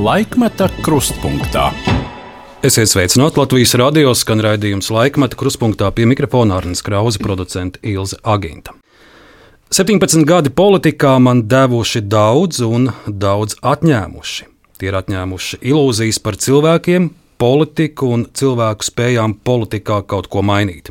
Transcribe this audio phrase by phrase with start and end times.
[0.00, 1.66] Laikmeta krustpunktā.
[2.64, 8.72] Esiet sveicināti Latvijas radio skan raidījums Laikmeta krustpunktā pie mikrofona Arnijas Krausa, producenta Ilze Aginta.
[9.68, 14.48] 17 gadi politikā man devuši daudz un daudz atņēmuši.
[14.80, 20.88] Tie ir atņēmuši ilūzijas par cilvēkiem, politiku un cilvēku spējām politikā kaut ko mainīt.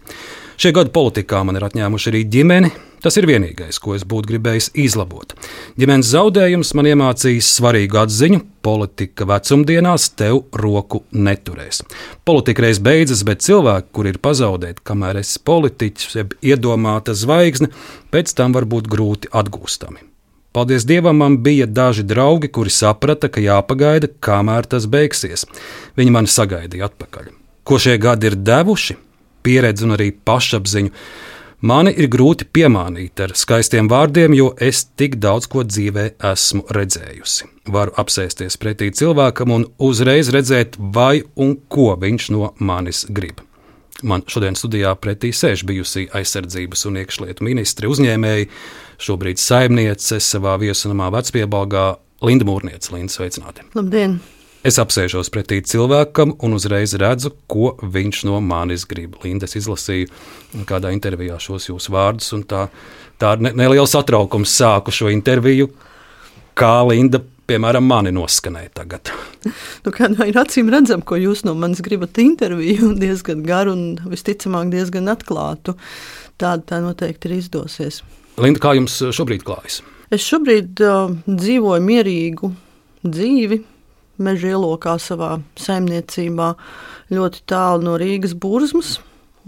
[0.59, 2.69] Šie gadi politikā man ir atņēmuši arī ģimeni.
[2.99, 5.31] Tas ir vienīgais, ko es būtu gribējis izlabot.
[5.79, 11.79] Ģimenes zaudējums man iemācījis svarīgu atziņu: politika vecumdienās tev roku neturēs.
[12.27, 17.71] Politika reiz beidzas, bet cilvēki, kur ir pazaudēti, kamēr esi politiķis, jeb iedomāta zvaigzne,
[18.11, 20.03] pēc tam var būt grūti atgūstami.
[20.51, 25.47] Paldies Dievam, man bija daži draugi, kuri saprata, ka jāpagaida, kamēr tas beigsies.
[25.95, 27.31] Viņi mani sagaidīja atpakaļ.
[27.63, 29.05] Ko šie gadi ir devuši?
[29.43, 30.93] Pieredzi un arī pašapziņu.
[31.59, 37.49] Mani ir grūti piemānīt ar skaistiem vārdiem, jo es tik daudz ko dzīvē esmu redzējusi.
[37.75, 43.43] Varu apsēsties pretī cilvēkam un uzreiz redzēt, vai un ko viņš no manis grib.
[43.99, 48.47] Man šodien studijā pretī sēž bijusī aizsardzības un iekšlietu ministri uzņēmēji,
[49.03, 51.89] šobrīd saimniece savā viesunamā vecpiebalgā
[52.23, 52.95] Linda Mūrniece.
[52.95, 53.67] Linda, sveicināti!
[53.75, 54.21] Labdien!
[54.59, 59.13] Es apsēžos pretī cilvēkam un uzreiz redzu, ko viņš no manis grib.
[59.23, 60.09] Linda, es izlasīju
[60.67, 62.65] kādā intervijā šos jūsu vārdus, un tā,
[63.21, 65.69] tā ar ne, nelielu satraukumu sāku šo interviju,
[66.59, 69.13] kā Linda, piemēram, mani noskanēja tagad.
[69.85, 74.11] Nu, kā no ir acīm redzam, ko jūs no manis gribat interviju, diezgan garu un
[74.11, 75.77] visticamāk diezgan atklātu.
[76.35, 78.03] Tāda tā noteikti ir izdosies.
[78.35, 79.79] Linda, kā jums šobrīd klājas?
[80.11, 82.51] Es šobrīd uh, dzīvoju mierīgu
[83.07, 83.63] dzīvi
[84.23, 86.53] meža ielokā savā saimniecībā,
[87.13, 88.97] ļoti tālu no Rīgas burzmas.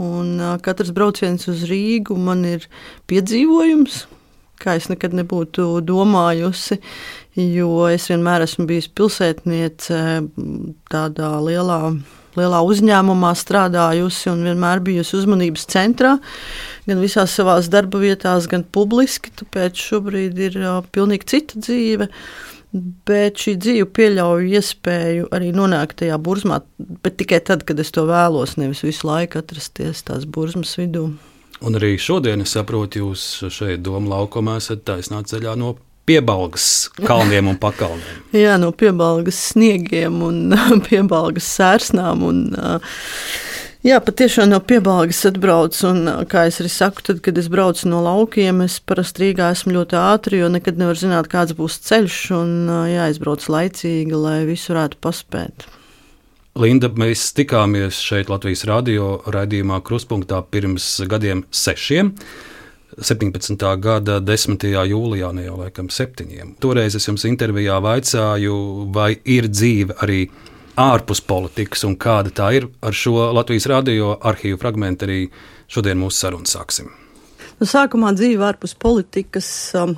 [0.02, 2.66] Un, katrs brauciens uz Rīgu man ir
[3.12, 4.06] piedzīvojums,
[4.62, 6.80] kā es nekad nebūtu domājusi.
[7.38, 10.00] Jo es vienmēr esmu bijusi pilsētniece,
[10.92, 11.80] tādā lielā,
[12.40, 16.16] lielā uzņēmumā strādājusi un vienmēr bijusi uzmanības centrā,
[16.88, 19.34] gan visās savās darba vietās, gan publiski.
[19.44, 20.58] Tāpēc šobrīd ir
[20.92, 22.10] pilnīgi cita dzīve.
[22.72, 26.62] Bet šī dzīve pieļauj iespēju arī nonākt tajā burzmā,
[27.04, 31.10] bet tikai tad, kad es to vēlos, nevis visu laiku atrasties tās burzmas vidū.
[31.62, 35.76] Un arī šodien es saprotu, jūs šeit Doma laukumā esat taisnā ceļā no
[36.10, 38.24] piebalgas kalniem un pakalniem.
[38.44, 40.56] Jā, no piebalgas sniegiem un
[40.88, 42.24] piebalgas sērsnām.
[42.26, 42.96] Un, uh,
[43.82, 45.88] Jā, patiešām no piebalgas atbraucu.
[45.90, 49.74] Un, kā es arī saku, tad, kad es braucu no laukiem, es parasti Rīgā esmu
[49.74, 52.18] ļoti ātri, jo nekad nevar zināt, kāds būs ceļš.
[52.38, 52.52] Un
[52.92, 55.66] jāizbrauc laicīgi, lai visu varētu paspēt.
[56.62, 62.14] Linda, mēs tikāmies šeit Latvijas radio raidījumā Kruspunkta pirms gadiem sešiem.
[63.02, 63.66] 17.
[63.82, 64.68] gada 10.
[64.92, 66.58] jūlijā, ne jau laikam septiņiem.
[66.62, 68.56] Toreiz es jums intervijā vaicāju,
[68.94, 70.26] vai ir dzīve arī
[70.80, 72.68] ārpus politikas un kāda tā ir.
[72.82, 75.26] Ar šo Latvijas radio arhīvu fragment arī
[75.72, 76.92] šodien mūsu sarunu sāksim.
[77.62, 79.96] Nu, sākumā dzīve ārpus politikas um,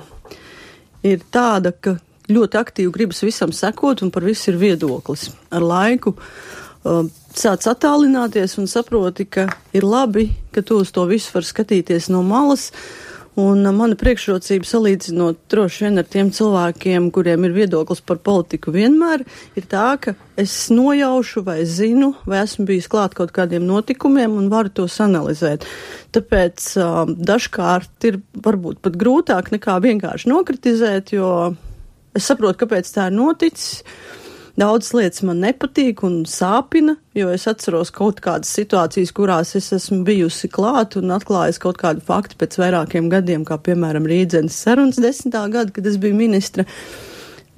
[1.04, 1.96] ir tāda, ka
[2.28, 5.30] ļoti aktīvi gribas visam sekot un par visu ir viedoklis.
[5.54, 6.14] Ar laiku
[6.84, 12.10] um, sāc attālināties un saproti, ka ir labi, ka tu uz to visu var skatīties
[12.12, 12.70] no malas.
[13.40, 19.24] Un mana priekšrocība salīdzinot droši vien ar tiem cilvēkiem, kuriem ir viedoklis par politiku vienmēr,
[19.58, 24.46] ir tā, ka es nojaušu vai zinu, vai esmu bijis klāt kaut kādiem notikumiem un
[24.52, 25.66] varu tos analizēt.
[26.14, 31.30] Tāpēc um, dažkārt ir varbūt pat grūtāk nekā vienkārši nokritizēt, jo
[32.14, 33.82] es saprotu, kāpēc tā ir noticis.
[34.54, 40.04] Daudzas lietas man nepatīk un sāpina, jo es atceros kaut kādas situācijas, kurās es esmu
[40.06, 45.42] bijusi klāt un atklājis kaut kādu faktu pēc vairākiem gadiem, kā piemēram Rīdzenes sarunas desmitā
[45.50, 46.62] gada, kad es biju ministra.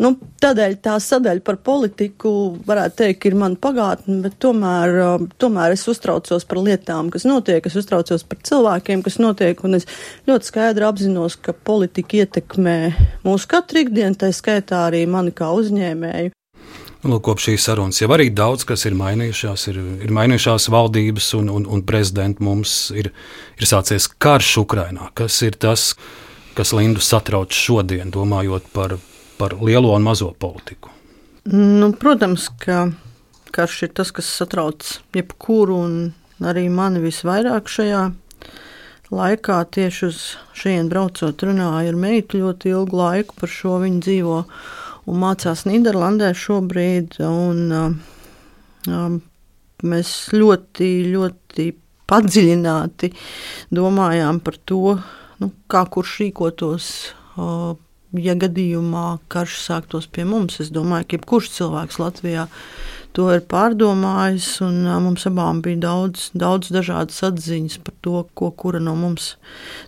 [0.01, 2.31] Nu, tādēļ tā sadaļa par politiku,
[2.69, 7.65] varētu teikt, ir mana pagātne, bet tomēr, um, tomēr es uztraucos par lietām, kas notiek,
[7.65, 9.89] es uztraucos par cilvēkiem, kas notiek, un es
[10.28, 12.78] ļoti skaidri apzinos, ka politika ietekmē
[13.25, 16.33] mūsu katru ikdienu, tā skaitā arī mani kā uzņēmēju.
[17.07, 19.67] Lūk, kopš šīs sarunas jau arī daudz kas ir mainījušās.
[19.71, 22.43] Ir, ir mainījušās valdības un, un, un prezidents.
[22.43, 23.13] Mums ir,
[23.59, 25.11] ir sācies karš Ukrajinā.
[25.19, 25.93] Kas ir tas,
[26.59, 28.97] kas Lindu satrauc šodien, domājot par,
[29.39, 30.91] par lielo un mazo politiku?
[31.47, 32.89] Nu, protams, ka
[33.55, 35.99] karš ir tas, kas satrauc jebkuru un
[36.43, 38.03] arī mani visvairāk šajā
[39.15, 39.61] laikā.
[39.77, 40.25] Tieši uz
[40.59, 46.33] šejienes braucot, runāju ar meitu ļoti ilgu laiku par šo viņu dzīvošanu un mācās Nīderlandē
[46.37, 47.19] šobrīd.
[47.27, 47.65] Un,
[48.91, 49.19] um,
[49.87, 51.71] mēs ļoti, ļoti
[52.11, 53.11] padziļināti
[53.75, 54.97] domājām par to,
[55.43, 56.93] nu, kā kurš rīkotos.
[57.37, 57.75] Uh,
[58.17, 62.47] ja gadījumā karš sāktos pie mums, es domāju, ka jebkurš cilvēks Latvijā
[63.17, 64.51] to ir pārdomājis.
[64.61, 69.35] Mums abām bija daudz, daudz dažādas atziņas par to, ko kura no mums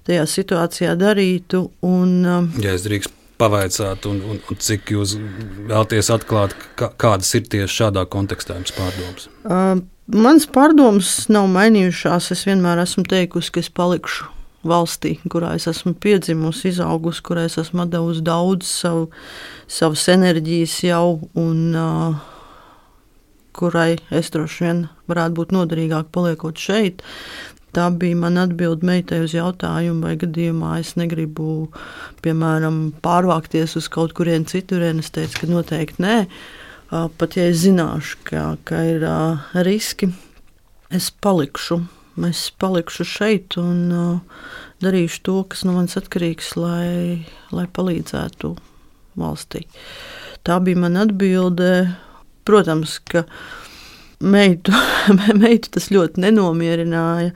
[0.08, 1.66] tajā situācijā darītu.
[1.84, 2.18] Un,
[2.64, 5.14] ja es drīkstu pavaicāt, un, un, un cik jūs
[5.68, 9.30] vēlaties atklāt, kā, kādas ir tieši šādā kontekstā jums pārdomas?
[9.44, 12.30] Uh, Mans pārdomas nav mainījušās.
[12.32, 14.30] Es vienmēr esmu teikusi, ka es palikšu
[14.68, 19.10] valstī, kurā es esmu piedzimusi, izaugusi, kurā es esmu devusi daudz savu,
[19.68, 22.16] savas enerģijas jau, un uh,
[23.52, 24.82] kurai es droši vien
[25.12, 27.04] varētu būt noderīgāk paliekot šeit.
[27.76, 31.68] Tā bija mana atbilde meitai uz jautājumu, vai gadījumā es negribu,
[32.24, 35.02] piemēram, pārvākties uz kaut kurienu citurien.
[35.02, 36.16] Es teicu, ka noteikti nē.
[36.88, 39.04] Pat ja es zināšu, ka, ka ir
[39.66, 40.08] riski,
[40.94, 41.82] es palikšu
[42.26, 44.40] es palikšu šeit un uh,
[44.82, 48.54] darīšu to, kas no manis atkarīgs, lai, lai palīdzētu
[49.18, 49.64] valstī.
[50.46, 51.70] Tā bija mana atbilde.
[52.48, 53.26] Protams, ka
[54.20, 54.74] meitu,
[55.42, 57.32] meitu tas ļoti nenomierināja,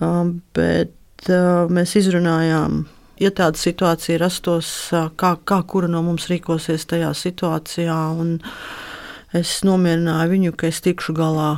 [0.00, 2.84] uh, bet uh, mēs izrunājām.
[3.22, 7.98] Ja tāda situācija rastos, uh, kā, kā kura no mums rīkosies tajā situācijā,
[9.38, 11.52] es nomierināju viņu, ka es tikšu galā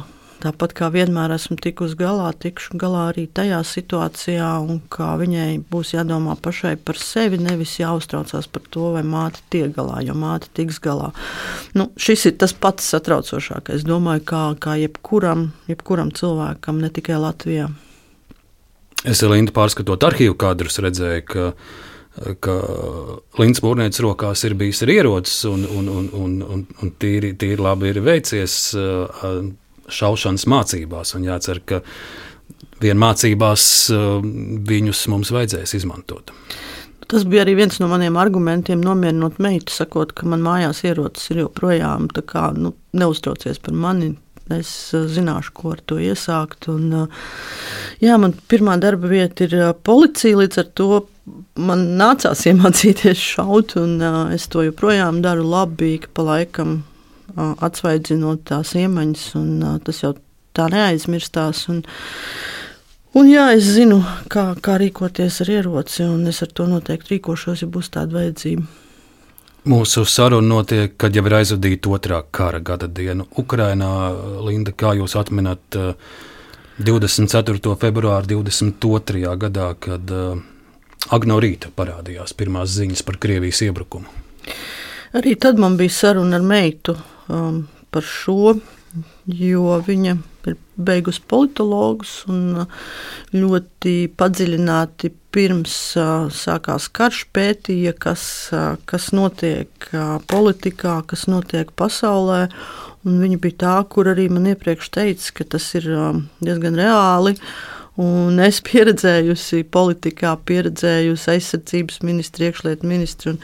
[0.45, 5.95] Tāpat kā vienmēr esmu tikusi galā, tikšu galā arī tajā situācijā, un kā viņai būs
[5.95, 10.83] jādomā pašai par sevi, nevis jāuztraucās par to, vai māte tiek galā, jo māte tiks
[10.85, 11.15] galā.
[11.73, 13.87] Nu, šis ir tas pats satraucošākais.
[13.89, 17.71] Domāju, kā, kā jebkuram, jebkuram cilvēkam, ne tikai Latvijā.
[19.09, 21.51] Es Lindu pārskatot arhīvu kadrus redzēju, ka
[22.15, 22.53] ka
[23.41, 27.91] Līns Mūrnēts rokās ir bijis arī ierocis, un, un, un, un, un, tīri, tīri labi
[27.91, 28.55] ir veicies
[29.95, 31.15] šaušanas mācībās.
[31.19, 31.81] Un jācer, ka
[32.83, 34.19] vien mācībās uh,
[34.69, 36.35] viņus mums vajadzēs izmantot.
[37.11, 41.45] Tas bija arī viens no maniem argumentiem, nomierinot meitu, sakot, ka man mājās ierocis ir
[41.45, 42.09] joprojām.
[42.27, 44.15] Kā, nu, neuztraucies par mani,
[44.53, 46.69] es uh, zināšu, ko ar to iesākt.
[46.73, 47.27] Un, uh,
[48.03, 51.05] jā, man pirmā darba vieta ir policija, līdz ar to
[51.61, 54.01] man nācās iemācīties šaut, un
[54.35, 56.83] es to joprojām daru labi, ka pa laikam
[57.37, 60.15] atsvaidzinot tās iemaņas, un tas jau
[60.55, 61.65] tā neaizmirstās.
[61.73, 61.83] Un,
[63.19, 64.01] un jā, es zinu,
[64.31, 68.67] kā, kā rīkoties ar ieroci, un es ar to noteikti rīkošos, ja būs tāda vajadzība.
[69.65, 73.25] Mūsu saruna notiek, kad jau ir aizvadīta otrā kara gada diena.
[73.41, 73.91] Ukrainā,
[74.45, 75.79] Linda, kā jūs atminat
[76.77, 77.73] 24.
[77.81, 79.25] februāra 22.
[79.41, 80.13] gadā, kad
[81.13, 84.09] Agno rīta parādījās pirmās ziņas par Krievijas iebrukumu?
[85.15, 86.97] Arī tad man bija saruna ar meitu,
[87.29, 88.55] um, par šo,
[89.27, 92.87] jo viņa ir beigusi politologus un uh,
[93.35, 98.25] ļoti padziļināti pirms uh, sākās karš pētīja, kas,
[98.55, 102.49] uh, kas notiek uh, politikā, kas notiek pasaulē.
[103.05, 107.35] Viņa bija tā, kur arī man iepriekš teica, ka tas ir uh, diezgan reāli.
[107.37, 113.35] Uh, Un es pieredzējusi politikā, pieredzējusi aizsardzības ministru, iekšlietu ministru,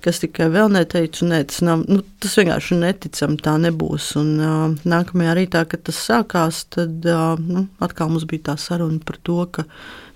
[0.00, 4.06] kas tikai vēl neteica, nē, tas, nav, nu, tas vienkārši neticami tā nebūs.
[4.16, 9.02] Un, uh, nākamajā rītā, kad tas sākās, tad uh, nu, atkal mums bija tā saruna
[9.04, 9.66] par to, ka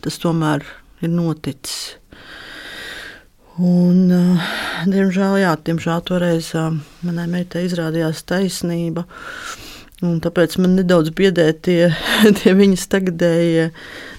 [0.07, 0.65] tas tomēr
[1.05, 1.99] ir noticis.
[3.61, 4.49] Un, uh,
[4.89, 6.73] diemžēl, jā, diemžēl toreiz uh,
[7.05, 9.05] manai meitai izrādījās taisnība.
[9.05, 9.74] Uh,
[10.05, 11.89] Un tāpēc man nedaudz biedē tie,
[12.41, 13.71] tie viņas tagadējie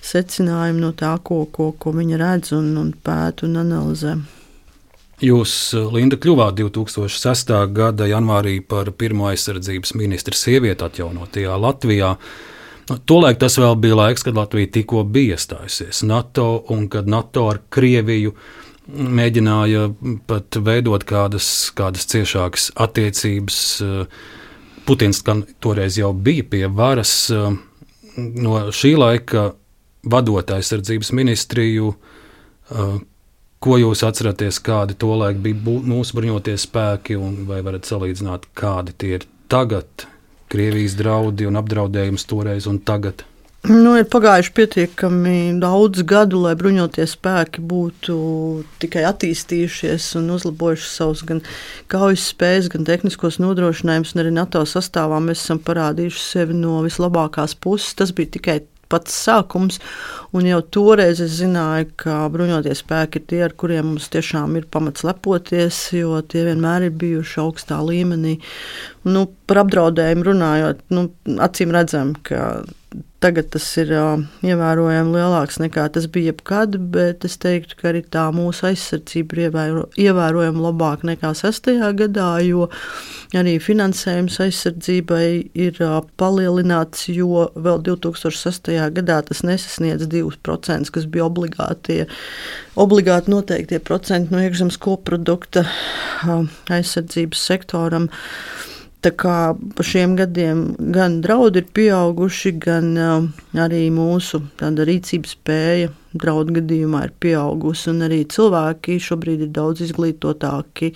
[0.05, 4.15] secinājumi no tā, ko, ko, ko viņa redz un, un pēta un analizē.
[5.23, 5.51] Jūs,
[5.93, 7.53] Linda, kļuvāt 2006.
[7.71, 12.11] gada janvārī par pirmo aizsardzības ministru sievieti atjaunotajā Latvijā.
[12.89, 17.47] Nu, tolaik tas vēl bija laiks, kad Latvija tikko bija iestājusies NATO un kad NATO
[17.53, 18.35] ar Krieviju
[18.91, 19.87] mēģināja
[20.27, 23.61] pat veidot kādas, kādas ciešākas attiecības.
[23.85, 24.33] Uh,
[24.85, 25.23] Putins
[25.59, 27.29] toreiz jau bija pie varas.
[27.29, 27.51] Eh,
[28.17, 29.51] no šī laika
[30.05, 31.93] vadot aizsardzības ministriju,
[32.71, 32.97] eh,
[33.59, 35.55] ko jūs atceraties, kādi tolaik bija
[35.89, 39.87] mūsu bruņotie spēki, un vai varat salīdzināt, kādi tie ir tagad,
[40.45, 43.23] Krievijas draudi un apdraudējums toreiz un tagad?
[43.65, 48.17] Nu, ir pagājuši pietiekami daudz gadu, lai bruņotie spēki būtu
[48.83, 51.41] tikai attīstījušies un uzlabojuši savus gan
[51.89, 54.13] kaujas spējas, gan tehniskos nodrošinājumus.
[54.21, 57.97] Arī NATO sastāvā mēs esam parādījuši sevi no vislabākās puses.
[57.97, 58.59] Tas bija tikai
[58.91, 59.81] pats sākums.
[60.35, 64.69] Un jau toreiz es zināju, ka bruņoties spēki ir tie, ar kuriem mums tiešām ir
[64.69, 68.37] pamats lepoties, jo tie vienmēr ir bijuši augstā līmenī.
[69.09, 71.09] Nu, par apdraudējumu runājot, nu,
[71.49, 72.65] acīm redzam, ka
[73.23, 73.91] tagad tas ir
[74.45, 79.41] ievērojami lielāks nekā tas bija jebkad, bet es teiktu, ka arī tā mūsu aizsardzība ir
[79.47, 81.71] ievēro, ievērojami labāka nekā 6.
[82.01, 82.67] gadā, jo
[83.37, 85.25] arī finansējums aizsardzībai
[85.67, 85.79] ir
[86.21, 88.71] palielināts, jo vēl 2006.
[88.99, 92.03] gadā tas nesasniedz 2%, kas bija obligāti,
[92.75, 95.65] obligāti noteiktie procenti no iekšzemes koprodukta
[96.69, 98.11] aizsardzības sektoram.
[99.05, 100.61] Tā kā pa šiem gadiem
[100.95, 103.27] gan draudi ir pieauguši, gan uh,
[103.61, 110.95] arī mūsu rīcības spēja draudu gadījumā ir pieaugusi, arī cilvēki šobrīd ir daudz izglītotāki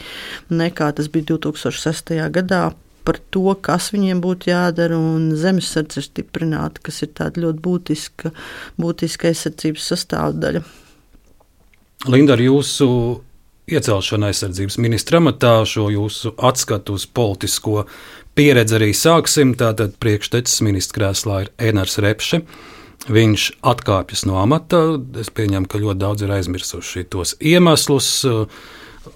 [0.49, 2.15] nekā tas bija 2006.
[2.33, 2.63] gadā
[3.05, 8.33] par to, kas viņiem būtu jādara, un zemesardze ir stiprināta, kas ir tāda ļoti būtiska,
[8.81, 10.65] būtiska aizsardzības sastāvdaļa.
[12.09, 12.89] Linda, ar jūsu
[13.69, 17.85] iecelšanu aizsardzības ministra amatā, šo jūsu atskatu uz politisko
[18.37, 19.53] pieredzi arī sāksim.
[19.59, 22.43] Tātad priekštecis ministra krēslā ir Enārs Repše.
[23.09, 24.83] Viņš atkāpjas no amata.
[25.19, 28.09] Es pieņemu, ka ļoti daudz ir aizmirsuši tos iemeslus.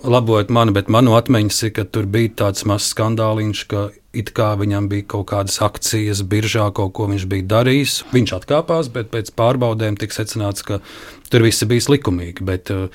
[0.04, 4.54] Labojot mani, bet manu atmiņas ir, ka tur bija tāds mazs skandāliņš, ka it kā
[4.58, 8.00] viņam bija kaut kādas akcijas biržā, kaut ko viņš bija darījis.
[8.14, 10.80] Viņš atkāpās, bet pēc pārbaudēm tika secināts, ka
[11.30, 12.48] tur viss bija likumīgi.
[12.48, 12.88] Bet, uh,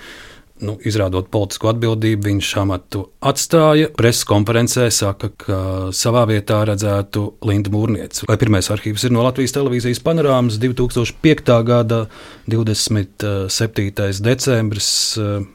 [0.64, 3.90] nu, izrādot politisko atbildību, viņš amatu atstāja.
[3.98, 5.58] Preses konferencē saka, ka
[5.96, 8.26] savā vietā redzētu Lindu Mūrnieci.
[8.28, 11.54] Vai pirmais arhīvs ir no Latvijas televīzijas panorāmas 2005.
[11.68, 12.06] gada
[12.50, 14.10] 27.
[14.24, 14.90] decembris.
[15.18, 15.46] Eh,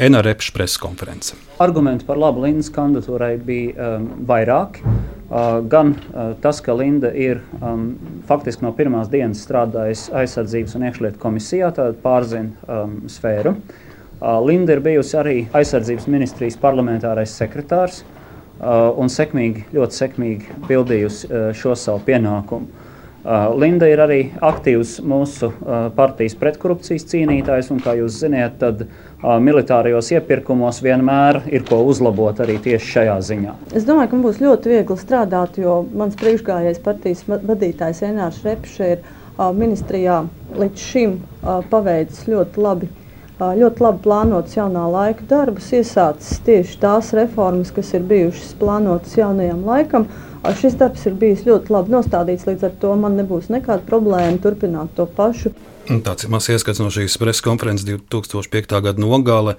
[0.00, 1.34] NRF preses konference.
[1.60, 4.80] Argumenti par labu Lindas kandidatūrai bija um, vairāki.
[5.30, 7.90] Uh, gan uh, tas, ka Linda ir um,
[8.26, 13.52] faktiski no pirmās dienas strādājusi aizsardzības un iekšlietu komisijā, tad pārzina um, sfēru.
[13.52, 13.89] Uh,
[14.20, 18.02] Linda ir bijusi arī aizsardzības ministrijas parlamentārais sekretārs
[18.60, 22.68] un sekmīgi, ļoti sekmīgi pildījusi šo savu pienākumu.
[23.60, 25.50] Linda ir arī aktīvs mūsu
[25.96, 28.86] partijas pretkorupcijas cīnītājs, un, kā jūs zināt, tad
[29.20, 33.56] militārajos iepirkumos vienmēr ir ko uzlabot arī tieši šajā ziņā.
[33.76, 38.80] Es domāju, ka man būs ļoti viegli strādāt, jo mans priekšgājējs partijas vadītājs Enārs Repšs
[38.88, 39.04] ir
[39.56, 40.22] ministrijā
[40.56, 41.20] līdz šim
[41.72, 42.88] paveicis ļoti labi
[43.40, 49.64] ļoti labi plānotas jaunā laika darbus, iesācis tieši tās reformas, kas ir bijušas plānotas jaunajam
[49.68, 50.06] laikam.
[50.60, 54.94] Šis darbs ir bijis ļoti labi nostādīts, līdz ar to man nebūs nekāda problēma turpināt
[54.96, 55.52] to pašu.
[56.04, 58.76] Tāds ir mazs ieskats no šīs preses konferences 2005.
[58.86, 59.56] gada nogale.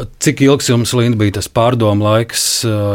[0.00, 2.44] Cik ilgs jums, Linda, bija tas pārdomu laiks,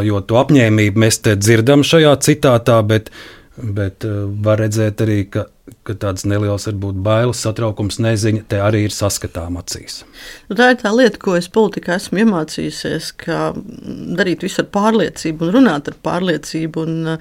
[0.06, 3.12] jo to apņēmību mēs te dzirdam šajā citātā, bet,
[3.56, 4.06] bet
[4.42, 5.46] var redzēt arī, ka
[5.86, 10.02] ka tādas nelielas varbūt bailes, satraukums, neziņa te arī ir saskatām acīs.
[10.50, 13.52] Nu, tā ir tā lieta, ko es politikā esmu iemācījusies, ka
[14.18, 16.86] darīt visu ar pārliecību un runāt ar pārliecību.
[16.86, 17.16] Un,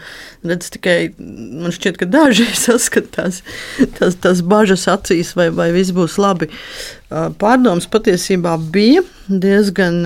[0.45, 3.41] redz, tikai man šķiet, ka daži saskatās
[4.00, 6.50] tās, tās bažas acīs, vai, vai viss būs labi.
[7.39, 10.00] Pārdomas patiesībā bija diezgan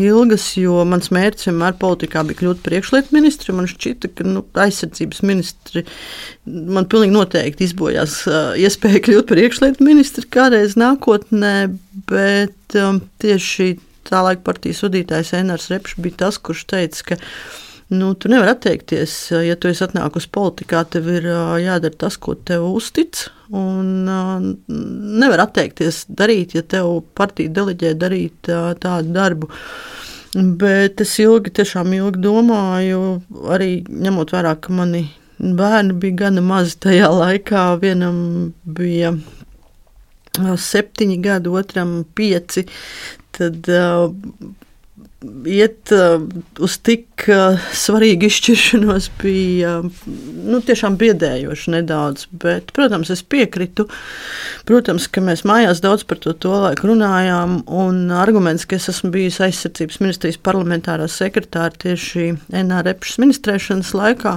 [0.00, 3.54] ilgas, jo mans mērķis vienmēr politikā bija kļūt par iekšlietu ministru.
[3.56, 5.84] Man šķita, ka nu, aizsardzības ministri
[6.46, 8.05] man pilnīgi noteikti izbojās
[8.62, 11.54] iespēja kļūt par iekšlietu ministru kādreiz nākotnē,
[12.10, 17.20] bet um, tieši tā laika partijas vadītājs Enārs Repšs bija tas, kurš teica, ka
[17.88, 19.12] Nu, tu nevari atteikties,
[19.46, 21.28] ja tu esi atnākusi politikā, tev ir
[21.62, 23.28] jādara tas, ko tev uztic.
[23.54, 24.08] Un
[24.66, 28.50] nevar atteikties darīt, ja tev partija deleģē darīt
[28.82, 29.50] tādu darbu.
[30.34, 33.04] Bet es ilgi, tiešām ilgi domāju,
[33.54, 35.06] arī ņemot vērā, ka mani
[35.38, 37.64] bērni bija gana mazi tajā laikā.
[37.82, 38.18] Vienam
[38.64, 39.14] bija
[40.36, 42.66] septiņi gadi, otram pieci.
[43.36, 44.12] Tad uh,
[45.48, 46.20] iet uh,
[46.60, 52.26] uz tik uh, svarīgu izšķiršanos bija nu, tiešām biedējoši nedaudz.
[52.42, 53.86] Bet, protams, es piekrītu.
[54.68, 57.60] Protams, ka mēs mājās daudz par to, to laiku runājām.
[57.72, 64.36] Un arguments, ka es esmu bijis aizsardzības ministrijas parlamentārā sekretāra tieši NRF ministrēšanas laikā,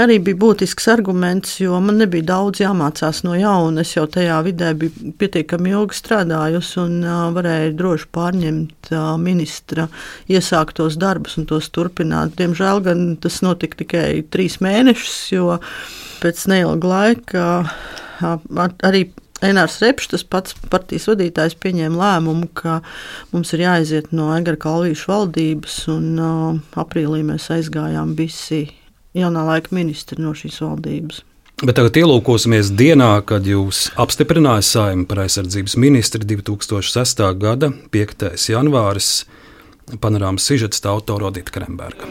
[0.00, 3.84] arī bija būtisks arguments, jo man nebija daudz jāmācās no jauna.
[3.84, 9.88] Es jau tajā vidē biju pietiekami ilgi strādājusi un uh, varēju droši pārņemt uh, ministra
[10.30, 12.09] iesāktos darbus un tos turpināt.
[12.10, 15.58] Diemžēl gan tas notika tikai trīs mēnešus, jo
[16.20, 17.46] pēc neilga laika
[18.84, 19.08] arī
[19.40, 22.80] Enārs Repšs, tas pats partijas vadītājs, pieņēma lēmumu, ka
[23.32, 28.66] mums ir jāiziet no Egara Kalvīša valdības, un uh, aprīlī mēs aizgājām visi
[29.16, 31.24] jaunā laika ministri no šīs valdības.
[31.60, 37.20] Bet tagad ielūkosimies dienā, kad jūs apstiprinājāt saimnu par aizsardzības ministru 2006.
[37.40, 38.30] gada 5.
[38.52, 39.10] janvāris.
[39.98, 42.06] Panorāmas sižets autora Odita Kremberga.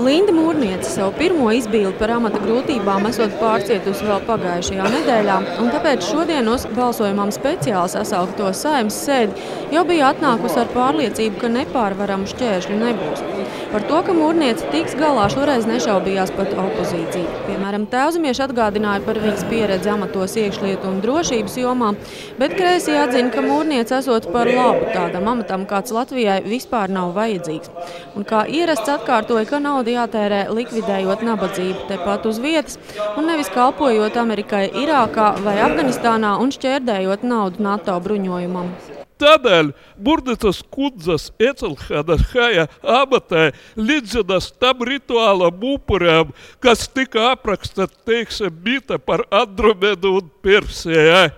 [0.00, 6.06] Linda Mūrniece savu pirmo izbildi par amata grūtībām esot pārcietusi vēl pagājušajā nedēļā, un tāpēc
[6.08, 12.78] šodien uz balsojumam speciāli sasaukto saimnes sēdi jau bija atnākusi ar pārliecību, ka nepārvaramu šķēršļu
[12.80, 13.26] nebūs.
[13.70, 17.36] Par to, ka mūrniece tiks galā, šoreiz nešaubījās pat opozīcija.
[17.44, 21.92] Piemēram, Tēvzemieši atgādināja par viņas pieredzi amatos iekšlietu un drošības jomā,
[22.40, 27.70] bet Kreisī atzina, ka mūrniece esot par labu tādam amatam, kāds Latvijai vispār nav vajadzīgs.
[28.18, 32.78] Un kā ierasts atkārtoja, ka nauda jātērē likvidējot nabadzību tepat uz vietas
[33.16, 38.72] un nevis kalpojot Amerikai Irākā vai Afganistānā un šķērdējot naudu NATO bruņojumam.
[39.20, 46.32] Tādēļ Burbuļsaktas kundzes Ecelhānas Haja amatē līdzinās tam rituālam upuriem,
[46.64, 51.28] kas tika aprakstīts, teiksim, mīte par Andromedu un Persiju.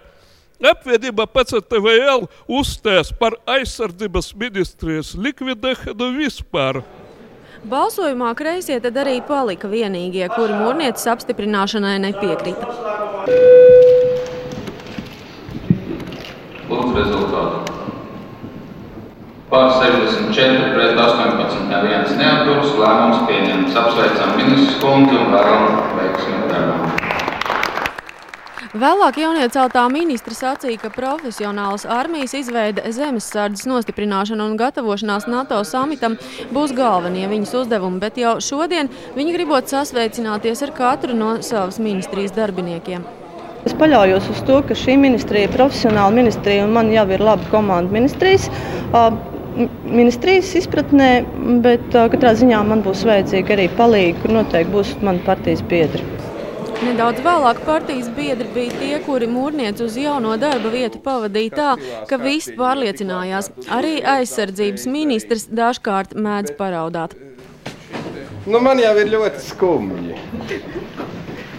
[0.62, 6.84] Apvienība PCTVL uzstājās par aizsardzības ministrijas likvidēšanu vispār.
[7.62, 12.66] Balsojumā kreisie tad arī palika vienīgie, kuri mūrnieces apstiprināšanai nepiekrita.
[16.66, 17.62] Lūdzu, rezultātu.
[19.52, 22.74] Pār 64 pret 18 neviens neaturas.
[22.82, 23.78] Lēmums pieņemts.
[23.78, 27.21] Apsveicam ministrs kungu un vēlam veiksmi darbam.
[28.72, 36.16] Vēlāk jaunieceltā ministra sacīja, ka profesionālas armijas izveide, zemesardzes nostiprināšana un gatavošanās NATO samitam
[36.56, 42.32] būs galvenie viņas uzdevumi, bet jau šodien viņi gribot sasveicināties ar katru no savas ministrijas
[42.38, 43.04] darbiniekiem.
[43.68, 47.52] Es paļaujos uz to, ka šī ministrija ir profesionāla ministrija un man jau ir laba
[47.52, 48.48] komanda ministrijas
[49.84, 51.12] ministrijas izpratnē,
[51.60, 56.21] bet katrā ziņā man būs vajadzīga arī palīga, kur noteikti būs mani partijas biedri.
[56.82, 61.68] Nedaudz vēlāk partijas biedri bija tie, kuri mūrnieci uz jauno darba vietu pavadīja tā,
[62.10, 63.52] ka visi pārliecinājās.
[63.70, 67.14] Arī aizsardzības ministrs dažkārt mēdz paraudāt.
[68.50, 70.18] Nu, man jau ir ļoti skumji.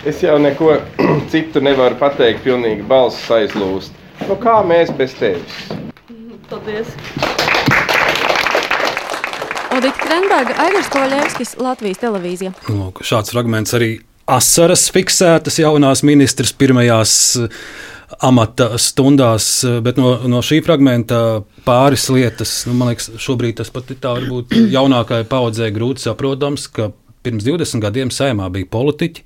[0.04, 0.76] Es jau neko
[1.32, 3.96] citu nevaru pateikt, pilnīgi balss aizlūst.
[4.28, 5.62] Nu, kā mēs bez tevis?
[6.52, 6.92] Paldies!
[9.74, 12.52] Audita Krenberga, Aigars Kovaļevskis, Latvijas televīzija.
[12.68, 13.96] Lūk, šāds fragments arī
[14.30, 17.62] asaras fiksētas jaunās ministras pirmajās eh,
[18.24, 23.72] amata stundās, eh, bet no, no šī fragmenta pāris lietas, nu, man liekas, šobrīd tas
[23.74, 26.92] pat ir tā varbūt jaunākajai paudzei grūti saprotams, ka
[27.24, 29.26] pirms 20 gadiem saimā bija politiķi,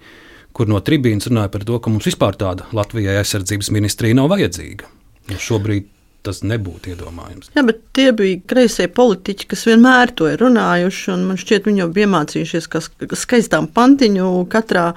[0.58, 4.90] kur no tribīnas runāja par to, ka mums vispār tāda Latvijai aizsardzības ministrija nav vajadzīga.
[5.28, 5.90] Nu, šobrīd
[6.28, 7.52] tas nebūtu iedomājams.
[7.56, 11.18] Jā, bet tie bija kreisie politiķi, kas vienmēr to ir runājuši.
[11.24, 12.84] Man šķiet, viņi jau bija iemācījušies, ka
[13.18, 14.92] skaistām pantiņu katrā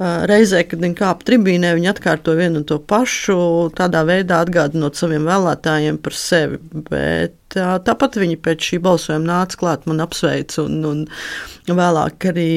[0.00, 3.38] reizē, kad viņi kāpa tribīnē, viņi atkārto vienu un to pašu,
[3.78, 6.60] tādā veidā atgādinot saviem vēlētājiem par sevi.
[6.90, 10.64] Bet Tā, tāpat viņi pēc šī balsojuma nāca klāt, man apsveica.
[10.64, 12.50] Un, un vēlāk arī,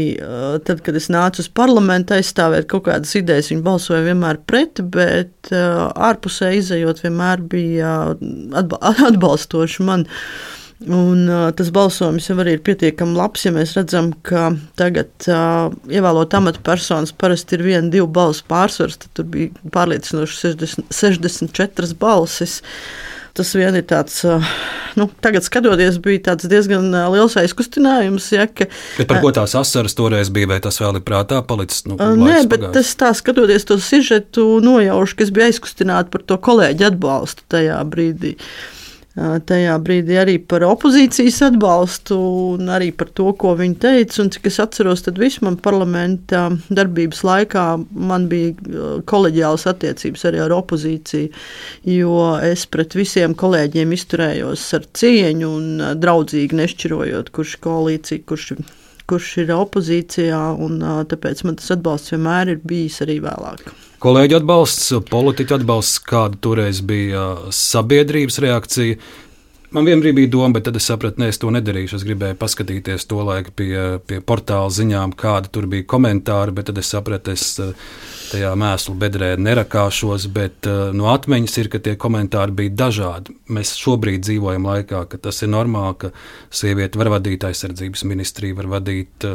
[0.66, 5.52] tad, kad es nācu uz parlamentu aizstāvēt kaut kādas idejas, viņi balsoja vienmēr pret, bet
[5.54, 7.94] ārpusē izējot vienmēr bija
[9.12, 10.08] atbalstoši man.
[10.86, 16.36] Un, uh, tas balsojums jau ir pietiekami labs, ja mēs redzam, ka tagad uh, ievēlot
[16.38, 19.00] amatpersonas parasti ir viena, divu balsu pārsvars.
[19.02, 22.60] Tad tur bija pārliecinoši 60, 64 balsis.
[23.38, 24.24] Tas vien ir tāds,
[24.98, 28.32] nu, tagad skatoties, bija diezgan liels aizkustinājums.
[28.34, 28.66] Ja, ka,
[28.98, 31.84] bet par ko tās asaras toreiz bija, vai tas vēl ir prātā palicis?
[31.90, 32.74] Nu, nē, bet pagājis.
[32.80, 37.78] tas tā skatoties to sižetu nojaušu, ka es biju aizkustināta par to kolēģi atbalstu tajā
[37.94, 38.34] brīdī.
[38.38, 38.74] Uh,
[39.18, 42.18] tajā brīdī arī par opozīcijas atbalstu
[42.54, 44.22] un arī par to, ko viņi teica.
[44.24, 47.66] Un, cik es atceros, tad visu man parlamenta darbības laikā
[48.12, 51.32] man bija koleģiālas attiecības arī ar opozīciju,
[51.98, 58.52] jo es pret visiem kolēģiem izturējos ar cieņu un draudzīgi nešķirojot, kurš koalīcija, kurš
[59.08, 63.70] kurš ir opozīcijā, un tāpēc man tas atbalsts vienmēr ir bijis arī vēlāk.
[64.04, 67.24] Kolēģi atbalsts, politiķu atbalsts, kāda toreiz bija
[67.56, 69.00] sabiedrības reakcija.
[69.76, 71.98] Man vienbrīd bija doma, bet tad es sapratu, ka es to nedarīšu.
[71.98, 73.74] Es gribēju paskatīties to laiku pie,
[74.08, 77.58] pie portāla ziņām, kādi tur bija komentāri, bet tad es sapratu, es
[78.32, 80.28] tajā mēslu bedrē nerakāšos.
[80.34, 83.38] Bet no atmiņas ir, ka tie komentāri bija dažādi.
[83.54, 86.12] Mēs šobrīd dzīvojam laikā, ka tas ir normāli, ka
[86.50, 89.30] sieviete var vadīt aizsardzības ministriju, var vadīt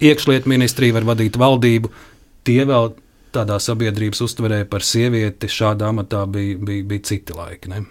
[0.00, 1.92] iekšlietu ministriju, var vadīt valdību.
[2.48, 2.92] Tie vēl
[3.34, 7.72] tādā sabiedrības uztverē par sievieti šādā amatā bija, bija, bija citi laiki.
[7.72, 7.84] Ne?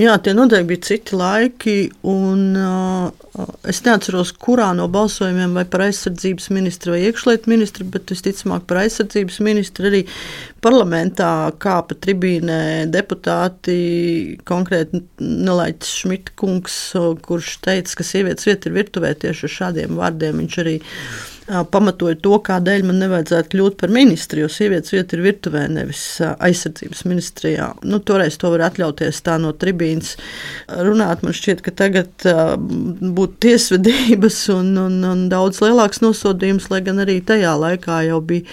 [0.00, 1.76] Jā, tie noteikti bija citi laiki,
[2.10, 8.10] un uh, es neatceros, kurā no balsojumiem vai par aizsardzības ministru vai iekšlietu ministru, bet
[8.10, 10.02] visticamāk par aizsardzības ministru arī
[10.64, 11.30] parlamentā
[11.62, 13.76] kāpa tribīnē deputāti,
[14.48, 16.80] konkrēti Nelaiķis Šmitkungs,
[17.24, 20.42] kurš teica, ka sievietes vieta ir virtuvē tieši ar šādiem vārdiem.
[20.42, 20.78] Viņš arī
[21.72, 27.04] pamatoja to, kādēļ man nevajadzētu kļūt par ministru, jo sievietes vieta ir virtuvē, nevis aizsardzības
[27.08, 27.68] ministrijā.
[27.86, 30.14] Nu, toreiz to var atļauties tā no tribīnas
[30.88, 31.24] runāt.
[31.24, 37.20] Man šķiet, ka tagad būtu tiesvedības un, un, un daudz lielāks nosodījums, lai gan arī
[37.26, 38.46] tajā laikā jau bija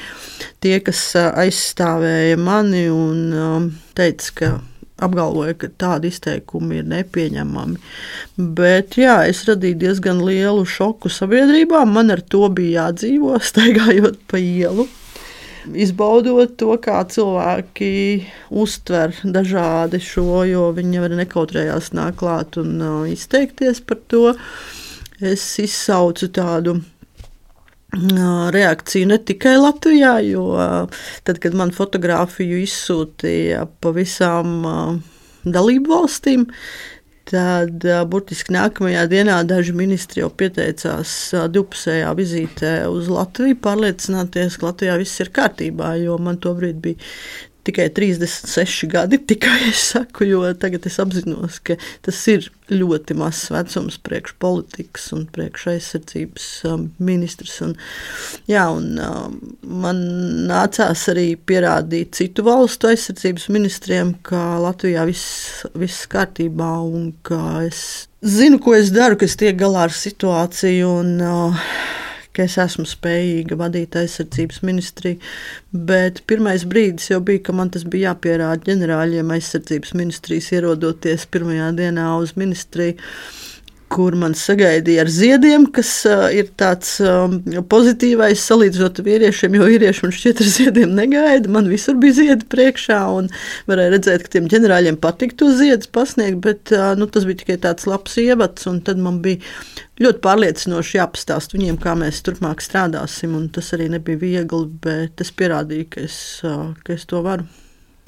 [0.64, 4.52] tie, kas aizstāvēja mani un teica, ka
[5.04, 7.80] apgalvoja, ka tādi izteikumi ir nepieņemami.
[8.58, 11.86] Bet jā, es radīju diezgan lielu šoku sabiedrībā.
[11.90, 14.88] Man ar to bija jādzīvo, staigājot pa ielu.
[15.70, 17.90] Izbaudot to, kā cilvēki
[18.62, 24.32] uztver dažādi šo, jo viņi arī nekautrējās nākt klāt un uh, izteikties par to.
[25.20, 26.78] Es izsaucu tādu
[28.54, 30.45] reakciju ne tikai Latvijā, jo
[31.23, 34.62] tad, kad man fotografiju izsūtīja pa visām
[35.45, 36.45] dalību valstīm,
[37.30, 44.97] tad burtiski nākamajā dienā daži ministri jau pieteicās divpusējā vizītē uz Latviju, pārliecināties, ka Latvijā
[45.02, 47.10] viss ir kārtībā, jo man tobrīd bija
[47.70, 53.50] tikai 36 gadi, tikai es saku, jo tagad es apzinos, ka tas ir ļoti mazs
[53.54, 57.56] vecums priekš politikas un priekš aizsardzības um, ministrs.
[57.66, 57.76] Un,
[58.50, 59.40] jā, un, um,
[59.86, 60.04] man
[60.50, 67.82] nācās arī pierādīt citu valstu aizsardzības ministriem, ka Latvijā viss, viss kārtībā un ka es
[68.22, 70.94] zinu, ko es daru, ka es tiek galā ar situāciju.
[71.00, 71.74] Un, uh,
[72.36, 75.20] ka es esmu spējīga vadīt aizsardzības ministriju.
[75.74, 81.72] Bet pirmais brīdis jau bija, ka man tas bija jāpierāda ģenerāļiem aizsardzības ministrijas ierodoties pirmajā
[81.80, 82.98] dienā uz ministriju
[83.89, 87.39] kur man sagaidīja ar ziediem, kas uh, ir tāds um,
[87.71, 91.52] pozitīvais salīdzinot ar vīriešiem, jo vīrieši man šķiet ar ziediem negaida.
[91.52, 93.30] Man visur bija ziedi priekšā, un
[93.69, 97.60] varēja redzēt, ka tiem ģenerāļiem patīk to ziedus pasniegt, bet uh, nu, tas bija tikai
[97.65, 99.41] tāds labs ievads, un tad man bija
[99.99, 105.89] ļoti pārliecinoši jāpastāst viņiem, kā mēs turpmāk strādāsim, tas arī nebija viegli, bet es pierādīju,
[105.95, 107.47] ka es, uh, ka es to varu.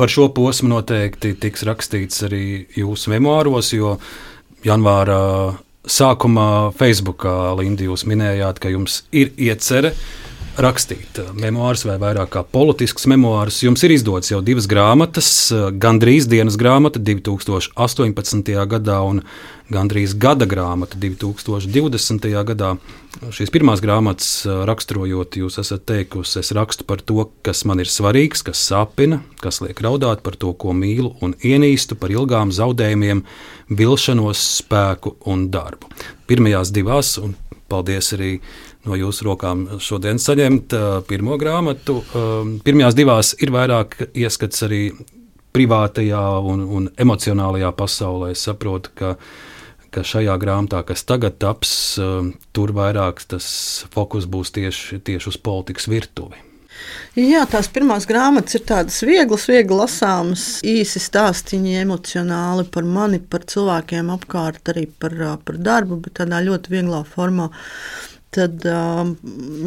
[0.01, 3.97] Par šo posmu noteikti tiks rakstīts arī jūsu memoāros, jo
[4.65, 5.17] janvāra
[5.89, 9.93] sākumā Facebookā, Linda, jūs minējāt, ka jums ir iecerē
[10.59, 13.61] rakstīt uh, memoārus vai vairāk kā politiskus memoārus.
[13.63, 18.51] Jums ir izdotas jau divas grāmatas, uh, gandrīz dienas grāmata 2018.
[18.71, 19.21] gadā un
[19.71, 22.27] gandrīz gada grāmata 2020.
[22.51, 22.73] gadā.
[23.31, 27.91] Šīs pirmās grāmatas uh, raksturojot, jūs esat teikusi, es rakstu par to, kas man ir
[27.91, 33.23] svarīgs, kas sāpina, kas liek raudāt par to, ko mīlu un ienīstu, par ilgām zaudējumiem,
[33.71, 35.91] vilšanos, spēku un darbu.
[36.27, 37.37] Pirmajās divās, un
[37.71, 38.35] paldies arī
[38.87, 42.01] no jūsu rokām šodien saņemt uh, pirmo grāmatu.
[42.65, 44.83] Pirmajās divās ir vairāk ieskats arī
[45.55, 48.31] privātajā un, un emocionālajā pasaulē.
[48.35, 49.15] Es saprotu, ka,
[49.91, 51.73] ka šajā grāmatā, kas tagad taps,
[52.55, 53.49] tur vairāk tas
[53.91, 56.47] fokus būs tieši, tieši uz politikas virtuvi.
[57.19, 63.43] Jā, tās pirmās grāmatas ir tādas vieglas, viegli lasāmas, īsi stāstīņi, emocionāli par mani, par
[63.51, 67.51] cilvēkiem apkārt, arī par, par darbu, bet tādā ļoti vieglā formā.
[68.31, 69.01] Tad uh,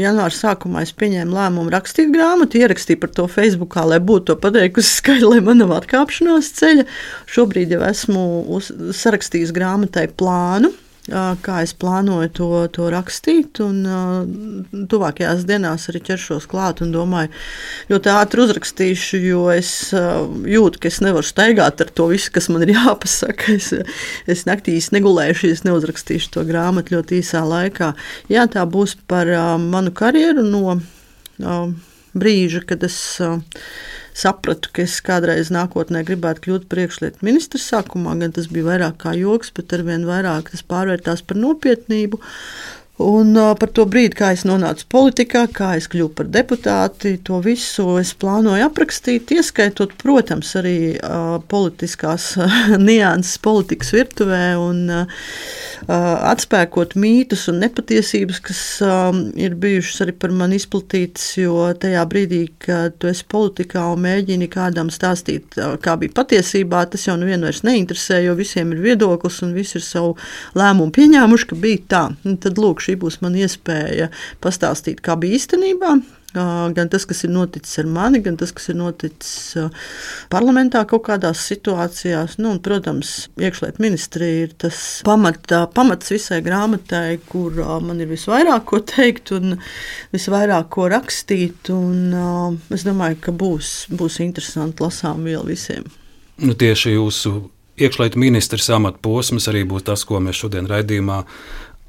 [0.00, 5.02] janvāra sākumā es pieņēmu lēmumu rakstīt grāmatu, ierakstīju par to Facebook, lai būtu to pateikusi
[5.02, 6.86] skaļi, lai man nav atkāpšanās ceļa.
[7.28, 8.22] Šobrīd jau esmu
[8.56, 10.72] uz, sarakstījis grāmatai plānu,
[11.04, 13.60] kā es plānoju to, to rakstīt.
[13.64, 13.82] Un,
[14.90, 17.32] tuvākajās dienās arī ķeršos klāt un domāju,
[17.90, 22.64] ļoti ātri uzrakstīšu, jo es jūtu, ka es nevaru staigāt ar to visu, kas man
[22.66, 23.56] ir jāpasaka.
[23.58, 23.72] Es,
[24.30, 27.92] es naktīs negulēšu, es neuzrakstīšu to grāmatu ļoti īsā laikā.
[28.32, 29.28] Jā, tā būs par
[29.60, 30.78] manu karjeru no
[32.14, 32.96] brīža, kad es
[34.14, 37.60] sapratu, ka es kādreiz nākotnē gribētu kļūt par iekšlietu ministru.
[37.60, 42.22] Sākumā gan tas bija vairāk kā joks, bet arvien vairāk tas pārvērtās par nopietnību.
[43.02, 47.96] Un par to brīdi, kā es nonācu politikā, kā es kļuvu par deputāti, to visu
[47.98, 52.28] es plānoju aprakstīt, ieskaitot, protams, arī uh, politiskās
[52.88, 55.24] nianses, politikas virtuvē un uh,
[55.88, 61.26] atspēkot mītus un nepatiesības, kas um, ir bijušas arī par mani izplatītas.
[61.40, 67.08] Jo tajā brīdī, kad tu esi politikā un mēģini kādam stāstīt, kā bija patiesībā, tas
[67.08, 70.14] jau nevienu vairs neinteresē, jo visiem ir viedoklis un visi ir savu
[70.54, 72.06] lēmumu pieņēmuši, ka bija tā.
[72.22, 74.10] Un tad lūk, šī būs man iespēja
[74.44, 75.96] pastāstīt, kā bija īstenībā.
[76.34, 79.54] Gan tas, kas ir noticis ar mani, gan tas, kas ir noticis
[80.32, 82.40] parlamentā kaut kādās situācijās.
[82.42, 88.66] Nu, un, protams, iekšlietu ministrija ir tas pamat, pamats visai grāmatai, kur man ir visvairāk
[88.66, 89.60] ko teikt un
[90.14, 91.70] visvairāk ko rakstīt.
[91.70, 92.10] Un,
[92.74, 95.86] es domāju, ka būs, būs interesanti lasām viela visiem.
[96.42, 97.36] Nu, tieši jūsu
[97.78, 101.22] iekšlietu ministrs amatposms arī būs tas, ko mēs šodien raidījumā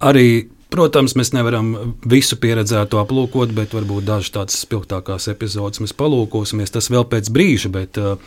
[0.06, 1.70] arī Protams, mēs nevaram
[2.12, 6.74] visu pieredzēto aplūkot, bet varbūt dažas tādas spilgtākās epizodes mēs palūkosimies.
[6.76, 8.18] Tas vēl pēc brīža, bet uh,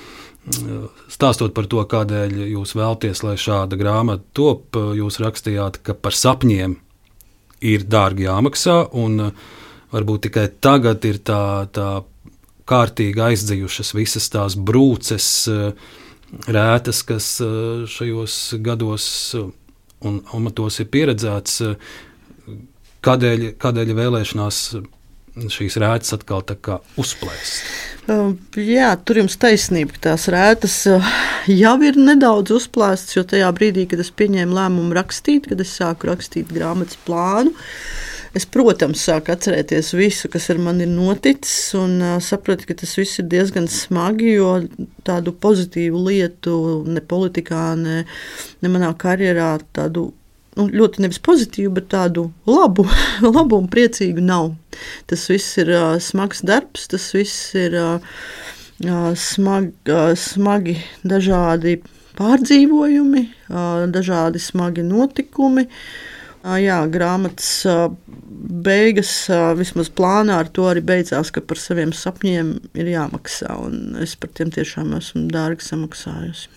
[1.12, 6.78] stāstot par to, kādēļ jūs vēlaties, lai šāda grāmata top, jūs rakstījāt, ka par sapņiem
[7.68, 9.46] ir dārgi jāmaksā, un uh,
[9.92, 11.90] varbūt tikai tagad ir tā, tā
[12.68, 15.94] kārtīgi aizdzījušas visas tās brūces, uh,
[16.48, 17.30] rētas, kas
[17.88, 19.06] šajos gados
[20.08, 21.62] un amatos ir pieredzēts
[23.06, 24.62] Kādēļ, kādēļ vēlēšanās
[25.46, 26.42] šīs rētas atkal
[26.98, 27.68] uzplēst?
[28.08, 31.08] Uh, jā, tur jums taisnība, ka tās rētas uh,
[31.52, 36.08] jau ir nedaudz uzplēstas, jo tajā brīdī, kad es pieņēmu lēmumu rakstīt, kad es sāku
[36.08, 37.52] rakstīt grāmatas plānu,
[38.32, 42.96] es, protams, sāku atcerēties visu, kas ar mani ir noticis, un uh, sapratu, ka tas
[42.96, 44.54] viss ir diezgan smagi, jo
[45.04, 46.56] tādu pozitīvu lietu
[46.88, 48.00] ne politikā, ne,
[48.64, 50.08] ne manā karjerā, tādu
[50.58, 52.86] nu, ļoti nevis pozitīvu, bet tādu labu,
[53.36, 54.52] labu un priecīgu nav.
[55.10, 58.18] Tas viss ir uh, smags darbs, tas viss ir uh,
[59.18, 61.78] smag, uh, smagi dažādi
[62.18, 65.68] pārdzīvojumi, uh, dažādi smagi notikumi.
[65.68, 67.86] Uh, jā, grāmatas uh,
[68.66, 73.56] beigas, uh, vismaz plānā ar to arī beidzās, ka par saviem sapņiem ir jāmaksā.
[74.02, 76.50] Es par tiem tiešām esmu dārgi samaksājusi.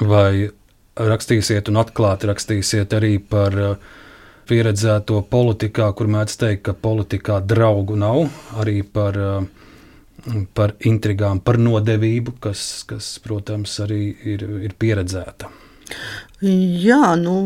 [0.00, 0.48] Vai
[0.96, 3.90] rakstīsiet un atklāti rakstīsiet arī par uh,
[4.48, 8.26] pieredzēto politikā, kur mēdz teikt, ka politikā draugu nav,
[8.60, 15.50] arī par, uh, par intrigām, par nodevību, kas, kas protams, arī ir, ir pieredzēta.
[16.42, 17.36] Jā, nu,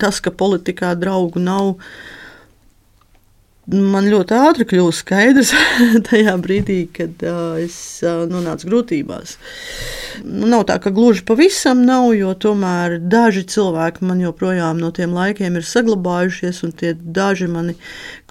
[0.00, 1.76] tas, ka politikā draugu nav,
[3.68, 5.52] man ļoti ātri kļuva skaidrs
[6.08, 7.76] tajā brīdī, kad uh, es
[8.06, 9.36] uh, nonācu grūtībās.
[10.24, 15.14] Nu, nav tā, ka gluži pavisam nav, jo tomēr daži cilvēki man joprojām no tiem
[15.16, 17.76] laikiem ir saglabājušies, un tie daži mani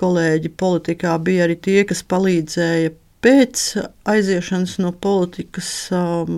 [0.02, 3.64] kolēģi politikā bija arī tie, kas palīdzēja pēc
[4.08, 6.38] aiziešanas no politikas um,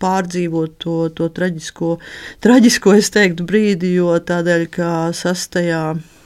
[0.00, 1.98] pārdzīvot to, to traģisko,
[2.44, 5.84] traģisko, es teiktu, brīdi, jo tādēļ, ka sastajā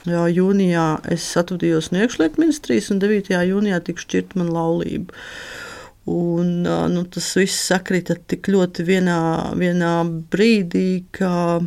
[0.09, 3.31] Jā, jūnijā es atvadījos no iekšlietu ministrijas, un 9.
[3.49, 5.17] jūnijā tika šķirta man laulība.
[6.09, 9.19] Un, nu, tas viss sakrita tik ļoti vienā,
[9.59, 9.93] vienā
[10.33, 11.59] brīdī, ka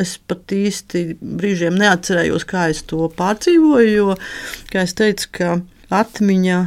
[0.00, 3.90] es pat īsti brīžiem neatcerējos, kā es to pārdzīvoju.
[3.92, 4.16] Jo,
[4.72, 5.54] kā es teicu, ka
[6.00, 6.60] atmiņa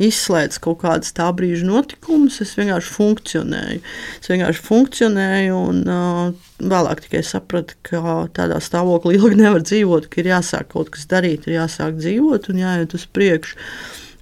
[0.00, 2.40] izslēdz kaut kādas tā brīža notikumus.
[2.42, 3.82] Es vienkārši funkcionēju.
[4.18, 10.22] Es vienkārši funkcionēju, un uh, vēlāk tikai sapratu, ka tādā stāvoklī ilgi nevar dzīvot, ka
[10.22, 13.58] ir jāsāk kaut kas darīt, ir jāsāk dzīvot un jāiet uz priekšu.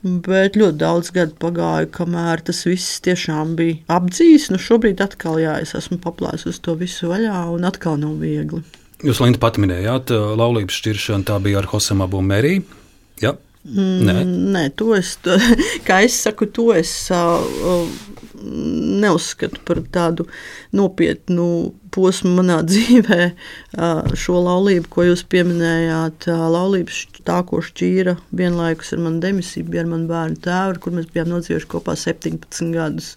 [0.03, 4.46] Bet ļoti daudz gadu pagāja, kamēr tas viss tiešām bija apdzīts.
[4.55, 8.62] Nu, šobrīd atkal jā, es esmu paplāsis to visu vaļā, un atkal nav viegli.
[9.03, 12.62] Jūs, Linda, pat minējāt, laulības šķiršana tā bija ar Hosemu Abu Meriju.
[13.22, 13.35] Ja?
[13.68, 14.22] Nē,
[14.55, 15.35] Nē to es, to,
[15.88, 17.42] kā es saku, to es uh,
[18.42, 20.27] neuzskatu par tādu
[20.77, 21.48] nopietnu
[21.94, 23.20] posmu manā dzīvē.
[24.18, 29.92] Šo laulību, ko jūs pieminējāt, laulības tā, ko šķīra vienlaikus ar manu demisiju, bija ar
[29.92, 33.12] manu bērnu tēvu, kur mēs bijām nodzīvojuši kopā 17 gadus.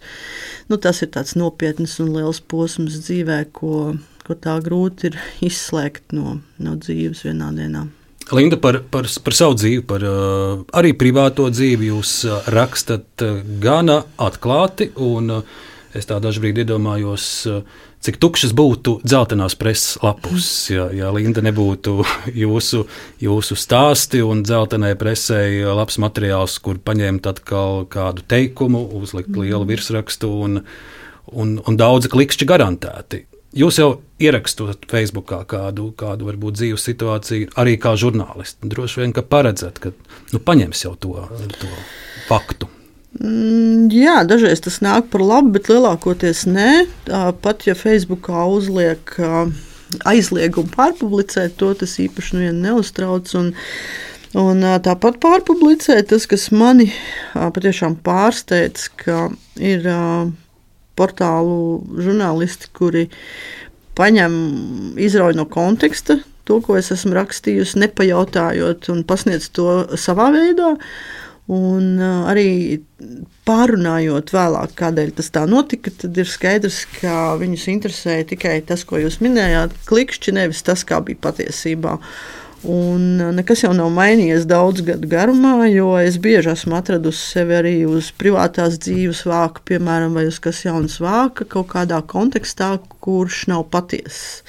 [0.71, 3.95] Nu, tas ir tāds nopietns un liels posms dzīvē, ko,
[4.27, 5.19] ko tā grūti ir
[5.51, 7.87] izslēgt no, no dzīves vienā dienā.
[8.31, 13.41] Linda, par, par, par savu dzīvi, par uh, arī privāto dzīvi jūs uh, rakstat uh,
[13.63, 14.91] gana atklāti.
[15.03, 15.63] Un, uh,
[15.97, 21.97] es tā dažkārt iedomājos, uh, cik tukšas būtu dzeltenās preses lapus, ja, ja Linda nebūtu
[22.43, 22.85] jūsu,
[23.21, 25.41] jūsu stāsti un dzeltenai presē
[25.75, 30.61] labs materiāls, kur paņemt atkal kādu teikumu, uzlikt lielu virsrakstu un,
[31.31, 33.25] un, un daudzi klikšķi garantēti.
[33.51, 33.89] Jūs jau
[34.21, 38.69] ierakstot Facebookā kādu, kādu varbūt dzīves situāciju, arī kā žurnālisti.
[38.71, 39.91] Droši vien, ka paredzat, ka
[40.31, 41.17] nu, paņems jau to,
[41.59, 41.71] to
[42.29, 42.69] faktu.
[43.19, 46.69] Mm, jā, dažreiz tas nāk par labu, bet lielākoties nē.
[47.43, 49.17] Pat ja Facebookā uzliek
[50.07, 53.33] aizliegumu pārpublicēt to, tas īpaši nu neuztrauc.
[53.35, 53.51] Un,
[54.39, 56.87] un tāpat pārpublicēt tas, kas mani
[57.35, 59.25] patiešām pārsteidz, ka
[59.59, 59.91] ir
[60.99, 63.07] portālu žurnālisti, kuri
[63.97, 64.35] paņem,
[65.01, 70.75] izrauj no konteksta to, ko es esmu rakstījusi, nepajautājot un pasniedz to savā veidā.
[71.51, 72.79] Un uh, arī
[73.49, 79.01] pārunājot vēlāk, kādēļ tas tā notika, tad ir skaidrs, ka viņus interesēja tikai tas, ko
[79.01, 81.97] jūs minējāt, klikšķi, nevis tas, kā bija patiesībā.
[82.69, 87.75] Un nekas jau nav mainījies daudz gadu garumā, jo es bieži esmu atradusi sevi arī
[87.89, 93.65] uz privātās dzīves vāka, piemēram, vai uz kas jaunas vāka, kaut kādā kontekstā, kurš nav
[93.73, 94.43] patiess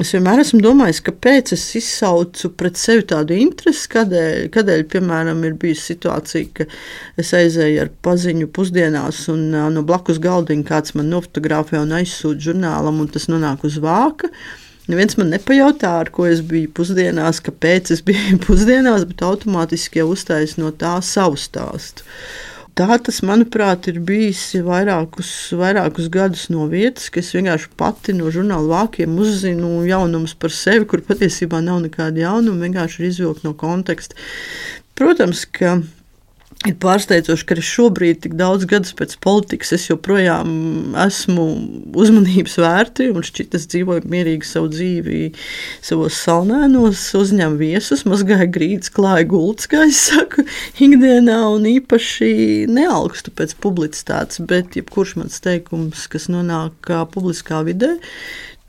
[0.00, 5.56] es vienmēr esmu domājis, kāpēc es izsaucu pret sevi tādu interesi, kādēļ, kādēļ piemēram, ir
[5.60, 6.66] bijusi situācija, ka
[7.20, 13.02] es aizēju ar paziņu pusdienās, un no blakus galdiņa kāds man nofotografē un aizsūta žurnālam,
[13.04, 14.32] un tas nonāk uz vāka.
[14.84, 20.10] Neviens man nepajautā, ar ko es biju pusdienās, kāpēc es biju pusdienās, bet automātiski jau
[20.12, 22.04] uztaisīju no tā savu stāstu.
[22.74, 28.32] Tā tas, manuprāt, ir bijis vairākus, vairākus gadus no vietas, ka es vienkārši pati no
[28.34, 33.54] žurnāla vākiem uzzinu jaunumus par sevi, kur patiesībā nav nekāda jaunuma, vienkārši ir izvilkt no
[33.54, 34.18] konteksta.
[34.98, 35.78] Protams, ka
[36.64, 41.44] Ir pārsteidzoši, ka arī šobrīd, tik daudz gadus pēc politikas, es joprojām esmu
[42.00, 45.18] uzmanības vērti un šķiet, es dzīvoju mierīgi savu dzīvi,
[45.84, 50.46] savos salnēnos, uzņemu viesus, mazgāju grīdas, klāju gultas, kā es saku,
[50.80, 52.32] ikdienā un īpaši
[52.72, 57.98] neaugstu pēc publicitātes, bet jebkurš mans teikums, kas nonāk publiskā vidē,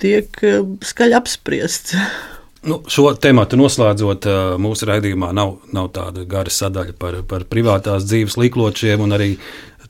[0.03, 0.35] tiek
[0.83, 1.95] skaļi apspriests.
[2.65, 4.25] Nu, šo tematu noslēdzot,
[4.57, 9.35] mūsu raidījumā nav, nav tāda gara sadaļa par, par privātās dzīves likločiem, arī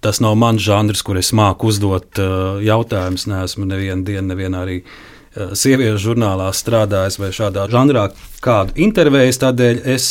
[0.03, 2.19] tas nav mans žanrs, kur es māku uzdot
[2.65, 3.29] jautājumus.
[3.31, 4.81] Nē, esmu nevienu dienu, nevienā arī
[5.35, 8.09] sieviešu žurnālā strādājis vai šādā žanrā
[8.43, 9.39] kādu intervēju.
[9.45, 10.09] Tādēļ es,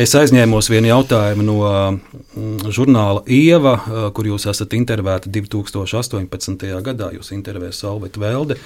[0.00, 3.76] es aizņēmos vienu jautājumu no žurnāla Ieva,
[4.16, 6.70] kur jūs esat intervēta 2018.
[6.88, 7.12] gadā.
[7.20, 8.56] Jūs intervējat Salvetu Velde.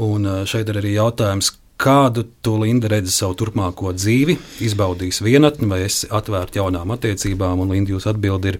[0.00, 5.80] Un šeit ir arī jautājums, Kādu tu, Linda, redzi savu turpmāko dzīvi, izbaudīs vienatni vai
[5.88, 7.58] esi atvērta jaunām attiecībām?
[7.64, 8.58] Un Linda, jūs atbild ir,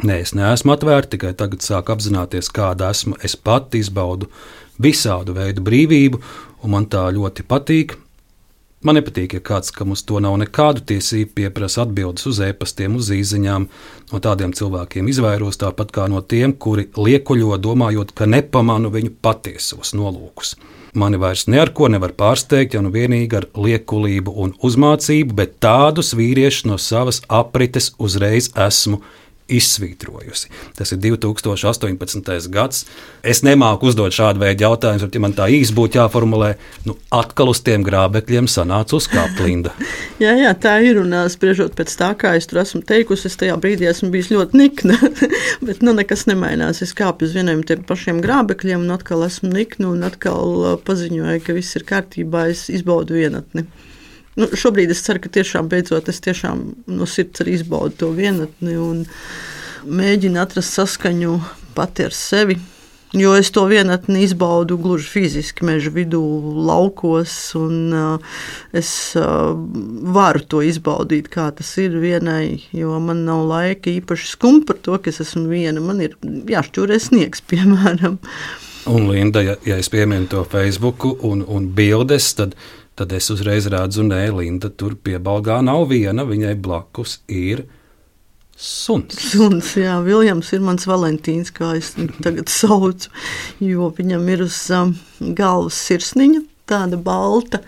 [0.00, 3.18] nē, es neesmu atvērta, tikai tagad sāku apzināties, kāda esmu.
[3.20, 4.30] Es pati izbaudu
[4.80, 6.22] visādu veidu brīvību,
[6.64, 7.98] un man tā ļoti patīk.
[8.80, 13.12] Man nepatīk, ja kāds, kam uz to nav nekādu tiesību, pieprasa atbildes uz e-pastiem, uz
[13.12, 13.68] īsiņām.
[14.14, 19.92] No tādiem cilvēkiem izvairos tāpat kā no tiem, kuri liekuļo, domājot, ka nepamanu viņu patiesos
[19.98, 20.56] nolūkus.
[20.94, 26.68] Mani vairs neko nevar pārsteigt, ja nu vienīgi ar liekulību un uzmācību, bet tādus vīriešus
[26.70, 29.02] no savas aprites uzreiz esmu
[29.48, 30.50] izsvītrojusi.
[30.76, 32.48] Tas ir 2018.
[32.52, 32.84] gads.
[33.22, 36.52] Es nemāku uzdot šādu veidu jautājumus, bet, ja man tā īsi būtu jāformulē,
[36.88, 39.72] nu, atkal uz tiem grābekļiem sanāca uzkāpt Linda.
[40.24, 41.00] jā, jā, tā ir.
[41.02, 44.60] Un spriežot pēc tā, kā es tur esmu teikusi, es tajā brīdī esmu bijis ļoti
[44.60, 44.98] nikna.
[45.66, 46.82] bet nu, nekas nemainās.
[46.84, 51.56] Es kāpu uz vieniem tiem pašiem grābekļiem, un atkal esmu nikna, un atkal paziņoju, ka
[51.56, 52.48] viss ir kārtībā.
[52.52, 53.66] Es izbaudu vienatni.
[54.38, 58.76] Nu, šobrīd es ceru, ka tiešām beidzot es tiešām no sirds arī izbaudu to vienatni
[58.78, 59.04] un
[59.88, 61.38] mēģinu atrast saskaņu
[61.74, 62.58] pati ar sevi.
[63.16, 66.20] Jo es to vienatni izbaudu gluži fiziski, meža vidū,
[66.68, 68.40] laukos, un uh,
[68.76, 69.54] es uh,
[70.12, 74.98] varu to izbaudīt, kā tas ir vienai, jo man nav laika īpaši skumt par to,
[75.00, 75.80] ka es esmu viena.
[75.80, 76.18] Man ir
[76.52, 78.20] jāšķūrē sniegs, piemēram.
[78.88, 82.54] Un, Linda, ja, ja es pieminu to Facebook un, un bildes, tad
[82.98, 87.64] tad es uzreiz redzu, nē, Linda tur pie balgā nav viena, viņai blakus ir.
[88.58, 89.14] Suns.
[89.30, 93.12] Suns, jā, Viljams ir mans Valentīns, kā es viņu tagad saucu,
[93.62, 94.96] jo viņam ir uz um,
[95.38, 97.62] galvas sirsniņa, tāda balta.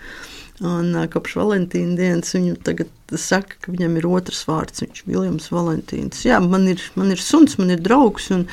[0.61, 5.09] Un uh, kopš Valentīna dienas viņu tagad saka, ka viņam ir otrs vārds, viņš ir
[5.09, 6.21] Viljams Valentīns.
[6.27, 8.45] Jā, man ir, man ir suns, man ir draugs, un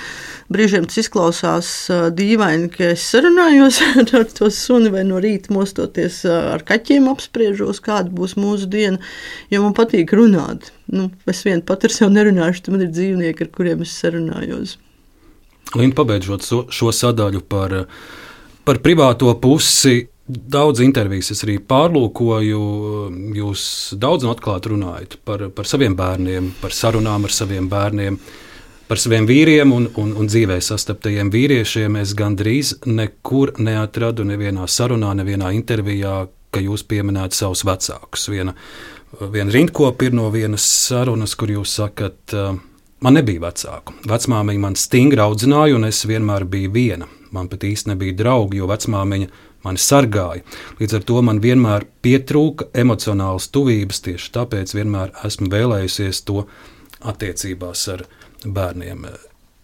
[0.53, 1.71] brīžiem tas izklausās
[2.18, 3.81] dīvaini, ka es sarunājos
[4.18, 8.99] ar, to suni vai no rīta mostoties ar kaķiem apspriežos, kāda būs mūsu diena,
[9.53, 10.73] jo man patīk runāt.
[10.88, 14.79] Nu, es vien pat ar sevi nerunāšu, tad man ir dzīvnieki, ar kuriem es sarunājos.
[15.77, 17.75] Linda, pabeidzot šo, šo sadaļu par,
[18.64, 22.58] par privāto pusi, Daudz intervijas es arī pārlūkoju.
[23.38, 23.62] Jūs
[23.96, 28.18] daudz un atklāti runājat par, par saviem bērniem, par sarunām ar saviem bērniem,
[28.90, 31.96] par saviem vīriem un, un, un dzīvē sastaptajiem vīriešiem.
[32.02, 38.28] Es gandrīz nekur neatradu nevienā sarunā, nevienā intervijā, ka jūs pieminētu savus vecākus.
[38.28, 38.52] Viena,
[39.32, 42.36] viena rindkopa ir no vienas sarunas, kur jūs sakat,
[43.00, 43.96] man nebija vecāku.
[44.12, 47.08] Vecmāmiņa man stingri audzināja, un es vienmēr biju viena.
[47.32, 50.44] Man pat īsti nebija draugi, jo vecmāmiņa mani sargāja.
[50.81, 56.44] Līdz ar to man vienmēr pietrūka emocionālas tuvības, tieši tāpēc vienmēr esmu vēlējusies to
[57.00, 58.06] attiecībās ar
[58.44, 59.09] bērniem.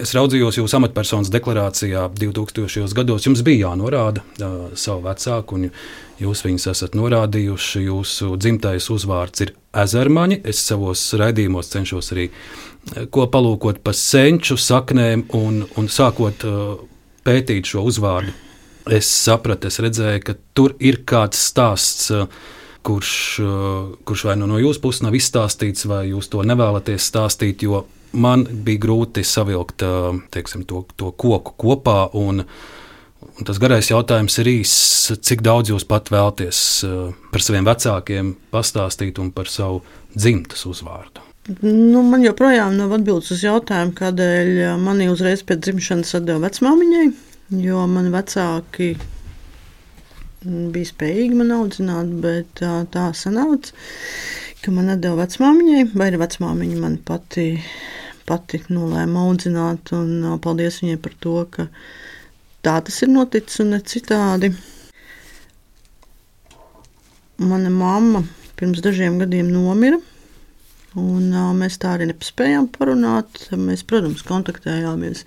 [0.03, 2.91] Es raudzījos jūsu amatpersonas deklarācijā 2000.
[2.99, 3.29] gados.
[3.29, 5.69] Jums bija jānorāda uh, savu vecāku, un
[6.19, 7.85] jūs viņus esat norādījuši.
[7.87, 10.41] Jūsu dzimtais uzvārds ir ezermaņi.
[10.51, 12.27] Es savos raidījumos cenšos arī
[13.15, 16.75] ko palūkot par senču saknēm un, un sākot uh,
[17.25, 18.35] pētīt šo uzvārdu.
[18.93, 22.11] Es sapratu, es redzēju, ka tur ir kāds stāsts.
[22.13, 22.29] Uh,
[22.85, 27.65] kurš, uh, kurš vai nu no jūsu puses nav izstāstīts, vai jūs to nevēlaties stāstīt,
[27.65, 29.83] jo man bija grūti savilkt
[30.35, 31.97] teiksim, to, to koku kopā.
[32.21, 36.61] Un, un tas garais jautājums ir īss, cik daudz jūs pat vēlaties
[37.33, 39.83] par saviem vecākiem pastāstīt un par savu
[40.15, 41.25] dzimtas uzvārdu.
[41.61, 47.09] Nu, man joprojām nav atbildes uz jautājumu, kādēļ mani uzreiz pēc dzimšanas atdeva vecmāmiņai,
[47.51, 48.95] jo man vecāki
[50.45, 53.73] bija spējīgi man audzināt, bet tā, tā sanāca,
[54.65, 57.49] ka man atdeva vecmāmiņai, vai arī vecmāmiņa man pati
[58.29, 59.93] pati nolēma audzināt.
[59.97, 61.69] Un, paldies viņai par to, ka
[62.65, 64.53] tā tas ir noticis un ne citādi.
[67.45, 68.25] Mana mamma
[68.59, 70.01] pirms dažiem gadiem nomira.
[71.01, 73.49] Un, uh, mēs tā arī nespējām parunāt.
[73.59, 75.25] Mēs, protams, kontaktējāmies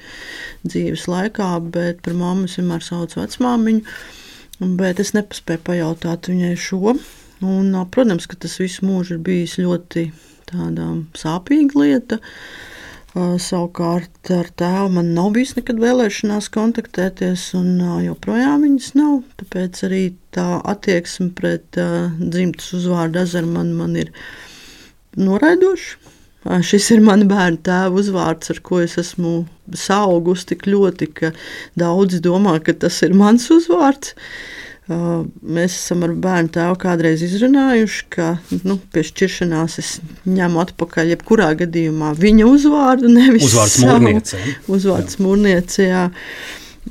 [0.63, 3.97] dzīves laikā, bet par mammu es vienmēr saucu vecmāmiņu.
[4.79, 6.95] Bet es nepaspēju pajautāt viņai šo.
[7.43, 10.09] Un, uh, protams, ka tas visu mūžu ir bijis ļoti
[10.47, 12.21] sāpīga lieta.
[12.21, 12.73] Uh,
[13.17, 19.21] Savukārt ar tēvu man nav bijis nekad vēlēšanās kontaktēties, un joprojām viņas nav.
[19.39, 20.01] Tāpēc arī
[20.35, 24.11] tā attieksme pret uh, dzimtas uzvārdu ezeru man, man ir
[25.17, 26.13] noraidoša.
[26.63, 29.41] Šis ir mans bērnu tēva uzvārds, ar ko es esmu
[29.75, 31.31] saugusi tik ļoti, ka
[31.79, 34.13] daudzi domā, ka tas ir mans uzvārds.
[34.87, 38.29] Mēs esam ar bērnu tēvu kādreiz izrunājuši, ka
[38.63, 39.89] nu, pie šķiršanās es
[40.23, 44.39] ņemu atpakaļ jebkurā gadījumā viņa uzvārdu, nevis uzvārds mūrniece.
[44.71, 46.05] Uzvārds mūrniece, jā.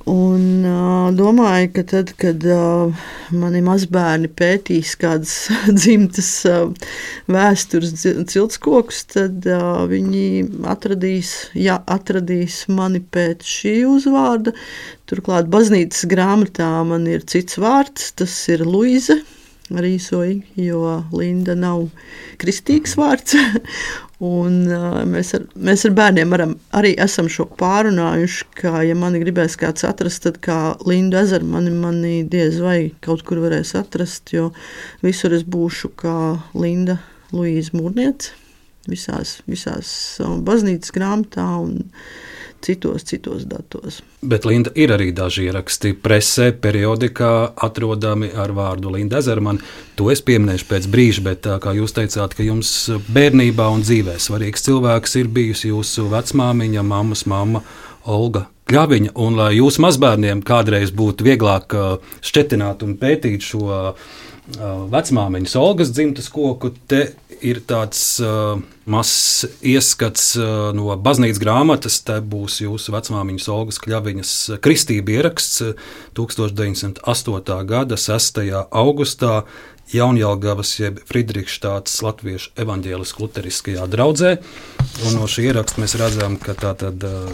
[0.05, 5.34] Un uh, domāju, ka tad, kad uh, mani mazbērni pētīs kādas
[5.78, 6.90] dzimtas uh,
[7.32, 7.94] vēstures
[8.28, 10.26] ciltskokus, tad uh, viņi
[10.68, 14.53] atradīs, ja atradīs mani pēc šī uzvārda.
[15.09, 19.22] Turklāt baznīcas grāmatā man ir cits vārds, tas ir Luize
[19.70, 20.82] rīsoja, jo
[21.14, 21.88] Linda nav
[22.42, 23.38] kristīgs vārds.
[24.25, 29.21] Un, uh, mēs, ar, mēs ar bērniem varam, arī esam šo pārunājuši, ka, ja mani
[29.21, 34.33] gribēs kāds atrast, tad kā Linda ezeru mani, mani diez vai kaut kur varēs atrast,
[34.33, 34.49] jo
[35.05, 36.17] visur es būšu kā
[36.57, 36.97] Linda
[37.37, 38.33] Luīza Mūrniece
[38.89, 39.91] visās, visās
[40.47, 41.83] baznīcas grāmatā un
[42.64, 44.00] citos, citos datos.
[44.22, 47.32] Bet Linda ir arī daži ieraksti presē, periodikā
[47.66, 49.62] atrodami ar vārdu Linda Ezermana.
[49.98, 52.72] To es pieminēšu pēc brīža, bet kā jūs teicāt, ka jums
[53.07, 57.64] bērnībā un dzīvē svarīgs cilvēks ir bijusi jūsu vecmāmiņa, mammas mamma
[58.07, 61.74] Olga Kļaviņa, un lai jūsu mazbērniem kādreiz būtu vieglāk
[62.26, 63.84] šķetināt un pētīt šo
[64.90, 67.12] vecmāmiņas Olgas dzimtas koku, te
[67.45, 68.57] ir tāds uh,
[68.89, 72.01] mazs ieskats uh, no baznīcas grāmatas.
[72.07, 74.34] Te būs jūsu vecmāmiņas Olgas Kļaviņas
[74.64, 75.62] kristība ieraksts
[76.18, 77.57] 1908.
[77.68, 78.45] gada 6.
[78.70, 79.41] augustā.
[79.87, 84.32] Jaunjēlgavas jeb Friedrichstātas Latviešu evaņģēliskajā luteriskajā draudzē.
[85.07, 87.30] Un no šī ieraksta mēs redzam, ka tā tad uh,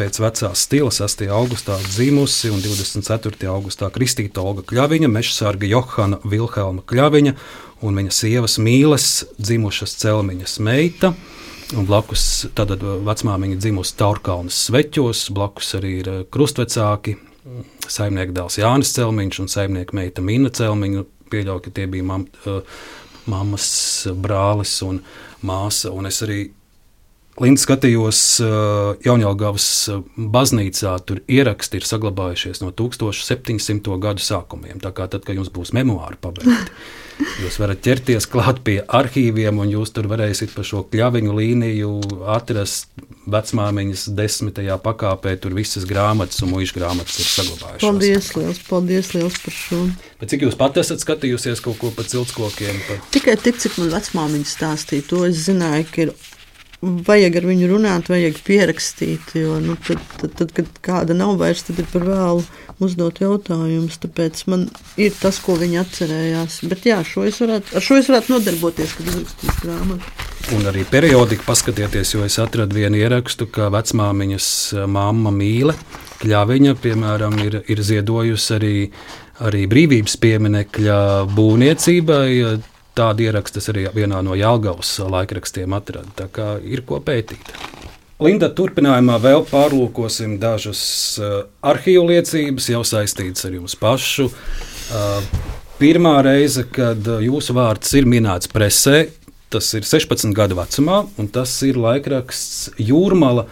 [0.00, 1.26] pēc vecās stila 6.
[1.28, 3.36] augustā dzimusi un 24.
[3.52, 7.34] augustā kristīta Olga Kļaviņa, mežsarga Johana Vilhelma Kļaviņa
[7.84, 11.12] un viņa sievas mīles dzimušas celmiņas meita.
[11.76, 12.72] Un blakus tam
[13.06, 17.18] vecmāmiņa dzimusi Taurkalnas sveķos, blakus arī ir eh, krustvecāki,
[17.90, 21.04] saimnieka dēls Jānis Celmiņš un saimnieka meita Mina Celmiņa.
[21.30, 22.80] Pieļauju, ka tie bija mam, uh,
[23.30, 23.68] mammas
[24.18, 24.98] brālis un
[25.46, 25.92] māsa.
[25.94, 26.48] Un es arī
[27.38, 29.66] Linda skatījos uh, Jaunjēlgavas
[30.34, 33.94] baznīcā, tur ieraksti ir saglabājušies no 1700.
[34.02, 34.80] gadu sākumiem.
[34.82, 36.74] Tā kā tad, kad jums būs memoāri pabeigti.
[37.40, 41.90] Jūs varat ķerties klāt pie arhīviem, un jūs tur varēsiet pa šo kļaviņu līniju
[42.32, 42.88] atrast
[43.30, 45.34] vecmāmiņas desmitajā pakāpē.
[45.40, 47.84] Tur visas grāmatas un mūža grāmatas ir saglabājušās.
[47.84, 49.82] Paldies, liels, paldies liels par šo.
[50.22, 52.80] Bet cik jūs pat esat skatījusies kaut ko par ciltskokiem?
[52.88, 53.04] Par...
[53.14, 55.08] Tikai tik, cik man vecmāmiņa stāstīja.
[55.12, 56.14] To es zināju, ka ir
[56.80, 59.34] vajag ar viņu runāt, vajag pierakstīt.
[59.36, 62.44] Jo nu, tad, tad, tad, kad kāda nav vairs, tad ir par vēlu
[62.80, 64.00] uzdot jautājumus.
[64.00, 64.66] Tāpēc man
[65.00, 66.60] ir tas, ko viņi atcerējās.
[66.70, 70.14] Bet jā, šo varētu, ar šo es varētu nodarboties, kad uzrakstīšu grāmatu.
[70.56, 75.76] Un arī periodiski paskatieties, jo es atradu vienu ierakstu, ka vecmāmiņas eh, mamma mīle.
[76.20, 78.74] Kļaviņa, piemēram, ir, ir ziedojusi arī,
[79.46, 80.98] arī brīvības pieminekļa
[81.36, 82.26] būvniecībai
[83.00, 86.12] tādu ierakstu arī vienā no Jālgavas laikrakstiem atrada.
[86.18, 87.54] Tā kā ir ko pētīt.
[88.20, 90.80] Linda, turpinājumā vēl pārlūkosim dažas
[91.16, 94.26] uh, arhīvu liecības, jau saistītas ar jums pašu.
[94.28, 95.22] Uh,
[95.78, 99.06] pirmā reize, kad uh, jūsu vārds ir minēts presē,
[99.48, 103.46] tas ir 16 gadu vecumā, un tas ir laikraksts Jūrmala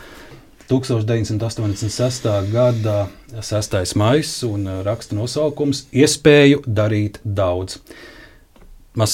[0.68, 2.28] 1986.
[2.53, 2.99] gada
[3.40, 3.96] 6.
[3.96, 7.80] maija, un uh, raksta nosaukums- Iespēju darīt daudz.
[7.80, 8.18] Mazs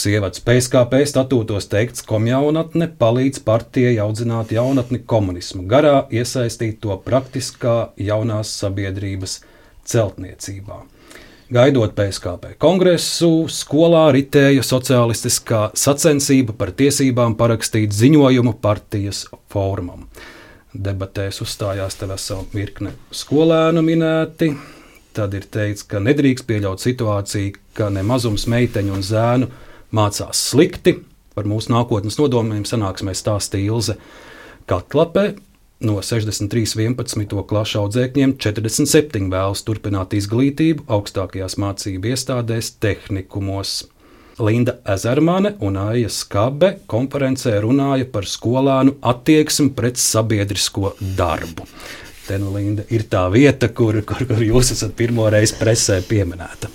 [0.09, 8.55] ievads PSKP statūtos teikts, komjaunatne palīdz partijai audzināt jaunatni komunismu garā, iesaistīt to praktiskā jaunās
[8.63, 9.43] sabiedrības
[9.85, 10.79] celtniecībā.
[11.53, 20.07] Gaidot PSKP kongresu, skolā ritēja sociālistiskā sacensība par tiesībām parakstīt ziņojumu partijas formam.
[20.73, 24.55] Debatēs uzstājās te vesela virkne skolēnu minēti.
[25.15, 29.53] Tad ir teikts, ka nedrīkst pieļaut situāciju, ka ne mazums meiteņu un zēnu
[29.95, 30.99] mācās slikti.
[31.35, 33.99] Par mūsu nākotnes nodomiem sanāksmē stāstīja Ilze
[34.71, 35.33] Katlapē.
[35.85, 43.83] No 63, 11 klašu audzēkņiem 47 vēlas turpināt izglītību augstākajās mācību iestādēs, tehnikumos.
[44.39, 51.69] Linda Ezermane un Aija Skabe konferencē runāja par skolānu attieksmi pret sabiedrisko darbu.
[52.25, 56.71] Te nu, Linda, ir tā vieta, kur, kur, kur jūs esat pirmo reizi presē pieminēta.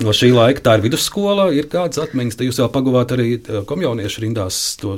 [0.00, 3.60] No šī laika tā ir vidusskola, ir kādas atmiņas, tad jūs jau pagavāt arī eh,
[3.68, 4.96] komjauniešu rindās to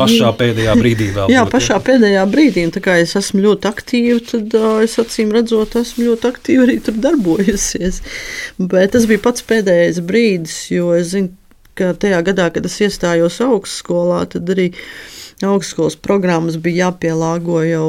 [0.00, 1.08] pašā pēdējā brīdī.
[1.14, 4.98] Vēl, Jā, pašā pēdējā brīdī, un tā kā es esmu ļoti aktīva, tad uh, es
[5.02, 8.02] acīm redzot, esmu ļoti aktīvi arī tur darbojusies.
[8.58, 11.30] Bet tas bija pats pēdējais brīdis, jo es zinu,
[11.78, 14.72] ka tajā gadā, kad es iestājos augstskolā, tad arī
[15.46, 17.88] augstskolas programmas bija jāpielāgo jau,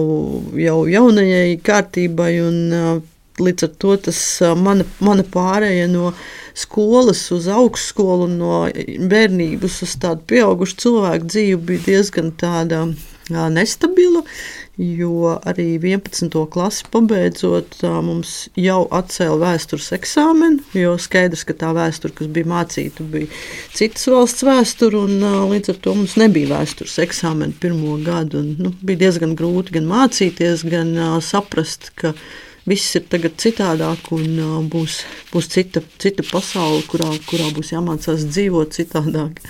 [0.59, 2.33] jau jaunajai kārtībai.
[2.45, 2.97] Un, uh,
[3.37, 4.19] Līdz ar to tas
[4.57, 6.11] mana, mana pārēja no
[6.57, 8.63] skolas uz augstskolu, no
[9.11, 12.87] bērnības uz tādu pieaugušu cilvēku dzīvi bija diezgan tāda
[13.29, 14.23] nestabila.
[14.77, 16.29] Jo arī 11.
[16.53, 23.05] klasi pabeidzot, mums jau atcēla vēstures eksāmenu, jo skaidrs, ka tā vēsture, kas bija mācīta,
[23.09, 23.25] bija
[23.73, 28.43] citas valsts vēsture, un līdz ar to mums nebija vēstures eksāmena pirmo gadu.
[28.43, 30.93] Un, nu, bija diezgan grūti gan mācīties, gan
[31.25, 32.13] saprast, ka
[32.67, 35.01] viss ir tagad citādāk un uh, būs,
[35.31, 39.41] būs cita, cita pasaule, kurā, kurā būs jāmācās dzīvot citādāk.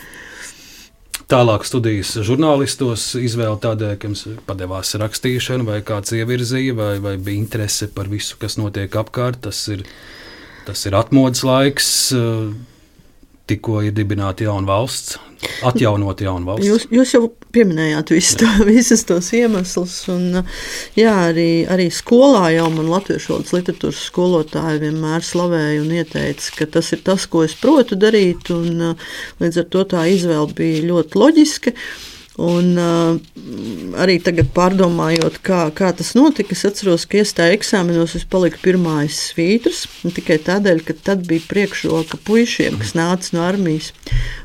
[1.28, 7.42] Tālāk studijas žurnālistos izvēle tādēļ, ka jums padevās rakstīšana, vai kāds ievirzīja, vai, vai bija
[7.42, 9.42] interese par visu, kas notiek apkārt.
[9.50, 9.84] Tas ir,
[10.70, 11.90] tas ir atmodas laiks.
[12.16, 12.54] Uh,
[13.48, 15.18] tikko ir dibināta jauna valsts,
[15.66, 16.68] atjaunot jaunu valsts.
[16.68, 17.22] Jūs, jūs jau
[17.56, 20.42] pieminējāt visu to, visus tos iemeslus, un
[20.98, 26.70] jā, arī, arī skolā jau man latviešu valodas literatūras skolotāji vienmēr slavēja un ieteica, ka
[26.78, 28.94] tas ir tas, ko es protu darīt, un
[29.42, 31.76] līdz ar to tā izvēle bija ļoti loģiska.
[32.38, 33.18] Un, uh,
[33.98, 39.18] arī tagad, pārdomājot, kā, kā tas notika, es atceros, ka iestājā eksāmenos es paliku pirmais
[39.32, 39.88] svītrs.
[40.06, 43.90] Tikai tādēļ, ka tad bija priekšroka puišiem, kas nāca no armijas.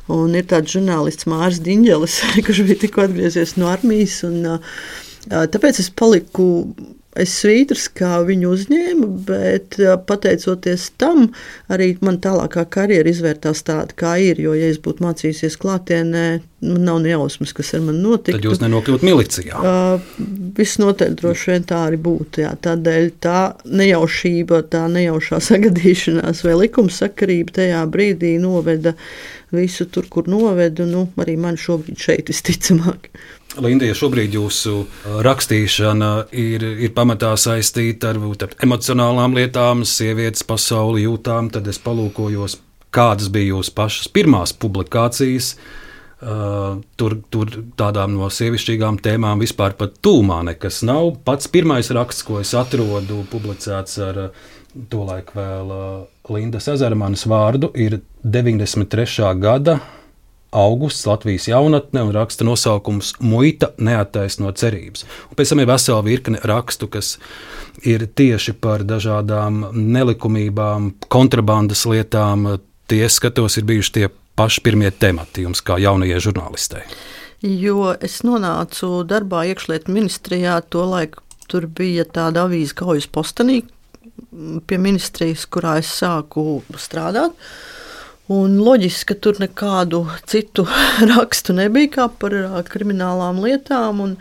[0.09, 2.17] Un ir tāds žurnālists Mārcis Digņģelis,
[2.47, 4.17] kurš bija tikko atgriezies no armijas.
[4.25, 4.81] Un, uh,
[5.29, 6.47] tāpēc es paliku
[7.19, 9.77] Es svītras, kā viņu uzņēmu, bet
[10.09, 11.27] pateicoties tam,
[11.69, 14.41] arī man tālākā karjera izvērtās tāda, kā ir.
[14.41, 16.23] Jo, ja es būtu mācījies klātienē,
[16.65, 18.39] man nav nejausmas, kas ar mani notiktu.
[18.39, 19.59] Tad jūs nenokļūtu milicijā.
[19.61, 20.23] Uh,
[20.57, 22.43] Visnotaļ droši vien tā arī būtu.
[22.47, 22.55] Jā.
[22.65, 23.37] Tādēļ tā
[23.69, 28.95] nejaušība, tā nejaušā sagadīšanās vai likumsakarība tajā brīdī noveda
[29.53, 30.89] visu tur, kur noveda.
[30.89, 33.11] Nu, arī man šobrīd šeit visticamāk.
[33.61, 40.45] Linda, ja šobrīd jūsu uh, rakstīšana ir, ir pamatā saistīta ar, ar emocionālām lietām, sievietes
[40.47, 42.57] pasauli jūtām, tad es palūkojos,
[42.93, 45.53] kādas bija jūsu pašas pirmās publikācijas.
[46.23, 51.17] Uh, tur, tur tādām no sievišķīgām tēmām vispār pat tūmā nekas nav.
[51.27, 54.45] Pats pirmais raksts, ko es atrodu, publicēts ar uh,
[54.89, 55.89] tolaik vēl uh,
[56.31, 59.35] Lindas Ezermanas vārdu, ir 93.
[59.43, 59.81] gada
[60.53, 65.05] augusts Latvijas jaunatne un raksta nosaukums Muita neattaisno cerības.
[65.29, 67.17] Un pēc tam ir vesela virkne rakstu, kas
[67.85, 72.47] ir tieši par dažādām nelikumībām, kontrabandas lietām.
[72.87, 76.85] Tie skatos, ir bijuši tie paši pirmie temati jums, kā jaunajai žurnālistei.
[77.43, 81.17] Jo es nonācu darbā iekšlietu ministrijā, tolaik
[81.51, 83.63] tur bija tāda avīze kaujas postenī
[84.67, 87.33] pie ministrijas, kurā es sāku strādāt.
[87.33, 87.72] Uh,
[88.31, 90.63] Un loģiski, ka tur nekādu citu
[91.11, 92.35] rakstu nebija kā par
[92.69, 94.13] kriminālām lietām un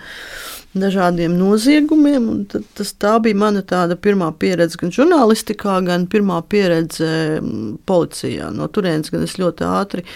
[0.74, 2.26] dažādiem noziegumiem.
[2.32, 3.62] Un tas, tā bija mana
[3.94, 7.38] pirmā pieredze gan žurnālistikā, gan pirmā pieredze
[7.86, 8.50] policijā.
[8.50, 10.07] No turienes gan es ļoti ātri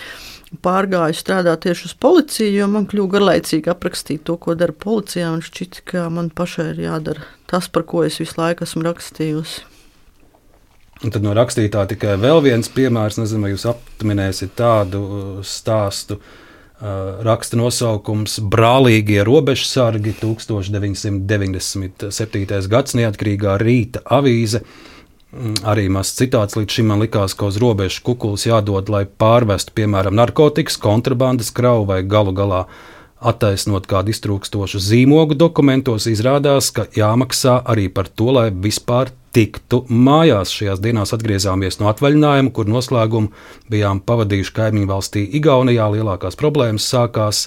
[0.62, 5.30] pārgāju strādāt tieši uz policiju, jo man kļuva garlaicīgi aprakstīt to, ko dara policijā.
[5.30, 9.75] Man šķiet, ka man pašai ir jādara tas, par ko es visu laiku esmu rakstījusi.
[11.04, 15.10] Un tad no rakstītā tikai vēl viens piemērs, nezinu, vai jūs apminēsiet tādu uh,
[15.44, 16.14] stāstu.
[16.16, 16.22] Uh,
[17.24, 22.68] raksta nosaukums Brālīgie robežsargi 1997.
[22.72, 24.60] gads neatkarīgā rīta avīze.
[25.36, 29.72] Mm, arī mazs citāts līdz šim man likās, ka uz robežas kukulis jādod, lai pārvestu,
[29.76, 32.62] piemēram, narkotikas, kontrabandas kravu vai galu galā
[33.20, 40.52] attaisnot kādu iztrūkstošu zīmogu dokumentos, izrādās, ka jāmaksā arī par to, lai vispār tiktu mājās.
[40.56, 43.32] Šajās dienās atgriezāmies no atvaļinājuma, kur noslēgumu
[43.72, 45.88] bijām pavadījuši kaimiņu valstī Igaunijā.
[45.96, 47.46] Lielākās problēmas sākās.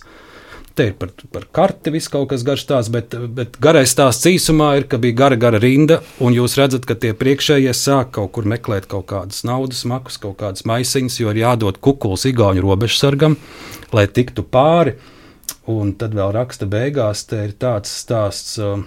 [0.78, 4.70] Te ir par, par karti viss kaut kas garš tās, bet, bet garais tās īsumā
[4.80, 8.48] ir, ka bija gara, gara rinda, un jūs redzat, ka tie priekšējie sāk kaut kur
[8.48, 13.36] meklēt kaut kādas naudas makus, kaut kādas maisiņas, jo ir jādod kukuls Igaunijas robežsargam,
[13.92, 14.96] lai tiktu pāri.
[15.70, 18.58] Un tad vēl raksta beigās, te ir tāds stāsts.
[18.62, 18.84] Uh,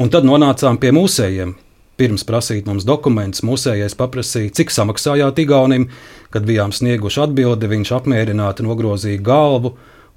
[0.00, 1.54] un tad nonācām pie mūsējiem,
[1.94, 5.86] Pirms prasīt mums dokumentus, mūsējais paprasīja, cik samaksājāt Igaunim.
[6.34, 9.76] Kad bijām snieguši atbildi, viņš apmierināti nogrozīja galvu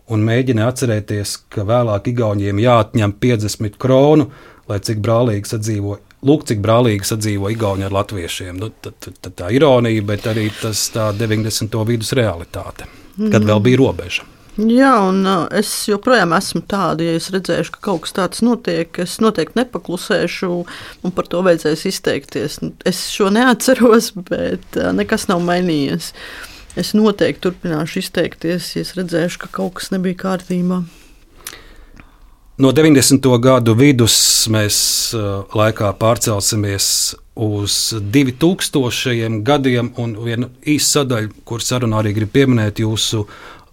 [0.09, 4.31] un mēģināja atcerēties, ka vēlāk Igauniem jāatņem 50 kronu,
[4.71, 5.99] lai cik brālīgi sadzīvo.
[6.25, 8.57] Lūk, cik brālīgi sadzīvo Igauni ar latviešiem.
[8.57, 11.77] Nu, tad, tad, tad tā ironija, bet arī tas tā 90.
[11.85, 12.89] vidus realitāte,
[13.19, 14.25] kad vēl bija robeža.
[14.57, 15.21] Jā, un
[15.53, 20.49] es joprojām esmu tāda, ja es redzēšu, ka kaut kas tāds notiek, es noteikti nepaklusēšu,
[21.05, 22.57] un par to vajadzēs izteikties.
[22.89, 26.09] Es šo neatceros, bet nekas nav mainījies.
[26.77, 30.81] Es noteikti turpināšu izteikties, ja es redzēšu, ka kaut kas nebija kārtībā.
[32.57, 33.21] No 90.
[33.37, 34.15] gadu vidus
[34.49, 34.79] mēs
[35.53, 36.87] laikā pārcelsimies
[37.37, 43.27] uz 2000 gadiem, un viena īsa sadaļa, kur sarunā arī grib pieminēt jūsu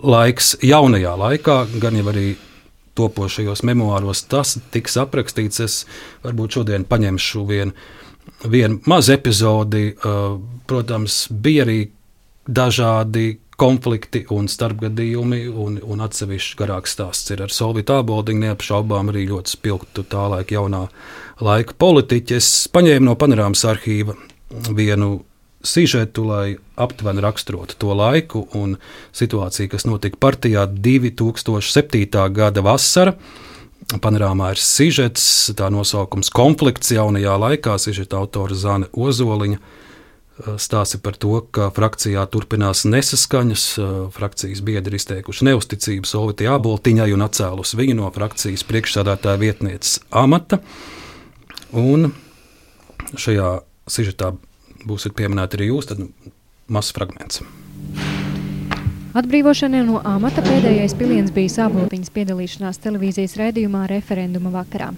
[0.04, 2.34] laiks jaunajā laikā, gan jau arī
[2.94, 5.62] topošajos memoāros tas tiks aprakstīts.
[5.64, 5.78] Es
[6.24, 7.74] varbūt šodien paņemšu vienu
[8.50, 9.94] vien mazu epizodi.
[10.68, 11.80] Protams, bija arī
[12.44, 18.46] dažādi konflikti un starpgadījumi, un, un atsevišķi garāks stāsts ir ar Solvitu Āboldiņu.
[18.48, 20.86] Neapšaubām arī ļoti spilgtu tā laika jaunā
[21.44, 22.40] laika politiķi.
[22.40, 24.16] Es paņēmu no panorāmas arhīva
[24.74, 25.16] vienu
[25.64, 28.76] sižetu, lai aptuveni raksturotu to laiku un
[29.16, 32.28] situāciju, kas notika partijā 2007.
[32.34, 33.16] gada vasarā.
[34.00, 37.76] Panorāmā ir sižets, tā nosaukums konflikts jaunajā laikā.
[37.78, 43.66] Sižeta autora Zana Ozoliņa eh, stāsta par to, ka frakcijā turpinās nesaskaņas.
[43.76, 50.62] Eh, frakcijas biedri izteikuši neusticību Solvitī Aboltiņai un atcēlus viņu no frakcijas priekšsādātāja vietnieces amata.
[51.76, 52.14] Un
[53.20, 53.58] šajā
[53.90, 54.32] sižetā
[54.88, 56.02] būsiet pieminēti arī jūs, tad
[56.68, 57.42] mazs fragments.
[59.14, 64.88] Atbrīvošanai no amata pēdējais piliens bija Sāboltiņas piedalīšanās televīzijas raidījumā referenduma vakarā.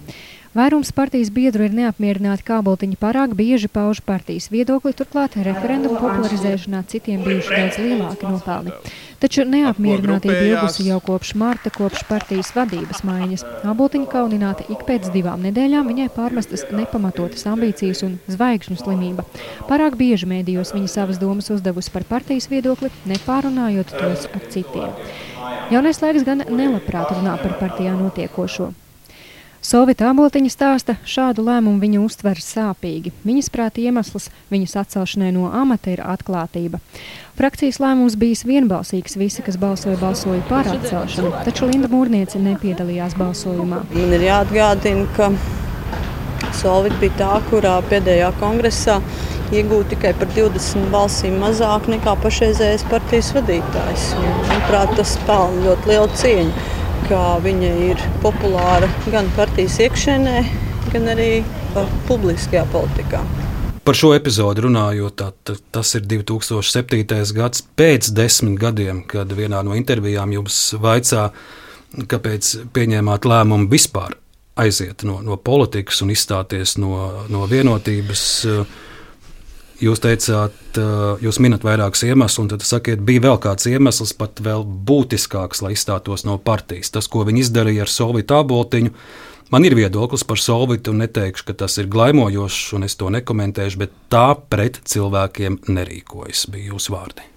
[0.57, 6.79] Vairums partijas biedru ir neapmierināti, kā Boltiņa pārāk bieži pauž partijas viedokli, turklāt referendumu popularizēšanā
[6.89, 8.73] citiem bijuši daudz lielāki nopelni.
[9.21, 13.45] Taču neapmierinātība ilgusi jau kopš marta, kopš partijas vadības maiņas.
[13.69, 19.29] Aboltiņa kaunināta ik pēc divām nedēļām viņai pārmestas nepamatotas ambīcijas un zvaigžņu slimība.
[19.69, 24.97] Pārāk bieži mēdījos viņa savas domas uzdevusi par partijas viedokli, nepārunājot tos ar citiem.
[25.69, 28.73] Jaunais laiks gan nelabprāt runā par partijā notiekošo.
[29.67, 33.11] Sovita Aboltiņa stāsta, šādu lēmumu viņa uztver sāpīgi.
[33.27, 36.79] Viņas prāta iemesls viņas atcelšanai no amata ir atklātība.
[37.35, 39.17] Frakcijas lēmums bijis vienbalsīgs.
[39.19, 43.83] Visi, kas balsoja, balsoja par atcelšanu, taču Linda Mūrniece nepiedalījās balsojumā.
[43.91, 45.33] Man ir jāatgādina, ka
[46.55, 49.01] Solvita bija tā, kurā pēdējā kongresā
[49.51, 54.09] iegūta tikai par 20 balsīm mazāk nekā pašreizējais partijas vadītājs.
[54.47, 56.67] Manuprāt, tas pelna ļoti lielu cieņu
[57.07, 60.37] ka viņa ir populāra gan partijas iekšēnē,
[60.93, 61.31] gan arī
[62.09, 63.21] publiskajā politikā.
[63.87, 67.05] Par šo epizodu runājot, tā, tas ir 2007.
[67.37, 71.29] gads pēc desmit gadiem, kad vienā no intervijām jums vaicā,
[72.11, 74.17] kāpēc pieņēmāt lēmumu vispār
[74.59, 78.27] aiziet no, no politikas un izstāties no, no vienotības.
[78.51, 78.85] Uh,
[79.77, 80.79] Jūs teicāt,
[81.21, 85.75] jūs minat vairākus iemeslus, un tad sakiet, bija vēl kāds iemesls, pat vēl būtiskāks, lai
[85.75, 86.89] izstātos no partijas.
[86.95, 88.95] Tas, ko viņi izdarīja ar Solvitu Aboltiņu,
[89.53, 93.83] man ir viedoklis par Solvitu, un neteikšu, ka tas ir glaimojošs, un es to nekomentēšu,
[93.85, 97.29] bet tā pret cilvēkiem nerīkojas, bija jūsu vārdi.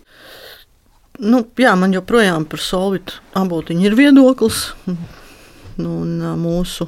[1.20, 6.88] Nu, jā, man joprojām par Solvitu Aboltiņu ir viedoklis, un mūsu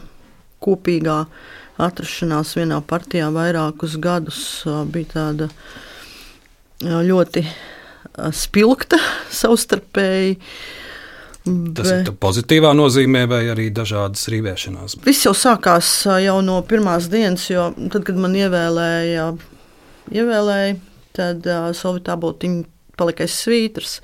[0.64, 1.26] kopīgā
[1.82, 4.42] atrašanās vienā partijā vairākus gadus
[4.94, 5.50] bija tāda
[6.82, 7.46] ļoti
[8.36, 9.00] spilgta
[9.42, 10.38] savstarpēji.
[11.42, 12.06] Tas Bet...
[12.06, 15.00] ir pozitīvā nozīmē, vai arī dažādas rīvēšanās?
[15.02, 15.90] Viss jau sākās
[16.22, 19.32] jau no pirmās dienas, jo tad, kad man ievēlēja,
[20.14, 20.76] ievēlēja
[21.18, 22.52] tad uh, Sovjetā būtu
[23.00, 24.00] palika svītras.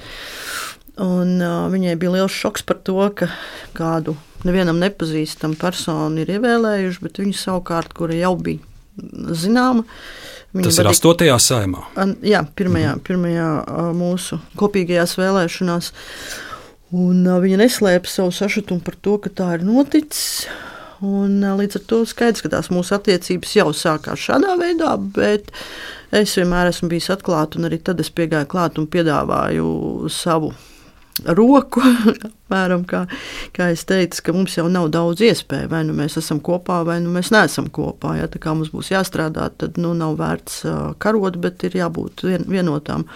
[0.97, 3.29] Un, uh, viņai bija liels šoks par to, ka
[3.77, 4.17] kādu
[4.47, 8.63] nevienam nepazīstamu personu ir ievēlējuši, bet viņa savukārt, kura jau bija
[9.37, 9.85] zināma,
[10.63, 11.27] Tas ir 8.
[11.43, 11.83] saimā.
[12.25, 13.03] Jā, pirmajā, mhm.
[13.05, 13.47] pirmajā
[13.97, 15.91] mūsu kopīgajās vēlēšanās.
[16.97, 20.47] Un, viņa neslēpa savu sašutumu par to, ka tā ir noticis.
[21.03, 25.51] Un, līdz ar to skaidrs, ka tās mūsu attiecības jau sākās šādā veidā, bet
[26.15, 29.67] es vienmēr esmu bijis atklāta, un arī tad es piegāju klāt un piedāvāju
[30.09, 30.55] savu
[31.25, 31.81] roku.
[32.47, 33.03] Apmēram, kā,
[33.55, 35.69] kā es teicu, ka mums jau nav daudz iespēju.
[35.71, 38.15] Vai nu mēs esam kopā, vai nu mēs neesam kopā.
[38.21, 40.63] Ja tā kā mums būs jāstrādā, tad nu, nav vērts
[41.03, 43.07] karot, bet ir jābūt vien, vienotām.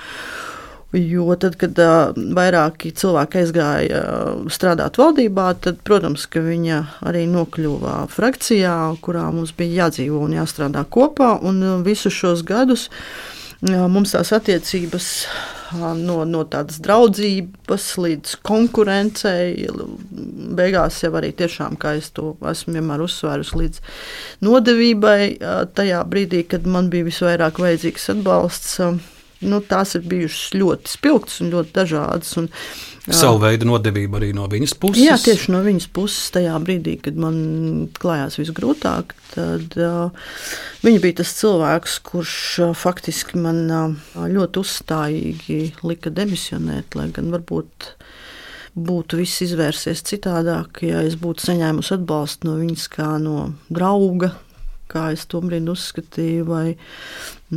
[0.91, 8.09] Jo tad, kad uh, vairāki cilvēki aizgāja uh, strādāt valdībā, tad, protams, viņa arī nokļuva
[8.11, 11.37] frakcijā, kurā mums bija jādzīvo un jāstrādā kopā.
[11.47, 19.67] Un visus šos gadus uh, mums tās attiecības uh, no, no tādas draudzības līdz konkurencei,
[20.57, 23.81] beigās jau arī tiešām, kā es to esmu vienmēr uzsvērusi, līdz
[24.47, 25.21] nodevībai.
[25.37, 28.79] Uh, tajā brīdī, kad man bija visvairāk vajadzīgs atbalsts
[29.41, 32.33] nu, tās ir bijušas ļoti spilgtas un ļoti dažādas.
[32.41, 32.49] Un,
[33.09, 35.01] Savu veidu nodevība arī no viņas puses.
[35.01, 37.39] Jā, tieši no viņas puses tajā brīdī, kad man
[37.97, 40.27] klājās visgrūtāk, tad uh,
[40.85, 43.95] viņa bija tas cilvēks, kurš uh, faktiski man uh,
[44.29, 47.89] ļoti uzstājīgi lika demisionēt, lai gan varbūt
[48.77, 54.35] būtu viss izvērsies citādāk, ja es būtu saņēmusi atbalstu no viņas kā no drauga,
[54.91, 56.65] kā es to brīdi uzskatīju, vai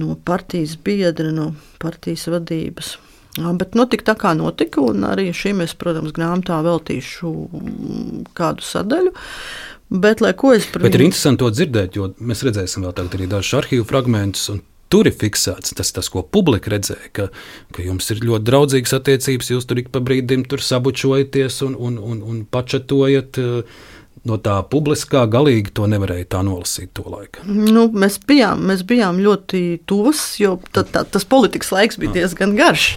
[0.01, 2.97] no partijas biedra, no partijas vadības.
[3.35, 7.33] Bet notika tā, kā notika, un arī šīm es, protams, grāmatā veltīšu
[8.39, 9.11] kādu sadaļu.
[9.95, 10.91] Bet, lai ko es par viņu.
[10.91, 14.55] Bet ir interesanti to dzirdēt, jo mēs redzēsim vēl tagad arī dažus arhīvu fragmentus.
[14.93, 17.27] Tur ir fiksēts tas, tas ko publika redzēja, ka,
[17.75, 22.23] ka jums ir ļoti draudzīgas attiecības, jūs tur ik pa brīdim sabučojaties un, un, un,
[22.23, 23.41] un pačatojat.
[24.25, 27.45] Uh, no tā publiskā galīgi to nevarēja tā nolasīt to laiku.
[27.45, 32.55] Nu, mēs, bijām, mēs bijām ļoti tuvas, jo tā, tā, tas politikas laiks bija diezgan
[32.57, 32.95] garš.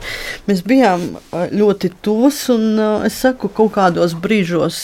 [0.47, 1.17] Mēs bijām
[1.51, 4.79] ļoti tuvas, un es saku, kaut kādos brīžos,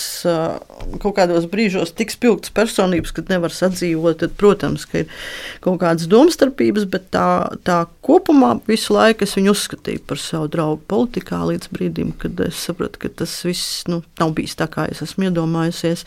[1.04, 5.16] kaut kādos brīžos tik spilgtas personības, kad nevar sadzīvot, tad, protams, ka ir
[5.64, 7.28] kaut kādas domstarpības, bet tā,
[7.64, 12.60] tā kopumā visu laiku es viņu uzskatīju par savu draugu politikā līdz brīdim, kad es
[12.68, 16.04] sapratu, ka tas viss nu, nav bijis tā, kā es esmu iedomājusies.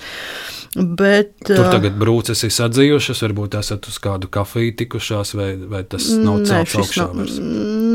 [0.77, 6.11] Bet, Tur tagad brūces ir atzījušas, varbūt esat uz kādu kafiju tikušās, vai, vai tas
[6.21, 7.07] nav celts augšā?
[7.17, 7.31] Nav,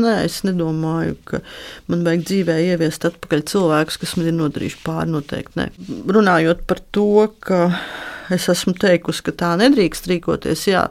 [0.02, 1.42] nē, es nedomāju, ka
[1.92, 5.60] man vajag dzīvē ieviest atpakaļ cilvēkus, kas man ir nodarījuši pāri noteikti.
[5.60, 5.68] Nē.
[6.16, 7.60] Runājot par to, ka
[8.34, 10.66] es esmu teikusi, ka tā nedrīkst rīkoties.
[10.72, 10.88] Jā,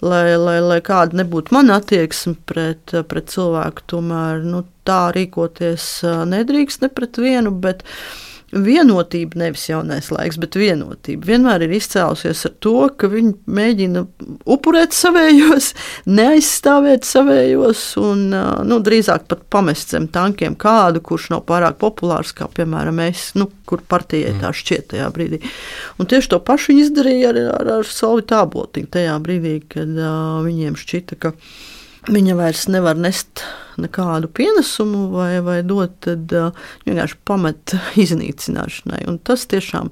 [0.00, 5.98] lai, lai, lai kāda nebūtu mana attieksme pret, pret cilvēku, tomēr nu, tā rīkoties
[6.32, 7.52] nedrīkst ne pret vienu.
[7.60, 13.32] Bet, uh, vienotība, nevis jaunais laiks, bet vienotība vienmēr ir izcēlusies ar to, ka viņi
[13.58, 14.04] mēģina
[14.54, 15.72] upurēt savējos,
[16.18, 22.48] neaizstāvēt savējos un nu, drīzāk pat pamest zem tankiem kādu, kurš nav pārāk populārs, kā
[22.54, 24.58] piemēram es, nu, kur partijai tā mm.
[24.62, 25.42] šķiet tajā brīdī.
[25.98, 30.38] Un tieši to pašu viņi izdarīja ar, ar, ar savu tābotiņu tajā brīdī, kad uh,
[30.46, 31.34] viņiem šķita, ka
[32.10, 33.42] viņa vairs nevar nest
[33.76, 36.32] nekādu pienesumu vai, vai dot, tad
[36.86, 39.02] vienkārši pamet iznīcināšanai.
[39.10, 39.90] Un tas tiešām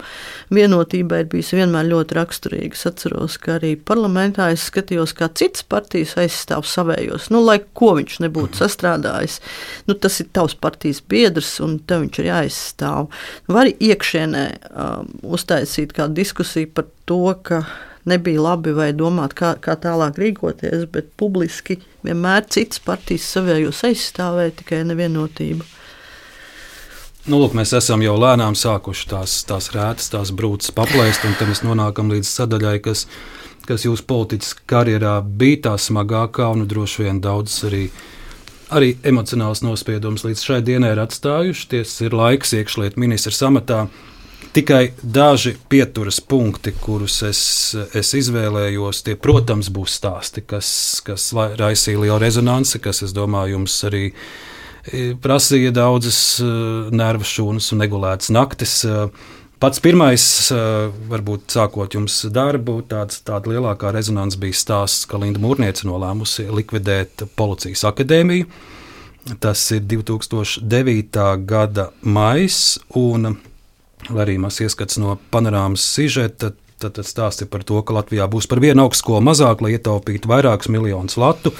[0.54, 2.72] vienotībai ir bijis vienmēr ļoti raksturīgi.
[2.78, 7.30] Es atceros, ka arī parlamentā es skatījos, kā citas partijas aizstāv savējos.
[7.34, 9.40] Nu, lai ko viņš nebūtu sastrādājis,
[9.88, 13.10] nu, tas ir tavs partijas biedrs un tev viņš ir jāaizstāv.
[13.52, 17.66] Var iekšienē um, uztaisīt kādu diskusiju par to, ka
[18.04, 24.58] nebija labi vai domāt, kā, kā tālāk rīkoties, bet publiski vienmēr citas partijas savējos aizstāvēja
[24.60, 25.66] tikai nevienotību.
[27.24, 31.48] Nu, lūk, mēs esam jau lēnām sākuši tās, tās rētas, tās brūces paplēst, un tad
[31.48, 33.06] mēs nonākam līdz sadaļai, kas,
[33.64, 37.86] kas jūsu politiskā karjerā bija tā smagākā un droši vien daudz arī.
[38.74, 41.66] Arī emocionāls nospiedums līdz šai dienai ir atstājuši.
[41.70, 43.84] Tas ir laiks iekšlietu ministra samatā.
[43.84, 44.13] Uh,
[44.54, 47.38] Tikai daži pieturas punkti, kurus es,
[47.90, 50.68] es izvēlējos, tie, protams, būs stāsti, kas,
[51.02, 51.24] kas
[51.58, 56.46] raisīja lielu rezonanci, kas, es domāju, jums arī e, prasīja daudzas e,
[56.94, 58.74] nervu šūnas un negulētas naktis.
[58.86, 59.08] E,
[59.58, 60.26] pats pirmais,
[61.10, 67.24] varbūt sākot jums darbu, tāds, tāda lielākā rezonance bija stāsts, ka Linda Mūrniece nolēmusi likvidēt
[67.34, 68.46] Policijas akadēmiju.
[69.42, 71.26] Tas ir 2009.
[71.42, 73.34] gada maijs, un
[74.12, 76.52] arī mazs ieskats no panorāmas sižeta.
[76.82, 80.68] Tad, tad stāsti par to, ka Latvijā būs par vienu augstskolu mazāk, lai ietaupītu vairākus
[80.74, 81.52] miljonus latu.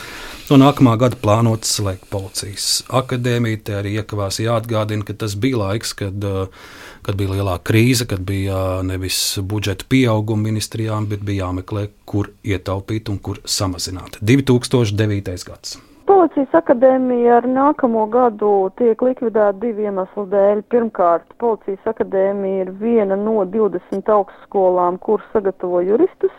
[0.50, 3.62] No nākamā gada plānots slēgt policijas akadēmiju.
[3.64, 6.26] Te arī iekavās jāatgādina, ka tas bija laiks, kad,
[7.06, 13.08] kad bija lielā krīze, kad bija nevis budžeta pieauguma ministrijām, bet bija jāmeklē, kur ietaupīt
[13.14, 14.18] un kur samazināt.
[14.20, 15.48] 2009.
[15.48, 15.78] gads.
[16.04, 20.58] Policijas akadēmija ar nākamo gadu tiek likvidēta divu iemeslu dēļ.
[20.72, 26.34] Pirmkārt, Policijas akadēmija ir viena no 20 augstskolām, kur sagatavo juristus,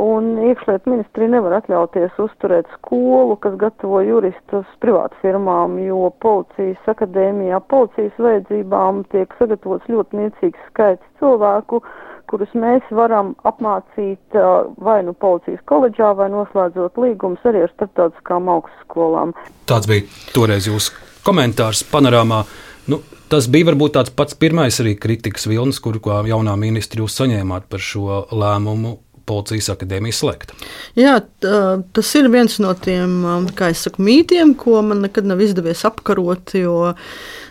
[0.00, 7.60] un iekšliet ministrija nevar atļauties uzturēt skolu, kas gatavo juristus privātu firmām, jo Policijas akadēmijā
[7.68, 11.84] policijas vajadzībām tiek sagatavots ļoti niecīgs skaits cilvēku,
[12.30, 14.38] kurus mēs varam apmācīt
[14.82, 19.34] vai nu policijas koledžā, vai noslēdzot līgumus arī ar starptautiskām augstskolām.
[19.70, 20.94] Tāds bija toreiz jūsu
[21.26, 22.44] komentārs panorāmā.
[22.90, 23.00] Nu,
[23.32, 27.66] tas bija varbūt tāds pats pirmais arī kritikas vilnis, kuru kā jaunā ministra jūs saņēmāt
[27.72, 30.52] par šo lēmumu policijas akadēmijas slēgt.
[30.98, 36.92] Jā, tas ir viens no tiem, saku, mītiem, ko man nekad nav izdevies apkarot, jo,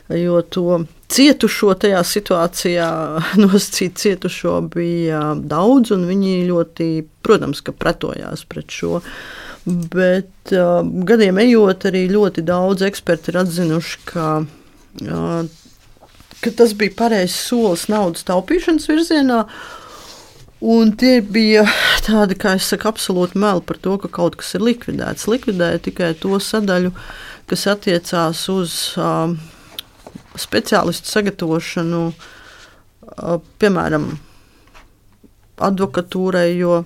[0.10, 2.89] jo to cietušo tajā situācijā,
[3.43, 6.89] nosacīt cietušo bija daudz, un viņi ļoti,
[7.26, 9.01] protams, ka pretojās pret šo.
[9.66, 15.39] Bet uh, gadiem ejot, arī ļoti daudz eksperti ir atzinuši, ka, uh,
[16.43, 19.41] ka tas bija pareizs solis naudas taupīšanas virzienā.
[20.66, 21.66] Un tie bija
[22.06, 25.26] tādi, kā es saku, absolūti meli par to, ka kaut kas ir likvidēts.
[25.30, 26.93] Likvidēja tikai to sadaļu,
[27.49, 29.34] kas attiecās uz uh,
[30.41, 32.01] speciālistu sagatavošanu,
[33.61, 34.11] piemēram,
[35.65, 36.83] advokatūrai, jo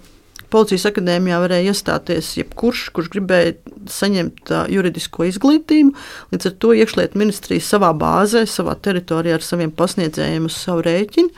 [0.49, 3.51] Policijas akadēmijā varēja iestāties jebkurš, kurš gribēja
[3.93, 5.93] saņemt juridisko izglītību.
[6.33, 11.29] Līdz ar to iekšlietu ministrija savā bāzē, savā teritorijā ar saviem pasniedzējiem uz savu rēķinu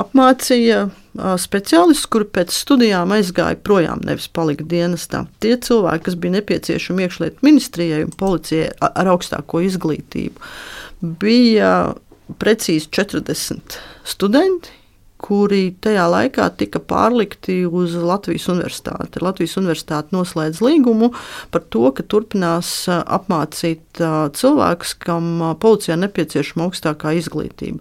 [0.00, 0.78] apmācīja
[1.38, 5.24] speciālistus, kuri pēc studijām aizgāja projām, nevis palika dienestā.
[5.44, 10.50] Tie cilvēki, kas bija nepieciešami iekšlietu ministrijai un policijai ar augstāko izglītību,
[11.20, 11.74] bija
[12.40, 13.76] precīzi 40
[14.08, 14.72] studenti,
[15.24, 19.22] kuri tajā laikā tika pārlikti uz Latvijas universitāti.
[19.24, 21.08] Latvijas universitāte noslēdz līgumu
[21.54, 24.02] par to, ka turpinās apmācīt
[24.36, 25.30] cilvēkus, kam
[25.62, 27.80] policijā nepieciešama augstākā izglītība.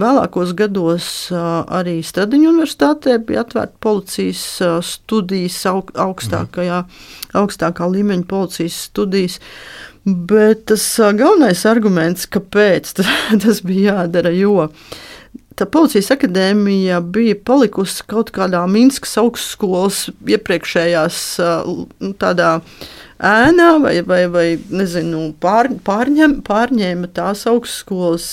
[0.00, 4.46] Vēlākos gados arī Stradiņu universitātē bija atvērta policijas
[4.94, 6.82] studijas augstākajā,
[7.36, 9.40] augstākā līmeņa policijas studijas.
[10.08, 10.84] Bet tas
[11.18, 12.94] galvenais arguments, kāpēc
[13.42, 14.70] tas, bija jādara, jo
[15.58, 21.20] tā policijas akadēmija bija palikusi kaut kādā Minskas augstskolas iepriekšējās
[22.00, 22.54] nu, tādā
[23.18, 28.30] ēnā, vai, vai, vai nezinu, pār, pārņem, pārņēma tās augstskolas.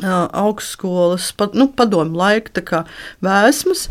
[0.00, 2.86] Augstskolas, nu, padomu laika
[3.20, 3.90] vēsmas,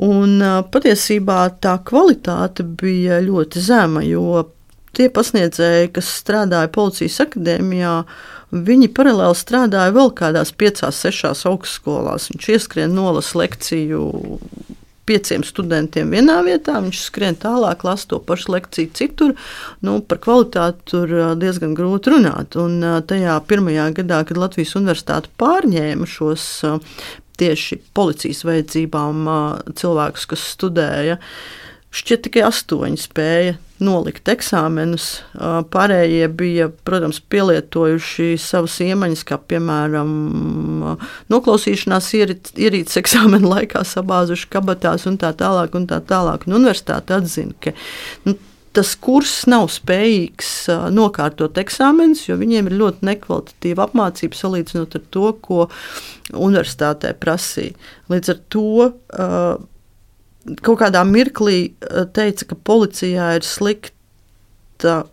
[0.00, 0.38] un
[0.72, 4.46] patiesībā tā kvalitāte bija ļoti zema, jo
[4.96, 7.98] tie pasniedzēji, kas strādāja policijas akadēmijā,
[8.66, 12.30] viņi paralēli strādāja vēl kādās piecās, sešās augstskolās.
[12.32, 14.02] Viņš ieskrien nolasa lekciju
[15.06, 19.34] pieciem studentiem vienā vietā, viņš skrien tālāk, lasa to pašu lekciju citur.
[19.86, 22.58] Nu, par kvalitāti tur diezgan grūti runāt.
[22.58, 26.48] Un tajā pirmajā gadā, kad Latvijas universitāte pārņēma šos
[27.36, 29.28] tieši policijas vajadzībām
[29.76, 31.20] cilvēkus, kas studēja,
[31.94, 35.06] šķiet tikai astoņi spēja nolikt eksāmenus.
[35.72, 40.10] Pārējie bija, protams, pielietojuši savas iemaņas, kā piemēram
[41.32, 45.76] noklausīšanās ierīces eksāmena laikā sabāzuši kabatās un tā tālāk.
[45.76, 46.48] Un tā tālāk.
[46.48, 47.74] Un universitāte atzina, ka
[48.24, 48.36] nu,
[48.76, 50.50] tas kurs nav spējīgs
[50.96, 55.68] nokārtot eksāmenus, jo viņiem ir ļoti nekvalitatīva apmācība salīdzinot ar to, ko
[56.32, 57.76] universitātē prasīja.
[58.12, 58.68] Līdz ar to
[60.62, 63.94] kaut kādā mirklī eh, teica, ka policijā ir slikta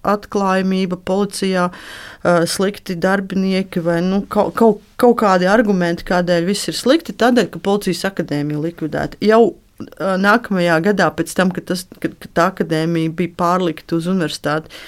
[0.04, 6.76] atklājumība, policijā uh, slikti darbinieki vai nu, kaut, kaut, kaut kādi argumenti, kādēļ viss ir
[6.76, 7.16] slikti.
[7.16, 9.22] Tādēļ, ka policijas akadēmija likvidēta.
[9.24, 14.12] Jau uh, nākamajā gadā, pēc tam, kad, tas, kad, kad tā akadēmija bija pārlikta uz
[14.12, 14.84] universitāti,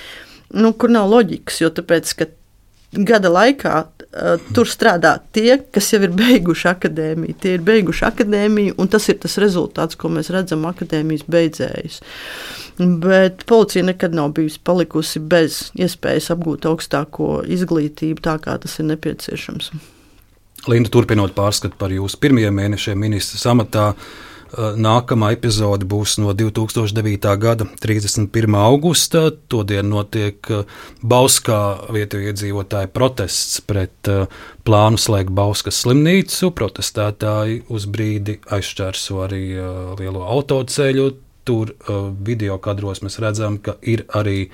[0.60, 2.12] nu, kur nav loģikas, jo tāpēc,
[3.08, 3.80] gada laikā
[4.56, 7.36] tur strādā tie, kas jau ir beiguši akadēmiju.
[7.42, 12.00] Tie ir beiguši akadēmiju, un tas ir tas rezultāts, ko mēs redzam akadēmijas beidzējus.
[13.04, 18.90] Bet policija nekad nav bijusi palikusi bez iespējas apgūt augstāko izglītību, tā kā tas ir
[18.92, 19.72] nepieciešams.
[20.72, 23.92] Linda, turpinot pārskatu par jūsu pirmajiem mēnešiem ministra amatā,
[24.56, 27.32] Nākamā epizode būs no 2009.
[27.42, 28.56] gada 31.
[28.56, 29.32] augusta.
[29.52, 30.40] Todien notiek
[31.04, 31.60] Bauskā
[31.92, 34.12] vietējie iedzīvotāji protests pret
[34.68, 36.54] plānu slēgt Bauskas slimnīcu.
[36.56, 39.44] Protestētāji uz brīdi aizšķērso arī
[40.00, 41.12] lielo autoceļu.
[41.46, 41.76] Tur
[42.26, 44.48] video kadros mēs redzam, ka ir arī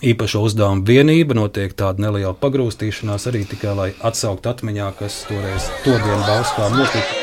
[0.00, 5.96] īpaša uzdevuma vienība, notiek tāda neliela pagrūstīšanās arī tikai lai atsauktu atmiņā, kas toreiz to
[5.96, 7.19] dienu Bauskā notika.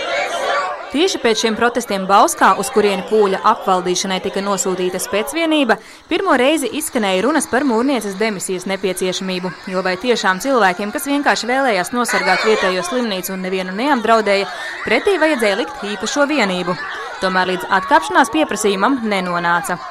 [0.87, 5.75] Tieši pēc šiem protestiem Bauskā, uz kurieni pūļa apvaldīšanai tika nosūtīta spēcvienība,
[6.07, 9.51] pirmo reizi izskanēja runas par mūrnieces demisijas nepieciešamību.
[9.67, 14.47] Jo vai tiešām cilvēkiem, kas vienkārši vēlējās nosargāt vietējo slimnīcu un nevienu neapdraudēja,
[14.87, 16.79] pretī vajadzēja likt īpašo vienību.
[17.19, 19.81] Tomēr līdz atkāpšanās pieprasījumam nenonāca.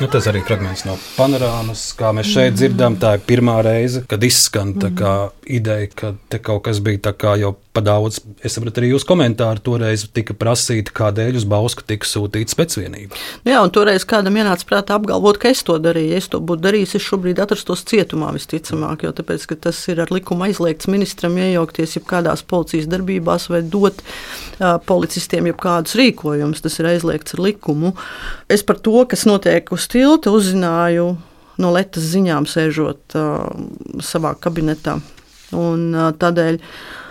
[0.00, 2.96] Nu, tas arī fragments no panorāmas, kā mēs šeit dzirdam.
[3.00, 5.12] Tā ir pirmā reize, kad izskan kā,
[5.44, 10.34] ideja, ka te kaut kas bija jau Padaudz, es saprotu, arī jūsu komentāri toreiz tika
[10.36, 13.16] prasīti, kādēļ uz Bausku tika sūtīta spēcvienība.
[13.48, 16.10] Jā, un toreiz kādam ienāca prātā apgalvot, ka es to darīju.
[16.12, 20.12] Ja es to būtu darījis, es šobrīd atrastos cietumā visticamāk, jo tāpēc, tas ir ar
[20.12, 26.60] likumu aizliegts ministram iejaukties jebkādās policijas darbībās vai dot uh, policistiem jebkādus rīkojumus.
[26.60, 27.96] Tas ir aizliegts ar likumu.
[28.52, 31.14] Es par to, kas notiek uz tilta, uzzināju
[31.56, 33.46] no Latvijas ziņām, sēžot uh,
[34.04, 35.00] savā kabinetā.
[35.56, 36.60] Un, uh, tādēļ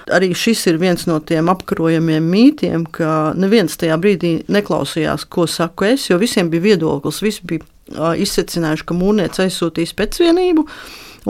[0.09, 5.91] arī šis ir viens no tiem apkarojamiem mītiem, ka neviens tajā brīdī neklausījās, ko saku
[5.91, 7.21] es, jo visiem bija viedoklis.
[7.25, 10.65] Visi bija izsecinājuši, ka mūrnieks aizsūtīs pēcvienību,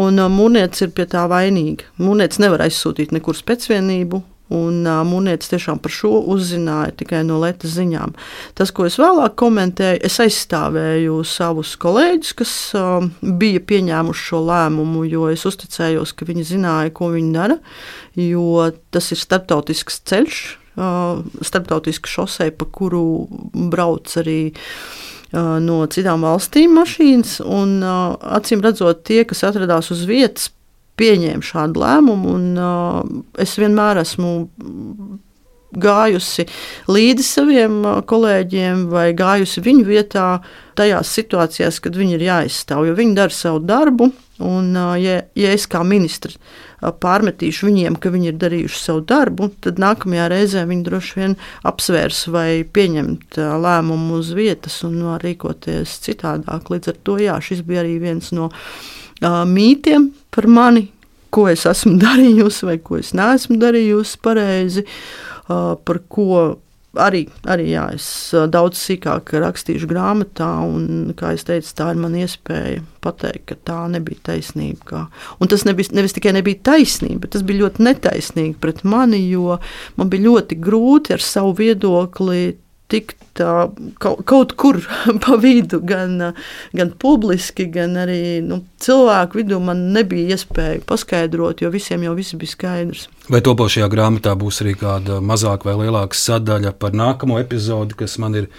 [0.02, 1.90] un mūrnieks ir pie tā vainīga.
[2.02, 7.78] Mūrnieks nevar aizsūtīt nekur pēcvienību, Un uh, Mūnietis tiešām par šo uzzināja tikai no Latvijas
[7.78, 8.16] ziņām.
[8.58, 15.06] Tas, ko es vēlāk komentēju, es aizstāvēju savus kolēģus, kas uh, bija pieņēmuši šo lēmumu,
[15.08, 17.60] jo es uzticējos, ka viņi zināja, ko viņi dara.
[18.20, 20.42] Jo tas ir starptautisks ceļš,
[20.76, 23.06] uh, starptautiska šosei, pa kuru
[23.72, 24.42] brauc arī
[25.32, 27.38] no citām valstīm mašīnas.
[27.48, 30.50] Un, acīm redzot, tie, kas atradās uz vietas,
[31.00, 32.38] pieņēma šādu lēmumu.
[32.38, 33.02] Un, uh,
[33.42, 34.32] es vienmēr esmu
[35.72, 36.46] gājusi
[36.92, 37.78] līdzi saviem
[38.08, 40.26] kolēģiem vai gājusi viņu vietā
[40.76, 44.12] tajās situācijās, kad viņi ir jāizstāv, jo viņi dara savu darbu.
[44.42, 46.40] Un, ja, ja es kā ministrs
[46.82, 51.36] pārmetīšu viņiem, ka viņi ir darījuši savu darbu, tad nākamajā reizē viņi droši vien
[51.70, 56.74] apsvērs vai pieņemt lēmumu uz vietas un rīkoties citādāk.
[56.74, 58.50] Līdz ar to jā, šis bija arī viens no
[59.22, 60.88] mītiem par mani,
[61.32, 64.86] ko es esmu darījusi vai ko es neesmu darījusi pareizi,
[65.48, 66.42] par ko
[67.00, 68.06] arī, arī jā, es
[68.52, 73.78] daudz sīkāk rakstīšu grāmatā, un, kā jau teicu, tā ir mana iespēja pateikt, ka tā
[73.92, 74.88] nebija taisnība.
[74.88, 75.04] Kā.
[75.40, 79.60] Un tas nebija, nevis tikai nebija taisnība, bet tas bija ļoti netaisnīgi pret mani, jo
[80.00, 82.58] man bija ļoti grūti ar savu viedokli
[82.92, 83.22] tikt
[84.00, 84.80] kaut, kaut kur
[85.24, 86.34] pa vidu, gan,
[86.76, 92.36] gan publiski, gan arī nu, cilvēku vidū man nebija iespēja paskaidrot, jo visiem jau viss
[92.36, 93.08] bija skaidrs.
[93.32, 98.38] Vai topošajā grāmatā būs arī kāda mazāka vai lielāka sadaļa par nākamo epizodi, kas man
[98.44, 98.50] ir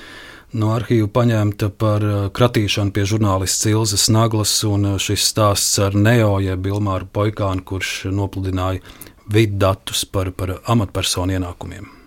[0.53, 2.05] no arhīva paņemta par
[2.37, 8.83] kratīšanu pie žurnālists Ilzas Naglas un šis stāsts ar Neo, jeb Ilmāru Poikānu, kurš nopludināja
[9.33, 12.02] vidu datus par, par amatpersonu ienākumiem?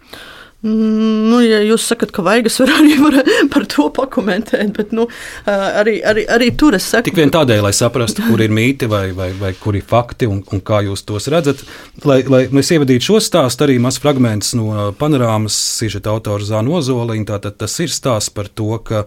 [0.65, 3.19] Mm, nu, ja jūs sakat, ka vajag, es varu arī var,
[3.53, 5.05] par to pakomentēt, bet nu,
[5.45, 7.11] arī, arī, arī tur es saku.
[7.11, 10.41] Tik vien tādēļ, lai saprastu, kur ir mīti vai, vai, vai kur ir fakti un,
[10.41, 11.61] un kā jūs tos redzat.
[12.09, 17.29] Lai, lai mēs ievadītu šo stāstu, arī mazs fragments no panorāmas sižeta autora Zāna Ozoliņa.
[17.35, 19.05] Tātad tas ir stāsts par to, ka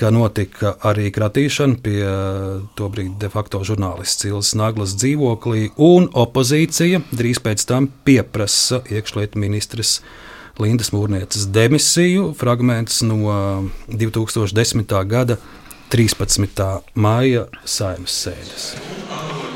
[0.00, 2.04] ka notika arī kratīšana pie
[2.78, 9.98] tobrīd de facto žurnālists Ilzas Naglas dzīvoklī, un opozīcija drīz pēc tam pieprasa iekšlietu ministrs
[10.58, 13.16] Lindas Mūrnieces demisiju, fragments no
[13.90, 14.84] 2010.
[15.10, 15.36] gada
[15.90, 16.62] 13.
[16.94, 18.66] maija saimnes sēdes.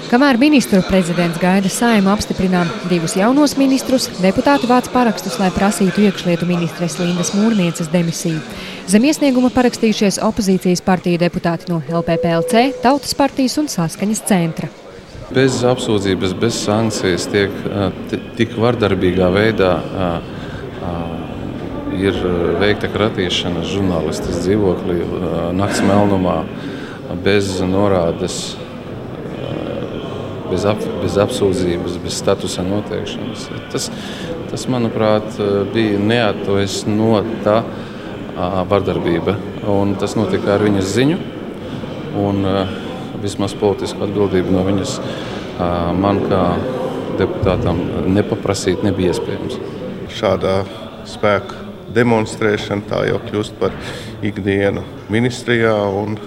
[0.09, 6.49] Kamēr ministru prezidents gaida saimu apstiprinām divus jaunos ministrus, deputāti vāc parakstus, lai prasītu iekšlietu
[6.49, 8.41] ministres Lindas Mūrnieces demisiju.
[8.89, 14.71] Zem iesnieguma parakstījušies opozīcijas partiju deputāti no LPPLC, Tautas partijas un Saskaņas centra.
[15.29, 17.53] Bez apsūdzības, bez sankcijas tiek
[18.41, 19.73] tik vardarbīgā veidā
[21.99, 22.17] ir
[22.61, 25.01] veikta kratīšana žurnālistas dzīvoklī
[25.59, 26.41] nakts melnumā
[27.25, 28.57] bez norādes,
[30.51, 33.47] bez, ap, bez apsūdzības, bez statusa noteikšanas.
[33.73, 33.89] Tas,
[34.53, 35.41] tas manuprāt,
[35.75, 37.63] bija neataisnota
[38.69, 39.39] vardarbība.
[39.69, 41.19] Un tas notika ar viņas ziņu.
[42.19, 42.45] Un,
[43.23, 44.99] vismaz politisku atbildību no viņas
[45.99, 46.43] man kā
[47.19, 47.81] deputātam
[48.15, 49.59] nepaprasīt nebija iespējams
[50.19, 50.61] šādā
[51.09, 51.67] spēka
[51.97, 53.77] demonstrēšana, tā jau kļūst par
[54.27, 55.77] ikdienu ministrijā.
[56.03, 56.19] Un,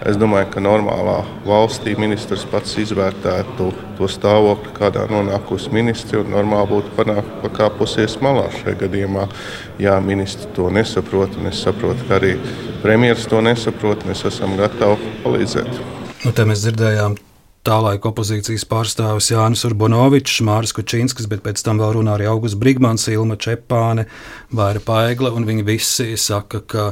[0.00, 3.66] Es domāju, ka normālā valstī ministrs pats izvērtētu
[3.98, 9.28] to stāvokli, kādā nonākusi ministri, normāli būtu panākt, pakāpusies malā šajā gadījumā.
[9.82, 12.38] Jā, ministri to nesaprot, un es saprotu, ka arī
[12.80, 14.08] premjerministrs to nesaprot.
[14.08, 15.82] Mēs esam gatavi palīdzēt.
[16.24, 17.20] Nu, te mēs dzirdējām
[17.66, 22.58] tā laika opozīcijas pārstāvis Jānis Urbonovičs, Mārcis Kučinskis, bet pēc tam vēl runā arī Augusts
[22.60, 24.06] Brigmans, Ilma Čepāne,
[24.56, 26.86] Vaira Paigla, un viņi visi saka, ka,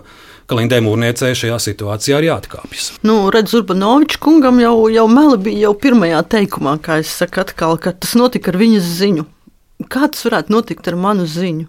[0.49, 2.91] ka Lindai Mūrniecei šajā situācijā ir jāatkāpjas.
[3.09, 7.79] Nu, redz, Urbanovičs kungam jau, jau meli bija jau pirmajā teikumā, kā es saku atkal,
[7.81, 9.27] ka tas notika ar viņas ziņu.
[9.89, 11.69] Kā tas varētu notikt ar manu ziņu?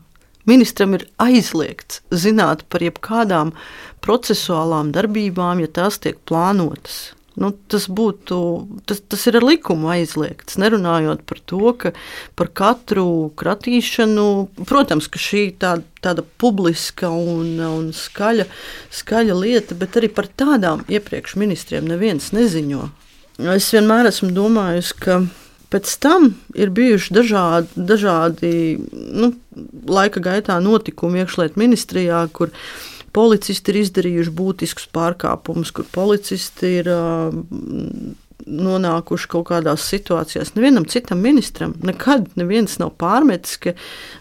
[0.50, 3.52] Ministram ir aizliegts zināt par jebkādām
[4.02, 7.12] procesuālām darbībām, ja tās tiek plānotas.
[7.40, 8.38] Nu, tas, būtu,
[8.90, 10.58] tas, tas ir ar likumu aizliegts.
[10.60, 11.94] Nerunājot par to, ka
[12.36, 14.26] par katru kratīšanu,
[14.68, 18.50] protams, ka šī tā, tāda publiska un, un skaļa,
[19.00, 22.90] skaļa lieta, bet arī par tādām iepriekš ministriem neviens neziņo.
[23.56, 25.22] Es vienmēr esmu domājis, ka
[25.72, 28.54] pēc tam ir bijuši dažādi, dažādi
[28.92, 29.32] nu,
[29.88, 32.52] laika gaitā notikumi iekšlietu ministrijā, kur
[33.16, 36.90] policisti ir izdarījuši būtiskus pārkāpumus, kur policisti ir
[38.50, 40.54] nonākuši kaut kādās situācijās.
[40.56, 43.76] Nevienam citam ministram nekad neviens nav pārmetis, ka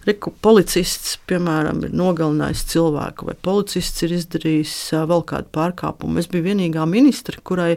[0.08, 4.76] reku, policists, piemēram, ir nogalinājis cilvēku vai policists ir izdarījis
[5.08, 6.18] vēl kādu pārkāpumu.
[6.20, 7.76] Es biju vienīgā ministra, kurai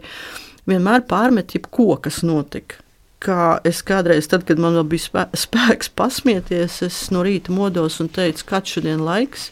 [0.69, 2.81] vienmēr pārmet jebko, kas notika
[3.21, 8.47] kā es kādreiz, tad, kad man bija spēks pasmieties, es no rīta modos un teicu,
[8.49, 9.51] kāds šodien laiks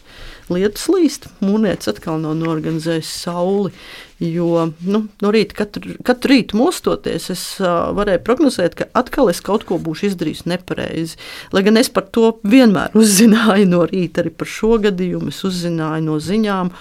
[0.53, 1.27] lietus līst.
[1.43, 3.73] Mūrnietis atkal nav norganizējis sauli.
[4.19, 9.39] Jo nu, no rīta, katru, katru rītu mostoties, es uh, varēju prognozēt, ka atkal es
[9.39, 11.15] kaut ko būšu izdarījis nepareizi.
[11.55, 16.03] Lai gan es par to vienmēr uzzināju no rīta, arī par šo gadījumu es uzzināju
[16.09, 16.73] no ziņām.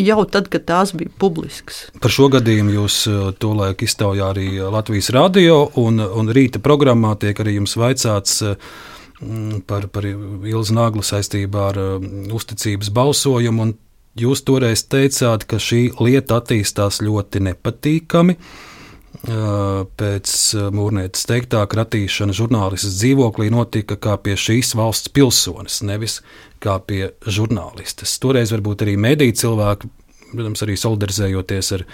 [0.00, 1.84] Jau tad, kad tās bija publiskas.
[2.02, 2.96] Par šo gadījumu jūs
[3.38, 8.56] tolaik iztaujā arī Latvijas radio, un, un rīta programmā tiek arī jums vaicāts, uh,
[9.66, 13.72] par, par Ilzu Naglu saistībā ar uh, uzticības balsojumu.
[14.18, 18.38] Jūs toreiz teicāt, ka šī lieta attīstās ļoti nepatīkami.
[19.24, 26.20] Pēc uh, mūrnietes teiktā, kratīšana žurnālistas dzīvoklī notika kā pie šīs valsts pilsonis, nevis
[26.62, 28.18] kā pie žurnālistes.
[28.20, 29.90] Toreiz varbūt arī mediju cilvēki,
[30.34, 31.86] protams, arī solidarizējoties ar,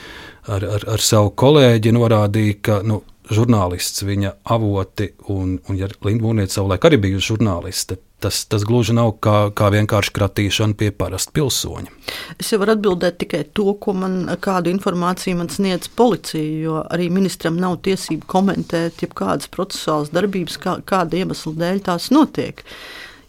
[0.49, 3.03] ar, ar, ar savu kolēģi, norādīja, ka nu,
[3.35, 8.95] žurnālists, viņa avoti, un, un ja Linda Mūrniece savulaik arī bija žurnāliste, tas, tas gluži
[8.97, 11.93] nav kā, kā vienkārši kratīšana pie parasta pilsoņa.
[12.41, 17.59] Es jau varu atbildēt tikai to, man, kādu informāciju man sniedz policija, jo arī ministram
[17.61, 22.65] nav tiesību komentēt jebkādas procesuālas darbības, kā, kāda iemesla dēļ tās notiek.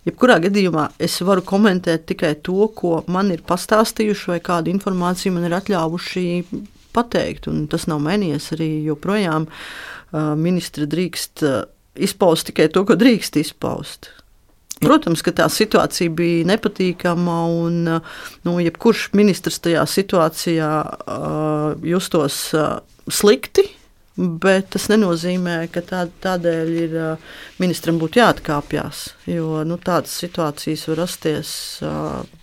[0.08, 5.46] Jebkurā gadījumā es varu komentēt tikai to, ko man ir pastāstījuši, vai kādu informāciju man
[5.46, 6.24] ir atļāvuši
[6.94, 7.50] pateikt.
[7.72, 9.48] Tas nav mainījies arī joprojām.
[10.40, 11.46] Ministra drīkst
[12.02, 14.12] izpaust tikai to, ko drīkst izpaust.
[14.82, 22.80] Protams, ka tā situācija bija nepatīkama, un nu, jebkurš ministrs tajā situācijā uh, justos uh,
[23.06, 23.68] slikti.
[24.18, 26.96] Bet tas nenozīmē, ka tā, tādēļ ir
[27.62, 31.54] ministram būtu jāatkāpjas, jo nu, tādas situācijas var rasties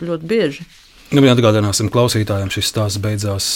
[0.00, 0.64] ļoti bieži.
[1.08, 3.46] Nu, atgādināsim klausītājiem, šis stāsts beidzās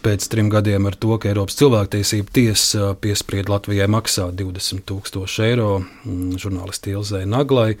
[0.00, 5.66] pēc trim gadiem ar to, ka Eiropas cilvēktiesība tiesa piesprieda Latvijai maksāt 20 000 eiro
[5.82, 7.74] mm, žurnālisti Ilzai Naglai,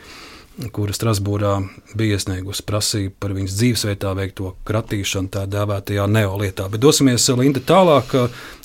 [0.76, 1.54] kura Strasbūrā
[1.96, 6.68] bija iesniegusi prasību par viņas dzīvesvietā veikto kratīšanu tā dēvētajā neolietā.
[6.68, 8.12] Bet dosimies Linda tālāk.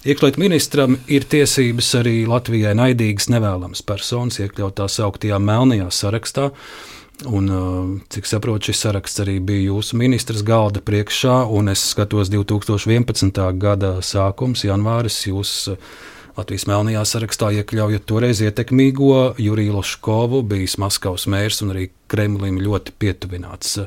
[0.04, 6.52] Iekšlietu ministram ir tiesības arī Latvijai naidīgas nevēlamas personas iekļaut tā sauktajā melnajā sarakstā.
[7.26, 7.48] Un,
[8.14, 13.40] cik saprotu, šis saraksts arī bija jūsu ministrs galda priekšā, un es skatos 2011.
[13.58, 15.24] gada sākums, janvāris.
[15.26, 15.54] Jūs
[16.38, 22.94] Latvijas melnajā sarakstā iekļaujat toreiz ietekmīgo Juriju Loškovu, bijis Maskavas mērs un arī Kremlim ļoti
[23.02, 23.80] pietuvināts.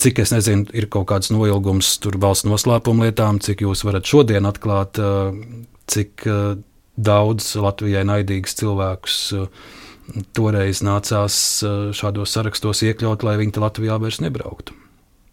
[0.00, 4.48] Cik es nezinu, ir kaut kāds noilgums tur valsts noslēpuma lietām, cik jūs varat šodien
[4.48, 4.96] atklāt,
[5.92, 6.24] cik
[6.96, 9.20] daudz Latvijai naidīgus cilvēkus
[10.36, 14.76] toreiz nācās eh, šādos sarakstos iekļaut, lai viņi Latvijā vairs nebrauktu.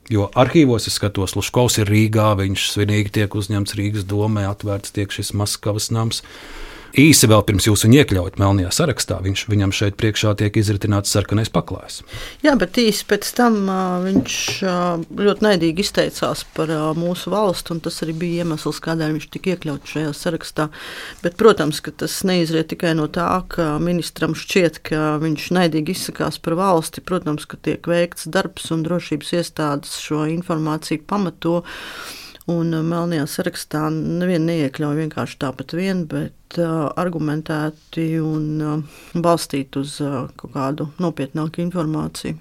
[0.09, 5.11] Jo arhīvos es skatos, Luškovs ir Rīgā, viņš svinīgi tiek uzņemts Rīgas domē, atvērts tiek
[5.13, 6.23] šis Maskavas nams.
[6.97, 11.51] Īsi vēl pirms jūs viņu iekļaujat melnajā sarakstā, viņš, viņam šeit priekšā tiek izritināts sarkanais
[11.53, 12.01] paklājs.
[12.41, 13.59] Jā, bet īsi pēc tam
[14.05, 14.37] viņš
[15.19, 19.95] ļoti naidīgi izteicās par mūsu valstu, un tas arī bija iemesls, kādēļ viņš tika iekļauts
[19.95, 20.69] šajā sarakstā.
[21.23, 26.41] Bet, protams, ka tas neizriet tikai no tā, ka ministram šķiet, ka viņš naidīgi izsakās
[26.41, 27.05] par valsti.
[27.05, 31.59] Protams, ka tiek veikts darbs un drošības iestādes šo informāciju pamato.
[32.49, 39.83] Un uh, melnajā sarakstā nevienu neiekļauj vienkārši tāpat vien, bet uh, argumentēti un uh, balstīti
[39.83, 42.37] uz uh, kaut kādu nopietnāku informāciju.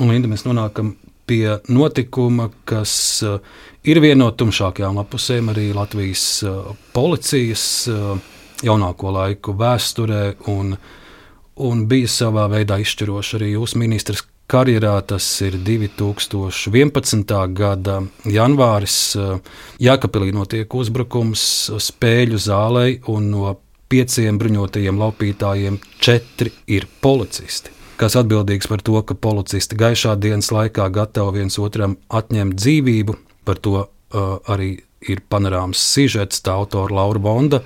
[0.00, 0.94] Un, Linda, mēs nonākam
[1.28, 2.94] pie notikuma, kas
[3.26, 3.38] uh,
[3.86, 8.16] ir viena no tumšākajām lapusēm arī Latvijas uh, policijas uh,
[8.66, 10.74] jaunāko laiku vēsturē, un,
[11.62, 14.94] un bija savā veidā izšķiroši arī jūsu ministrs karjerā.
[15.08, 17.34] Tas ir 2011.
[17.56, 17.98] gada
[18.28, 18.96] janvāris.
[19.82, 21.44] Jēkabīlī notiek uzbrukums
[21.80, 23.54] spēļu zālē, un no
[23.92, 27.72] pieciem bruņotajiem laupītājiem četri ir policisti.
[28.00, 33.60] Kas atbildīgs par to, ka policisti gaišā dienas laikā gatavi viens otram atņemt dzīvību, par
[33.62, 34.74] to uh, arī
[35.12, 37.62] ir panorāms sižets, tā autora Laura Bonda,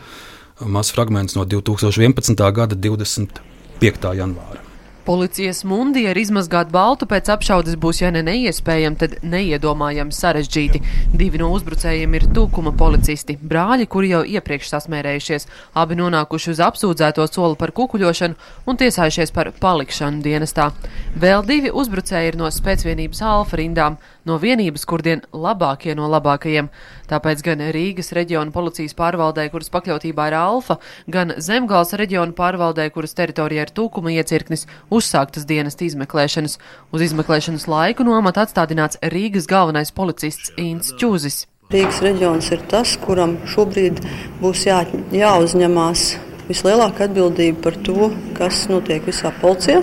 [0.60, 2.46] mazs fragments no 2011.
[2.58, 4.14] gada 25.
[4.18, 4.65] janvāra.
[5.06, 10.80] Policijas mundija ir izmazgāt baltu pēc apšaudes būs, ja ne neiespējami, tad neiedomājami sarežģīti.
[11.14, 15.46] Divi no uzbrucējiem ir tūkuma policisti, brāļi, kuri jau iepriekš sasmērējušies,
[15.78, 20.72] abi nonākuši uz apsūdzēto soli par kukuļošanu un tiesājušies par palikšanu dienestā.
[21.14, 26.68] Vēl divi uzbrucēji ir no spēcvienības alfa rindām, no vienības, kurdien labākie no labākajiem.
[27.10, 33.16] Tāpēc gan Rīgas reģiona policijas pārvaldē, kuras pakļautībā ir alfa, gan Zemgals reģiona pārvaldē, kuras
[33.18, 36.58] teritorijā ir tūkuma iecirknis, uzsāktas dienas izmeklēšanas.
[36.92, 41.46] Uz izmeklēšanas laiku no amata atstādināts Rīgas galvenais policists Inns Čūzis.
[41.72, 43.98] Rīgas reģions ir tas, kuram šobrīd
[44.38, 46.04] būs jā, jāuzņemās
[46.46, 49.80] vislielākā atbildība par to, kas notiek visā policijā.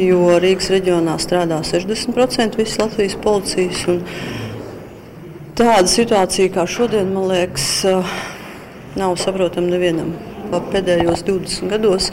[0.00, 3.82] Jo Rīgas reģionā strādā 60% visas Latvijas policijas.
[5.58, 7.66] Tāda situācija kā šodien, man liekas,
[8.96, 10.14] nav saprotama nevienam.
[10.50, 12.08] Pēdējos 20 gados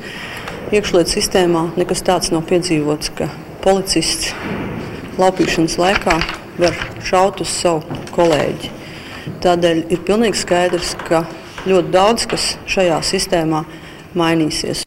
[0.75, 3.29] iekšlietu sistēmā nekas tāds nav piedzīvots, ka
[3.63, 4.33] policists
[5.17, 6.17] laupīšanas laikā
[6.59, 6.75] var
[7.07, 8.73] šaut uz savu kolēģi.
[9.47, 11.23] Tādēļ ir pilnīgi skaidrs, ka
[11.67, 13.63] ļoti daudz kas šajā sistēmā
[14.17, 14.86] mainīsies.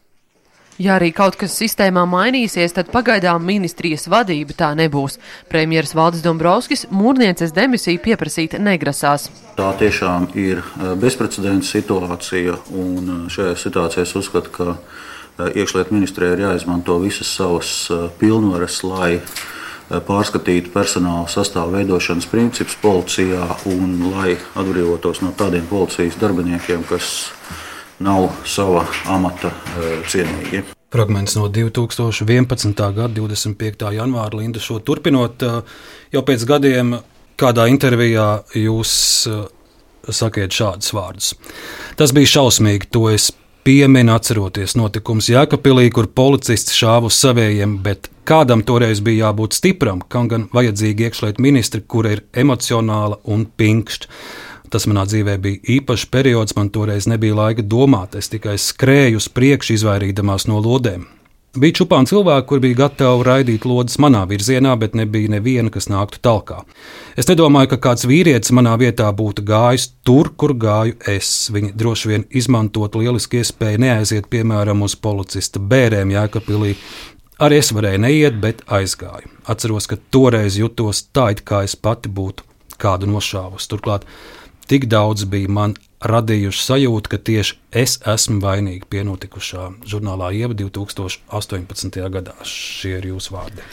[0.81, 5.19] Ja arī kaut kas sistēmā mainīsies, tad pagaidām ministrijas vadība tā nebūs.
[5.51, 9.27] Premjeras Valdis Dombrovskis mūrnieces demisiju pieprasīt negrasās.
[9.59, 10.63] Tā tiešām ir
[11.01, 17.75] bezprecedenta situācija, un šajā situācijā es uzskatu, ka iekšlietu ministrijai ir jāizmanto visas savas
[18.17, 19.19] pilnvaras, lai
[19.91, 27.29] pārskatītu personāla sastāvu veidošanas principus policijā un lai atbrīvotos no tādiem policijas darbiniekiem, kas
[28.01, 29.53] nav sava amata
[30.09, 30.63] cienīgi.
[30.91, 32.73] Fragments no 2011.
[32.75, 33.87] gada 25.
[33.95, 35.45] janvāra Linda šo turpinot.
[36.11, 36.97] Jau pēc gadiem
[37.39, 38.95] kādā intervijā jūs
[40.09, 41.35] sakiet šādus vārdus.
[41.95, 43.29] Tas bija šausmīgi, to es
[43.63, 50.01] pieminu atceroties notikums Jēkabpilī, kur policists šāva uz savējiem, bet kādam toreiz bija jābūt stipram,
[50.09, 54.09] kam gan vajadzīgi iekšlietu ministri, kura ir emocionāla un pinkšķa.
[54.71, 59.27] Tas manā dzīvē bija īpašs periods, man toreiz nebija laika domāt, es tikai skrēju uz
[59.35, 61.09] priekšu, izvairīdamās no lodēm.
[61.51, 66.21] Bija čupāni cilvēki, kur bija gatavi raidīt lodes manā virzienā, bet nebija neviena, kas nāktu
[66.23, 66.61] talkā.
[67.19, 71.49] Es nedomāju, ka kāds vīrietis manā vietā būtu gājis tur, kur gāju es.
[71.51, 76.77] Viņi droši vien izmantot lielisku iespēju neaiziet, piemēram, uz policista bērēm Jēkabīlī.
[77.43, 79.33] Arī es varēju neiet, bet aizgāju.
[79.51, 82.47] Atceros, ka toreiz jutos tā, it kā es pati būtu
[82.79, 83.67] kādu nošāvusi.
[83.73, 84.07] Turklāt
[84.69, 90.57] Tik daudz bija man radījuši sajūtu, ka tieši es esmu vainīga pie notikušā žurnālā Ieva
[90.57, 91.99] 2018.
[92.13, 92.35] gadā.
[92.47, 93.65] Šie ir jūsu vārdi.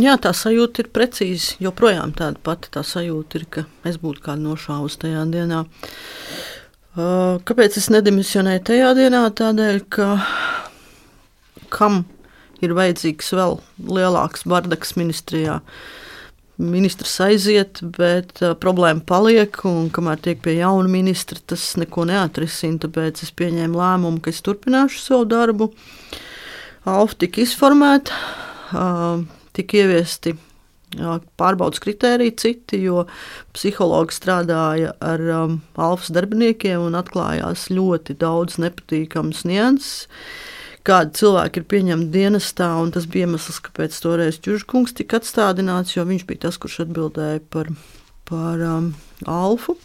[0.00, 1.58] Jā, tā sajūta ir precīzi.
[1.60, 5.64] Joprojām tāda pati tā sajūta ir, ka es būtu kādu nošāvusi tajā dienā.
[7.50, 9.24] Kāpēc es nedimisionēju tajā dienā?
[9.40, 10.12] Tādēļ, ka
[11.74, 12.04] kam
[12.64, 13.58] ir vajadzīgs vēl
[13.90, 15.60] lielāks bardaks ministrijā?
[15.60, 16.00] Uh,
[16.60, 19.56] ministrs aiziet, bet problēma paliek.
[19.68, 22.80] Un, kamēr tiek pie jauna ministra, tas neko neatrisina.
[22.84, 25.70] Tāpēc es pieņēmu lēmumu, ka es turpināšu savu darbu.
[26.88, 28.16] Alfa tika izformēta,
[29.56, 30.36] tika ieviesti
[31.38, 33.04] pārbaudas kritēriji citi, jo
[33.54, 40.08] psihologi strādāja ar um, alfas darbiniekiem un atklājās ļoti daudz nepatīkamas nianses
[40.86, 46.04] kādi cilvēki ir pieņemti dienestā, un tas bija iemesls, kāpēc toreiz Čužkungs tika atstādināts, jo
[46.08, 47.72] viņš bija tas, kurš atbildēja par,
[48.28, 48.92] par um,
[49.28, 49.76] Alfu.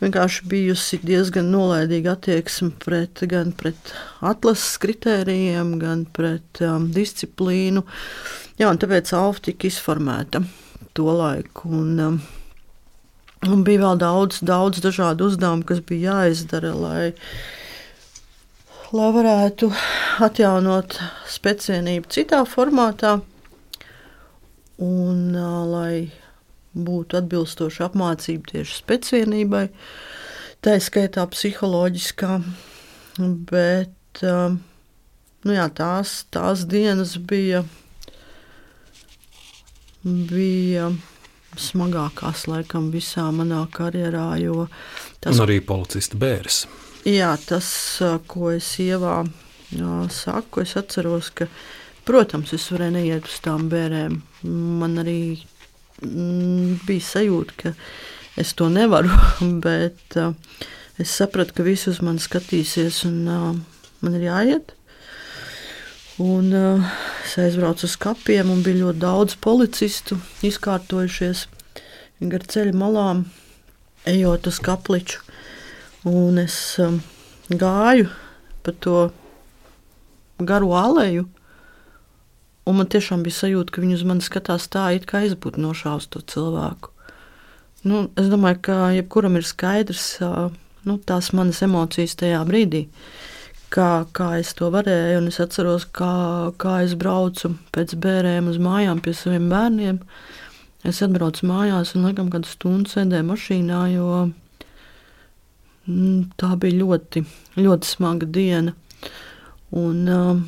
[0.00, 7.84] vienkārši bijusi diezgan nolaidīga attieksme pret, gan pret atlases kritērijiem, gan pret um, disciplīnu.
[8.60, 10.42] Jā, un tāpēc Alfa tika izformēta
[10.96, 11.70] to laiku.
[11.70, 12.20] Un, um,
[13.48, 17.06] un bija vēl daudz, daudz dažādu uzdevumu, kas bija jāizdara, lai,
[18.96, 19.68] lai varētu
[20.24, 20.96] atjaunot
[21.30, 23.20] speciālību citā formātā
[24.82, 25.36] un
[25.70, 26.10] lai
[26.74, 29.64] būtu atbilstoša apmācība tieši spēcvienībai,
[30.64, 32.40] tā skaitā psiholoģiskā.
[33.50, 37.64] Bet nu jā, tās, tās dienas bija,
[40.02, 40.90] bija
[41.60, 44.30] smagākās laikam visā manā karjerā.
[45.20, 46.64] Tas, un arī policista bērns.
[47.08, 47.68] Jā, tas,
[48.28, 49.22] ko es ievā
[49.72, 51.46] jā, saku, es atceros, ka,
[52.04, 54.20] protams, es varēju neiet uz tām bērniem.
[54.80, 55.20] Man arī
[56.00, 57.70] Mm, bija sajūta, ka
[58.40, 59.12] es to nevaru,
[59.66, 60.32] bet uh,
[61.00, 63.50] es sapratu, ka visi uz mani skatīsies un uh,
[64.00, 64.72] man ir jāiet.
[66.20, 66.88] Un, uh,
[67.24, 71.46] es aizbraucu uz kapiem, un bija ļoti daudz policistu izkārtojušies
[72.32, 73.26] gar ceļa malām,
[74.08, 75.20] ejot uz kapliču.
[76.08, 77.00] Un es um,
[77.50, 78.08] gāju
[78.64, 79.10] pa to
[80.40, 81.26] garo aleju,
[82.70, 85.62] Un man tiešām bija sajūta, ka viņi uz mani skatās tā, it kā es būtu
[85.64, 86.92] nošāvis to cilvēku.
[87.88, 90.04] Nu, es domāju, ka jebkuram ir skaidrs
[90.86, 92.84] nu, tās manas emocijas tajā brīdī,
[93.74, 95.24] kā, kā es to varēju.
[95.32, 96.12] Es atceros, kā,
[96.60, 99.98] kā es braucu pēc bērniem uz mājām pie saviem bērniem.
[100.86, 104.28] Es atbraucu mājās un laikam kādu stundu sēdēju mašīnā, jo
[106.40, 107.24] tā bija ļoti,
[107.60, 108.74] ļoti smaga diena.
[109.70, 110.40] Un, uh,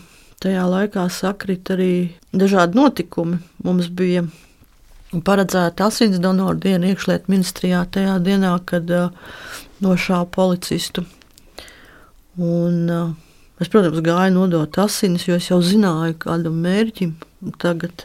[0.42, 1.92] Tajā laikā sakrita arī
[2.34, 3.36] dažādi notikumi.
[3.62, 4.24] Mums bija
[5.14, 9.12] paredzēta asins donoru diena iekšlietu ministrijā tajā dienā, kad uh,
[9.84, 11.04] nošāva policistu.
[12.42, 13.12] Un, uh,
[13.62, 17.14] es, protams, gāju nodot asinis, jo es jau zināju, kādam mērķim
[17.62, 18.02] tagad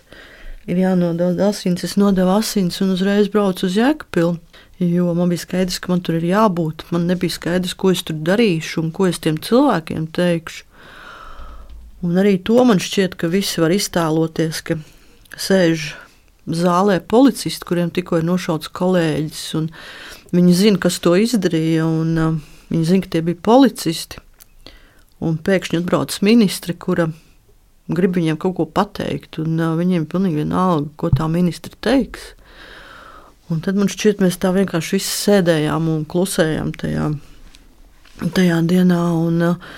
[0.70, 1.88] ir jānodod asins.
[1.90, 4.38] Es nodevu asins un uzreiz braucu uz Jēkabpilnu.
[4.78, 6.86] Jo man bija skaidrs, ka man tur ir jābūt.
[6.94, 10.68] Man nebija skaidrs, ko es tur darīšu un ko es tiem cilvēkiem teikšu.
[12.06, 14.78] Un arī to man šķiet, ka visi var iztēloties, ka
[15.34, 15.96] sēž
[16.46, 19.42] zālē policisti, kuriem tikko ir nošauts kolēģis,
[20.38, 22.38] viņi zina, kas to izdarīja, un uh,
[22.70, 24.22] viņi zina, ka tie bija policisti.
[25.26, 27.10] Un pēkšņi atbrauc ministri, kura
[27.90, 32.36] grib viņiem kaut ko pateikt, un uh, viņiem ir pilnīgi vienalga, ko tā ministra teiks.
[33.48, 37.12] Un tad man šķiet, mēs tā vienkārši visi sēdējām un klusējām tajā,
[38.36, 39.04] tajā dienā.
[39.16, 39.78] Un, uh,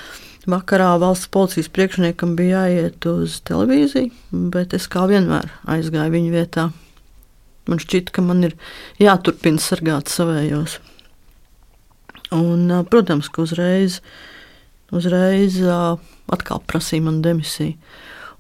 [0.50, 4.10] Vakarā valsts policijas priekšniekam bija jāiet uz televīziju,
[4.54, 6.70] bet es kā vienmēr aizgāju viņa vietā.
[7.70, 8.56] Man šķita, ka man ir
[9.02, 10.80] jāturpina sargāt savējos.
[12.34, 14.00] Un, protams, ka uzreiz,
[14.96, 17.76] uzreiz atkal prasīja man demisiju.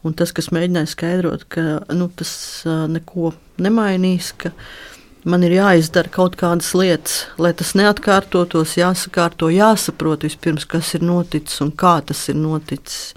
[0.07, 2.31] Un tas, kas mēģināja skaidrot, ka nu, tas
[2.65, 4.53] neko nemainīs, ka
[5.27, 11.59] man ir jāizdara kaut kādas lietas, lai tas neatkārtotos, jāsakārto, jāsaprot vispirms, kas ir noticis
[11.65, 13.13] un kā tas ir noticis.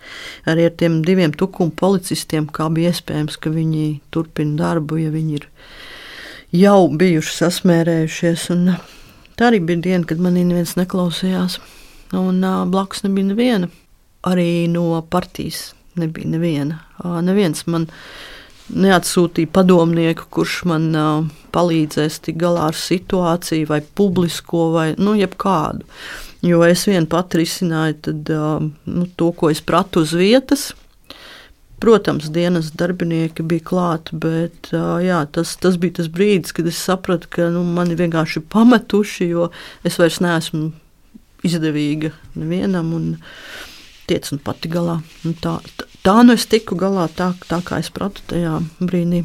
[0.49, 5.39] Arī ar tiem diviem tukumu policistiem, kā bija iespējams, ka viņi turpina darbu, ja viņi
[5.39, 5.47] ir
[6.65, 8.49] jau bijuši sasmērējušies.
[8.57, 8.75] Un
[9.39, 11.61] tā arī bija diena, kad manī neviens neklausījās,
[12.19, 13.71] un uh, blakus nebija neviena.
[14.27, 16.83] Arī no partijas nebija neviena.
[17.03, 17.89] Uh, neviens man
[18.73, 25.87] neatsūtīja padomnieku, kurš man uh, palīdzēs tikt galā ar situāciju, vai publisko, vai nu, jebkādu.
[26.43, 30.73] Jo es vien pati risināju tad, uh, nu, to, ko es pratu uz vietas.
[31.83, 36.79] Protams, dienas darbinieki bija klāti, bet uh, jā, tas, tas bija tas brīdis, kad es
[36.79, 39.51] sapratu, ka nu, mani vienkārši pametuši, jo
[39.87, 40.71] es vairs neesmu
[41.47, 42.95] izdevīga nevienam.
[42.97, 43.13] Un,
[44.07, 44.99] tiec un pati galā.
[45.27, 45.92] Un tā, tā
[46.27, 49.23] nu es tiku galā tā, tā kā es pratu tajā brīdī.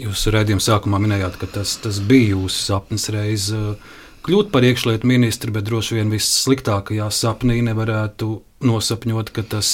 [0.00, 3.76] Jūs redzējāt, sākumā minējāt, ka tas, tas bija jūsu sapnis reiz uh,
[4.26, 8.30] kļūt par iekšlietu ministru, bet droši vien viss sliktākajā sapnī nevarētu
[8.66, 9.68] nosapņot, ka tas,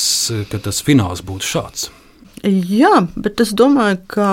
[0.50, 1.88] ka tas fināls būtu šāds.
[2.42, 4.28] Jā, bet es domāju, ka,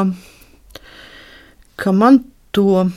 [1.80, 2.24] ka man
[2.56, 2.90] to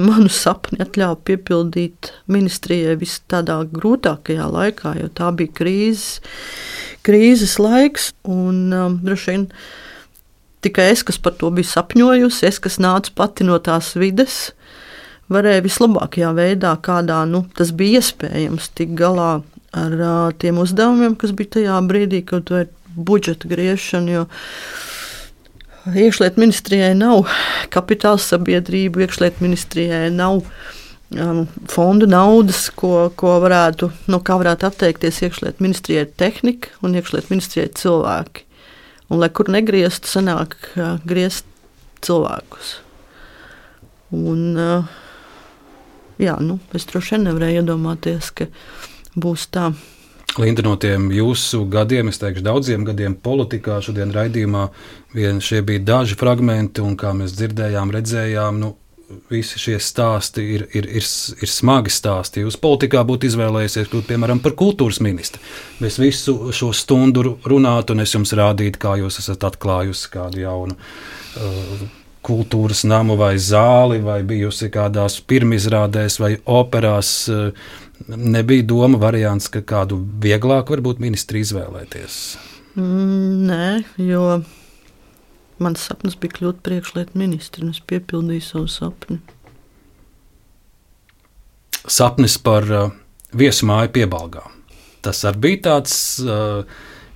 [0.00, 6.20] manu sapni atļāva piepildīt ministrijai vis tādā grūtākajā laikā, jo tā bija krīzes,
[7.04, 8.12] krīzes laiks.
[8.24, 9.46] Un, um, droši vien
[10.64, 14.54] tikai es, kas par to biju sapņojusi, es, kas nācu pati no tās vides,
[15.32, 19.32] varēju vislabākajā veidā, kādā nu, tas bija iespējams, tikt galā
[19.74, 24.24] ar uh, tiem uzdevumiem, kas bija tajā brīdī, kad to ir budžeta griešana.
[25.84, 27.26] Iekšlietu ministrijai nav
[27.74, 30.40] kapitāla sabiedrība, iekšlietu ministrijai nav
[31.20, 37.32] um, fondu naudas, ko, ko varētu, no kā varētu atteikties iekšlietu ministrijai tehnika un iekšlietu
[37.32, 38.44] ministrijai cilvēki.
[39.10, 41.48] Un, lai kur negrieztu, sanāk uh, griezt
[42.04, 42.76] cilvēkus.
[44.14, 44.92] Un, uh,
[46.22, 48.48] jā, nu, es droši vien nevarēju iedomāties, ka
[49.18, 49.72] būs tā.
[50.40, 54.64] Linda, no tiem jūsu gadiem, es teikšu, daudziem gadiem politikā, šodien raidījumā,
[55.14, 58.72] vien šie bija daži fragmenti, un kā mēs dzirdējām, redzējām, nu,
[59.30, 61.06] visi šie stāsti ir, ir, ir,
[61.42, 62.44] ir smagi stāsti.
[62.44, 65.42] Jūs politikā būtu izvēlējies kļūt piemēram par kultūras ministru.
[65.84, 70.78] Mēs visu šo stundu runātu, un es jums rādītu, kā jūs esat atklājusi kādu jaunu.
[71.34, 71.84] Uh,
[72.24, 77.16] kultūras namu vai zāli, vai bijusi kādās pirmizrādēs vai operās.
[77.28, 77.72] Uh,
[78.08, 82.20] nebija doma variants, ka kādu vieglāku varbūt ministru izvēlēties?
[82.74, 83.66] Mm, nē,
[84.02, 84.26] jo
[85.62, 89.20] mans sapnis bija kļūt par priekšlietu ministru, un es piepildīju savu sapni.
[91.84, 92.90] Sapnis par uh,
[93.36, 94.46] viesu māju piebalgā.
[95.04, 96.64] Tas arī bija tāds uh,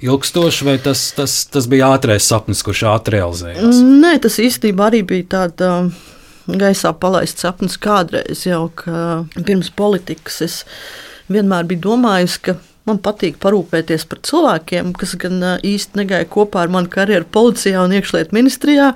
[0.05, 3.81] ilgstošs, vai tas, tas, tas bija ātrais sapnis, kurš ātri realizējās?
[4.05, 5.65] Nē, tas īstenībā arī bija tāds.
[5.65, 6.15] Uh,
[6.57, 10.57] gaisā palaists sapnis kādreiz, jau ka pirms politikas es
[11.29, 12.57] vienmēr biju domājusi, ka
[12.89, 17.95] man patīk parūpēties par cilvēkiem, kas gan īsti negāja kopā ar manu karjeru policijā un
[17.97, 18.93] iekšlietu ministrijā,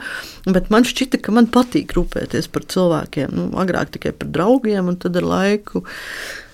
[0.49, 3.37] bet man šķita, ka man patīk rūpēties par cilvēkiem.
[3.37, 5.85] Nu, agrāk tikai par draugiem, un tad ar laiku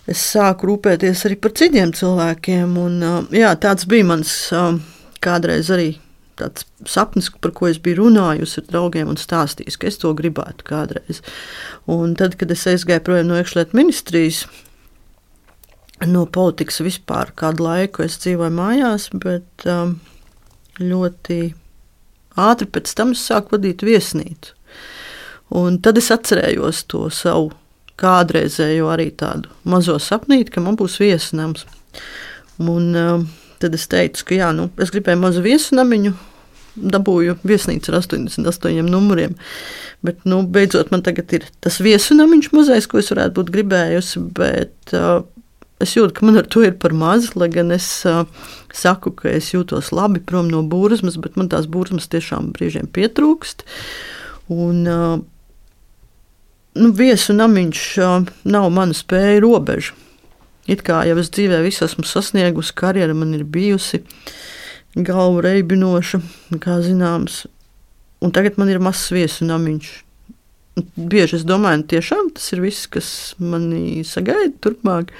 [0.09, 2.77] es sāku rūpēties arī par citiem cilvēkiem.
[2.81, 3.01] Un,
[3.35, 4.35] jā, tāds bija mans
[5.25, 5.97] kādreiz arī
[6.39, 10.67] tāds sapnis, par ko es biju runājusi ar draugiem un stāstījusi, ka es to gribētu
[10.69, 11.23] kādreiz.
[11.91, 14.45] Un tad, kad es aizgāju projām no iekšlietu ministrijas,
[16.07, 19.97] no politikas vispār kādu laiku es dzīvoju mājās, bet um,
[20.79, 21.41] ļoti
[22.39, 24.55] ātri pēc tam es sāku vadīt viesnīcu.
[25.59, 27.51] Un tad es atcerējos to savu
[27.99, 31.65] kādreizējo arī tādu mazo sapnīti, ka man būs viesnams.
[32.59, 36.13] Un, um, Tad es teicu, ka jā, nu, es gribēju mazu viesunamiņu,
[36.95, 39.35] dabūju viesnīcu ar 88 numuriem.
[40.07, 44.23] Bet, nu, beidzot, man tagad ir tas viesunamiņš mazais, ko es varētu būt gribējusi.
[44.37, 45.25] Bet, uh,
[45.79, 48.25] Es jūtu, ka man ar to ir par maz, lai gan es uh,
[48.75, 53.63] saku, ka es jūtos labi prom no burzmas, bet man tās burzmas tiešām brīžiem pietrūkst.
[54.51, 55.21] Un, uh,
[56.83, 59.95] nu, viesu namiņš uh, nav mana spēja robeža.
[60.69, 64.03] It kā jau es dzīvē visu esmu sasniegusi, karjera man ir bijusi
[64.99, 66.21] galva reibinoša,
[66.61, 67.47] kā zināms.
[68.19, 69.95] Un tagad man ir mazs viesu namiņš.
[70.97, 73.11] Bieži es domāju, nu, tiešām tas ir viss, kas
[73.41, 75.13] manī sagaida turpmāk.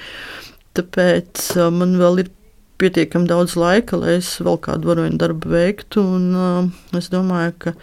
[0.77, 2.31] Tāpēc man vēl ir
[2.79, 6.03] pietiekami daudz laika, lai es vēl kādu varoņu darbu veiktu.
[6.15, 7.73] Un, uh, es domāju, ka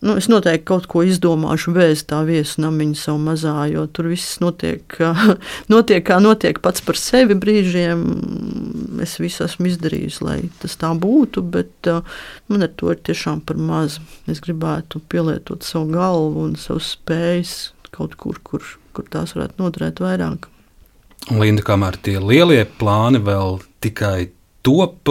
[0.00, 4.38] Nu, es noteikti kaut ko izdomāšu bez tā viesu namiņa savu mazā, jo tur viss
[4.40, 4.96] notiek,
[5.72, 8.06] notiek kā notiek pats par sevi brīžiem.
[9.04, 12.00] Es visu esmu izdarījusi, lai tas tā būtu, bet uh,
[12.48, 13.98] man ar to ir tiešām par maz.
[14.30, 17.54] Es gribētu pielietot savu galvu un savus spējas
[17.92, 18.64] kaut kur, kur,
[18.96, 20.48] kur tās varētu noderēt vairāk.
[21.28, 24.30] Linda, kamēr tie lielie plāni vēl tikai
[24.64, 25.10] top,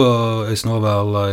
[0.50, 1.32] es novēlu, lai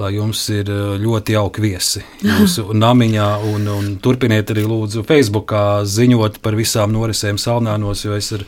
[0.00, 3.28] lai jums ir eh, ļoti jauki viesi jūsu namiņā.
[3.50, 8.44] Un, un turpiniet arī lūdzu Facebookā ziņot par visām norisēm Salnānos, jo es ar,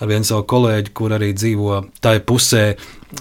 [0.00, 2.64] ar vienu savu kolēģi, kur arī dzīvo tai pusē,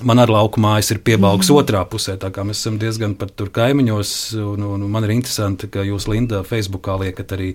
[0.08, 1.62] man ar lauku mājas ir piebalgs mm.
[1.62, 2.18] otrā pusē.
[2.22, 6.08] Tā kā mēs esam diezgan pat tur kaimiņos, un, un man ir interesanti, ka jūs
[6.12, 7.54] Linda Facebookā liekat arī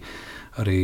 [0.58, 0.78] arī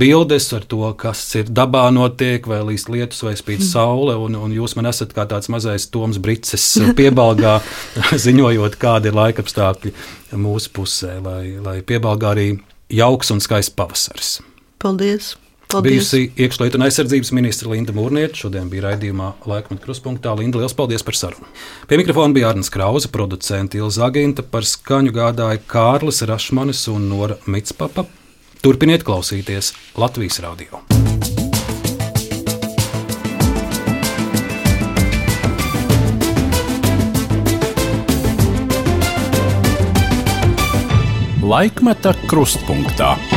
[0.00, 3.68] bildes ar to, kas ir dabā notiek, vai līdz lietus, vai spīd mm.
[3.68, 4.16] saule.
[4.20, 6.66] Un, un jūs man esat kā tāds mazais Toms Brīsīs
[6.98, 7.58] piebalgā,
[8.26, 9.94] ziņojot, kādi ir laikapstākļi
[10.40, 12.50] mūsu pusē, lai, lai piebalgā arī
[12.92, 14.36] jauks un skaists pavasaris.
[14.82, 15.34] Paldies!
[15.74, 15.90] Paldies.
[15.90, 18.36] Bijusi iekšlietu un aizsardzības ministra Linda Mūrniete.
[18.38, 20.34] Šodien bija raidījumā Laikmet Kruspunkta.
[20.38, 21.48] Linda, liels paldies par sarunu.
[21.90, 27.40] Pie mikrofona bija Arnēs Krause, producents Ilza Aginta, par skaņu gādāja Kārlis Rašmanis un Nora
[27.50, 28.06] Mitspapa.
[28.64, 30.78] Turpiniet klausīties Latvijas radio.
[41.44, 43.33] Laikmeta krustpunktā.